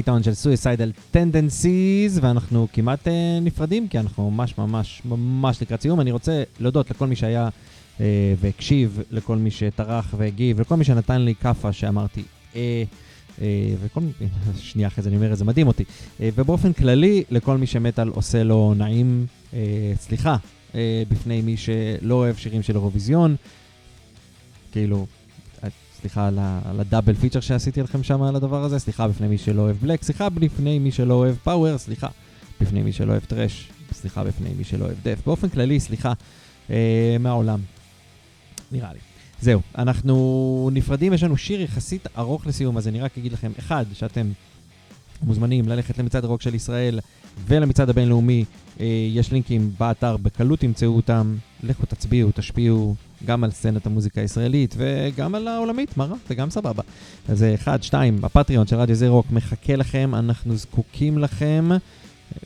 On 0.00 0.22
של 0.22 0.30
Suicidal 0.30 1.16
Tendencies, 1.16 2.18
ואנחנו 2.20 2.66
כמעט 2.72 3.08
אה, 3.08 3.38
נפרדים, 3.42 3.88
כי 3.88 3.98
אנחנו 3.98 4.30
ממש 4.30 4.58
ממש 4.58 5.02
ממש 5.04 5.62
לקראת 5.62 5.82
סיום. 5.82 6.00
אני 6.00 6.12
רוצה 6.12 6.42
להודות 6.60 6.90
לכל 6.90 7.06
מי 7.06 7.16
שהיה 7.16 7.48
אה, 8.00 8.34
והקשיב, 8.40 9.00
לכל 9.10 9.36
מי 9.36 9.50
שטרח 9.50 10.14
והגיב, 10.16 10.60
לכל 10.60 10.76
מי 10.76 10.84
שנתן 10.84 11.20
לי 11.20 11.34
כאפה 11.34 11.72
שאמרתי 11.72 12.22
אה, 12.56 12.82
אה, 13.40 13.74
וכל 13.80 14.00
מי, 14.00 14.12
שנייה 14.70 14.88
אחרי 14.88 15.02
זה 15.02 15.08
אני 15.08 15.16
אומר 15.16 15.34
זה, 15.34 15.44
מדהים 15.44 15.66
אותי. 15.66 15.84
אה, 16.20 16.28
ובאופן 16.34 16.72
כללי, 16.72 17.24
לכל 17.30 17.58
מי 17.58 17.66
שמטאל 17.66 18.08
עושה 18.08 18.42
לו 18.42 18.74
נעים, 18.76 19.26
אה, 19.54 19.92
סליחה, 19.96 20.36
אה, 20.74 21.02
בפני 21.08 21.42
מי 21.42 21.56
שלא 21.56 22.14
אוהב 22.14 22.36
שירים 22.36 22.62
של 22.62 22.74
אירוויזיון, 22.74 23.36
כאילו, 24.72 25.06
סליחה 26.02 26.26
על, 26.26 26.38
על 26.64 26.80
הדאבל 26.80 27.14
פיצ'ר 27.14 27.40
שעשיתי 27.40 27.82
לכם 27.82 28.02
שם 28.02 28.22
על 28.22 28.36
הדבר 28.36 28.64
הזה, 28.64 28.78
סליחה 28.78 29.08
בפני 29.08 29.28
מי 29.28 29.38
שלא 29.38 29.62
אוהב 29.62 29.76
בלק, 29.76 30.02
סליחה 30.02 30.28
בפני 30.28 30.78
מי 30.78 30.92
שלא 30.92 31.14
אוהב 31.14 31.34
פאוור, 31.44 31.78
סליחה 31.78 32.06
בפני 32.60 32.82
מי 32.82 32.92
שלא 32.92 33.12
אוהב 33.12 33.24
טרש, 33.24 33.68
סליחה 33.92 34.24
בפני 34.24 34.48
מי 34.58 34.64
שלא 34.64 34.84
אוהב 34.84 34.96
דף. 35.02 35.18
באופן 35.26 35.48
כללי, 35.48 35.80
סליחה 35.80 36.12
אה, 36.70 37.16
מהעולם, 37.20 37.60
נראה 38.72 38.92
לי. 38.92 38.98
זהו, 39.40 39.60
אנחנו 39.78 40.70
נפרדים, 40.72 41.12
יש 41.12 41.22
לנו 41.22 41.36
שיר 41.36 41.60
יחסית 41.60 42.06
ארוך 42.18 42.46
לסיום, 42.46 42.76
אז 42.76 42.88
אני 42.88 43.00
רק 43.00 43.18
אגיד 43.18 43.32
לכם, 43.32 43.52
אחד, 43.58 43.84
שאתם 43.92 44.32
מוזמנים 45.22 45.68
ללכת 45.68 45.98
למצעד 45.98 46.24
הרוק 46.24 46.42
של 46.42 46.54
ישראל 46.54 47.00
ולמצעד 47.46 47.90
הבינלאומי, 47.90 48.44
יש 49.10 49.32
לינקים 49.32 49.70
באתר, 49.80 50.16
בקלות 50.16 50.60
תמצאו 50.60 50.96
אותם, 50.96 51.36
לכו 51.62 51.86
תצביעו, 51.86 52.30
תשפיעו 52.34 52.94
גם 53.24 53.44
על 53.44 53.50
סצנת 53.50 53.86
המוזיקה 53.86 54.20
הישראלית 54.20 54.74
וגם 54.78 55.34
על 55.34 55.48
העולמית, 55.48 55.96
מה 55.96 56.04
רע? 56.04 56.16
זה 56.28 56.34
גם 56.34 56.50
סבבה. 56.50 56.82
אז 57.28 57.38
זה 57.38 57.54
אחד, 57.54 57.82
שתיים, 57.82 58.24
הפטריון 58.24 58.66
של 58.66 58.76
רדיו 58.76 58.94
זה 58.94 59.08
רוק 59.08 59.26
מחכה 59.30 59.76
לכם, 59.76 60.14
אנחנו 60.14 60.56
זקוקים 60.56 61.18
לכם. 61.18 61.68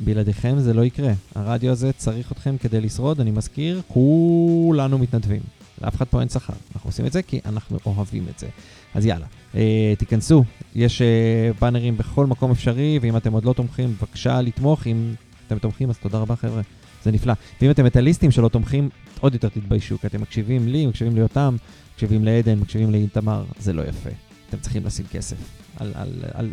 בלעדיכם 0.00 0.58
זה 0.58 0.74
לא 0.74 0.84
יקרה. 0.84 1.12
הרדיו 1.34 1.70
הזה 1.72 1.92
צריך 1.92 2.32
אתכם 2.32 2.56
כדי 2.58 2.80
לשרוד, 2.80 3.20
אני 3.20 3.30
מזכיר, 3.30 3.82
כולנו 3.88 4.98
מתנדבים. 4.98 5.40
לאף 5.82 5.94
אחד 5.96 6.04
פה 6.04 6.20
אין 6.20 6.28
שכר. 6.28 6.52
אנחנו 6.74 6.88
עושים 6.88 7.06
את 7.06 7.12
זה 7.12 7.22
כי 7.22 7.40
אנחנו 7.44 7.78
אוהבים 7.86 8.26
את 8.34 8.38
זה. 8.38 8.46
אז 8.94 9.06
יאללה, 9.06 9.26
אה, 9.54 9.94
תיכנסו, 9.98 10.44
יש 10.74 11.02
אה, 11.02 11.50
באנרים 11.60 11.96
בכל 11.96 12.26
מקום 12.26 12.50
אפשרי, 12.50 12.98
ואם 13.02 13.16
אתם 13.16 13.32
עוד 13.32 13.44
לא 13.44 13.52
תומכים, 13.52 13.94
בבקשה 13.98 14.40
לתמוך. 14.40 14.86
אם 14.86 15.14
אתם 15.46 15.58
תומכים, 15.58 15.90
אז 15.90 15.98
תודה 15.98 16.18
רבה 16.18 16.36
חבר'ה, 16.36 16.62
זה 17.04 17.10
נפלא. 17.10 17.34
ואם 17.60 17.70
אתם 17.70 17.84
מטאליסטים 17.84 18.30
שלא 18.30 18.48
תומכים, 18.48 18.88
עוד 19.20 19.34
יותר 19.34 19.48
תתביישו, 19.48 19.98
כי 19.98 20.06
אתם 20.06 20.20
מקשיבים 20.20 20.68
לי, 20.68 20.86
מקשיבים 20.86 21.14
ליותם, 21.16 21.56
מקשיבים 21.92 22.24
לעדן, 22.24 22.58
מקשיבים 22.58 22.90
לאיתמר, 22.90 23.44
זה 23.58 23.72
לא 23.72 23.82
יפה. 23.82 24.10
אתם 24.48 24.58
צריכים 24.58 24.86
לשים 24.86 25.06
כסף. 25.12 25.36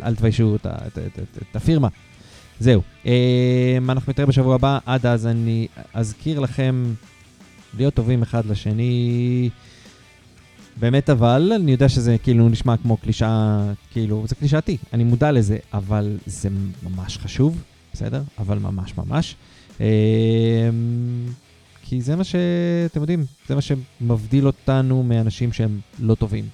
אל, 0.02 0.14
תביישו 0.14 0.56
את, 0.56 0.66
את, 0.66 0.98
את, 0.98 1.18
את, 1.18 1.42
את 1.50 1.56
הפירמה. 1.56 1.88
זהו, 2.60 2.82
אה, 3.06 3.78
אנחנו 3.88 4.10
נתראה 4.10 4.26
בשבוע 4.26 4.54
הבא, 4.54 4.78
עד 4.86 5.06
אז 5.06 5.26
אני 5.26 5.66
אזכיר 5.94 6.40
לכם 6.40 6.94
להיות 7.76 7.94
טובים 7.94 8.22
אחד 8.22 8.46
לשני. 8.46 9.50
באמת 10.76 11.10
אבל, 11.10 11.52
אני 11.56 11.72
יודע 11.72 11.88
שזה 11.88 12.16
כאילו 12.22 12.48
נשמע 12.48 12.76
כמו 12.76 12.96
קלישאה, 12.96 13.72
כאילו, 13.92 14.24
זה 14.28 14.34
קלישאתי, 14.34 14.76
אני 14.92 15.04
מודע 15.04 15.32
לזה, 15.32 15.58
אבל 15.72 16.16
זה 16.26 16.48
ממש 16.82 17.18
חשוב, 17.18 17.62
בסדר? 17.94 18.22
אבל 18.38 18.58
ממש 18.58 18.94
ממש. 18.98 19.36
אה, 19.80 19.86
כי 21.82 22.00
זה 22.00 22.16
מה 22.16 22.24
שאתם 22.24 23.00
יודעים, 23.00 23.24
זה 23.48 23.54
מה 23.54 23.60
שמבדיל 23.60 24.46
אותנו 24.46 25.02
מאנשים 25.02 25.52
שהם 25.52 25.80
לא 25.98 26.14
טובים. 26.14 26.48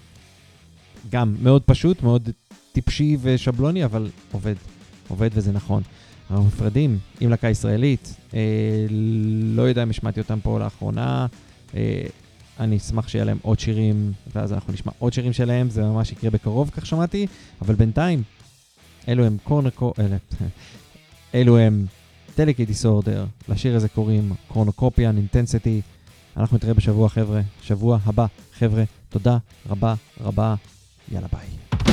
גם 1.11 1.37
מאוד 1.43 1.63
פשוט, 1.63 2.03
מאוד 2.03 2.29
טיפשי 2.73 3.17
ושבלוני, 3.21 3.85
אבל 3.85 4.11
עובד. 4.33 4.55
עובד 5.09 5.31
וזה 5.33 5.53
נכון. 5.53 5.83
אנחנו 6.31 6.47
נפרדים 6.47 6.99
עם 7.21 7.31
להקה 7.31 7.49
ישראלית, 7.49 8.15
אה, 8.35 8.41
לא 9.43 9.63
יודע 9.63 9.83
אם 9.83 9.91
השמעתי 9.91 10.21
אותם 10.21 10.41
פה 10.43 10.59
לאחרונה, 10.59 11.27
אה, 11.75 12.03
אני 12.61 12.77
אשמח 12.77 13.09
שיהיה 13.09 13.25
להם 13.25 13.39
עוד 13.43 13.61
שירים, 13.61 14.13
ואז 14.35 14.53
אנחנו 14.53 14.73
נשמע 14.73 14.93
עוד 14.99 15.13
שירים 15.13 15.33
שלהם, 15.33 15.71
זה 15.71 15.83
ממש 15.83 16.13
יקרה 16.13 16.31
בקרוב, 16.31 16.71
כך 16.71 16.87
שמעתי, 16.87 17.27
אבל 17.63 17.75
בינתיים, 17.75 18.23
אלו 19.09 19.25
הם 19.25 19.37
קורנקו... 19.45 19.93
אלה, 19.99 20.17
אלו 21.35 21.59
הם 21.59 21.87
דליקי 22.37 22.65
דיסורדר, 22.65 23.27
לשיר 23.49 23.77
הזה 23.77 23.89
קוראים 23.89 24.33
קרונוקופיאן 24.49 25.17
אינטנסיטי. 25.17 25.81
אנחנו 26.37 26.57
נתראה 26.57 26.75
בשבוע 26.75 27.09
חבר'ה, 27.09 27.41
שבוע 27.63 27.99
הבא 28.07 28.27
חבר'ה, 28.59 28.85
תודה 29.09 29.39
רבה 29.71 29.95
רבה, 30.21 30.55
יאללה 31.13 31.29
ביי. 31.33 31.90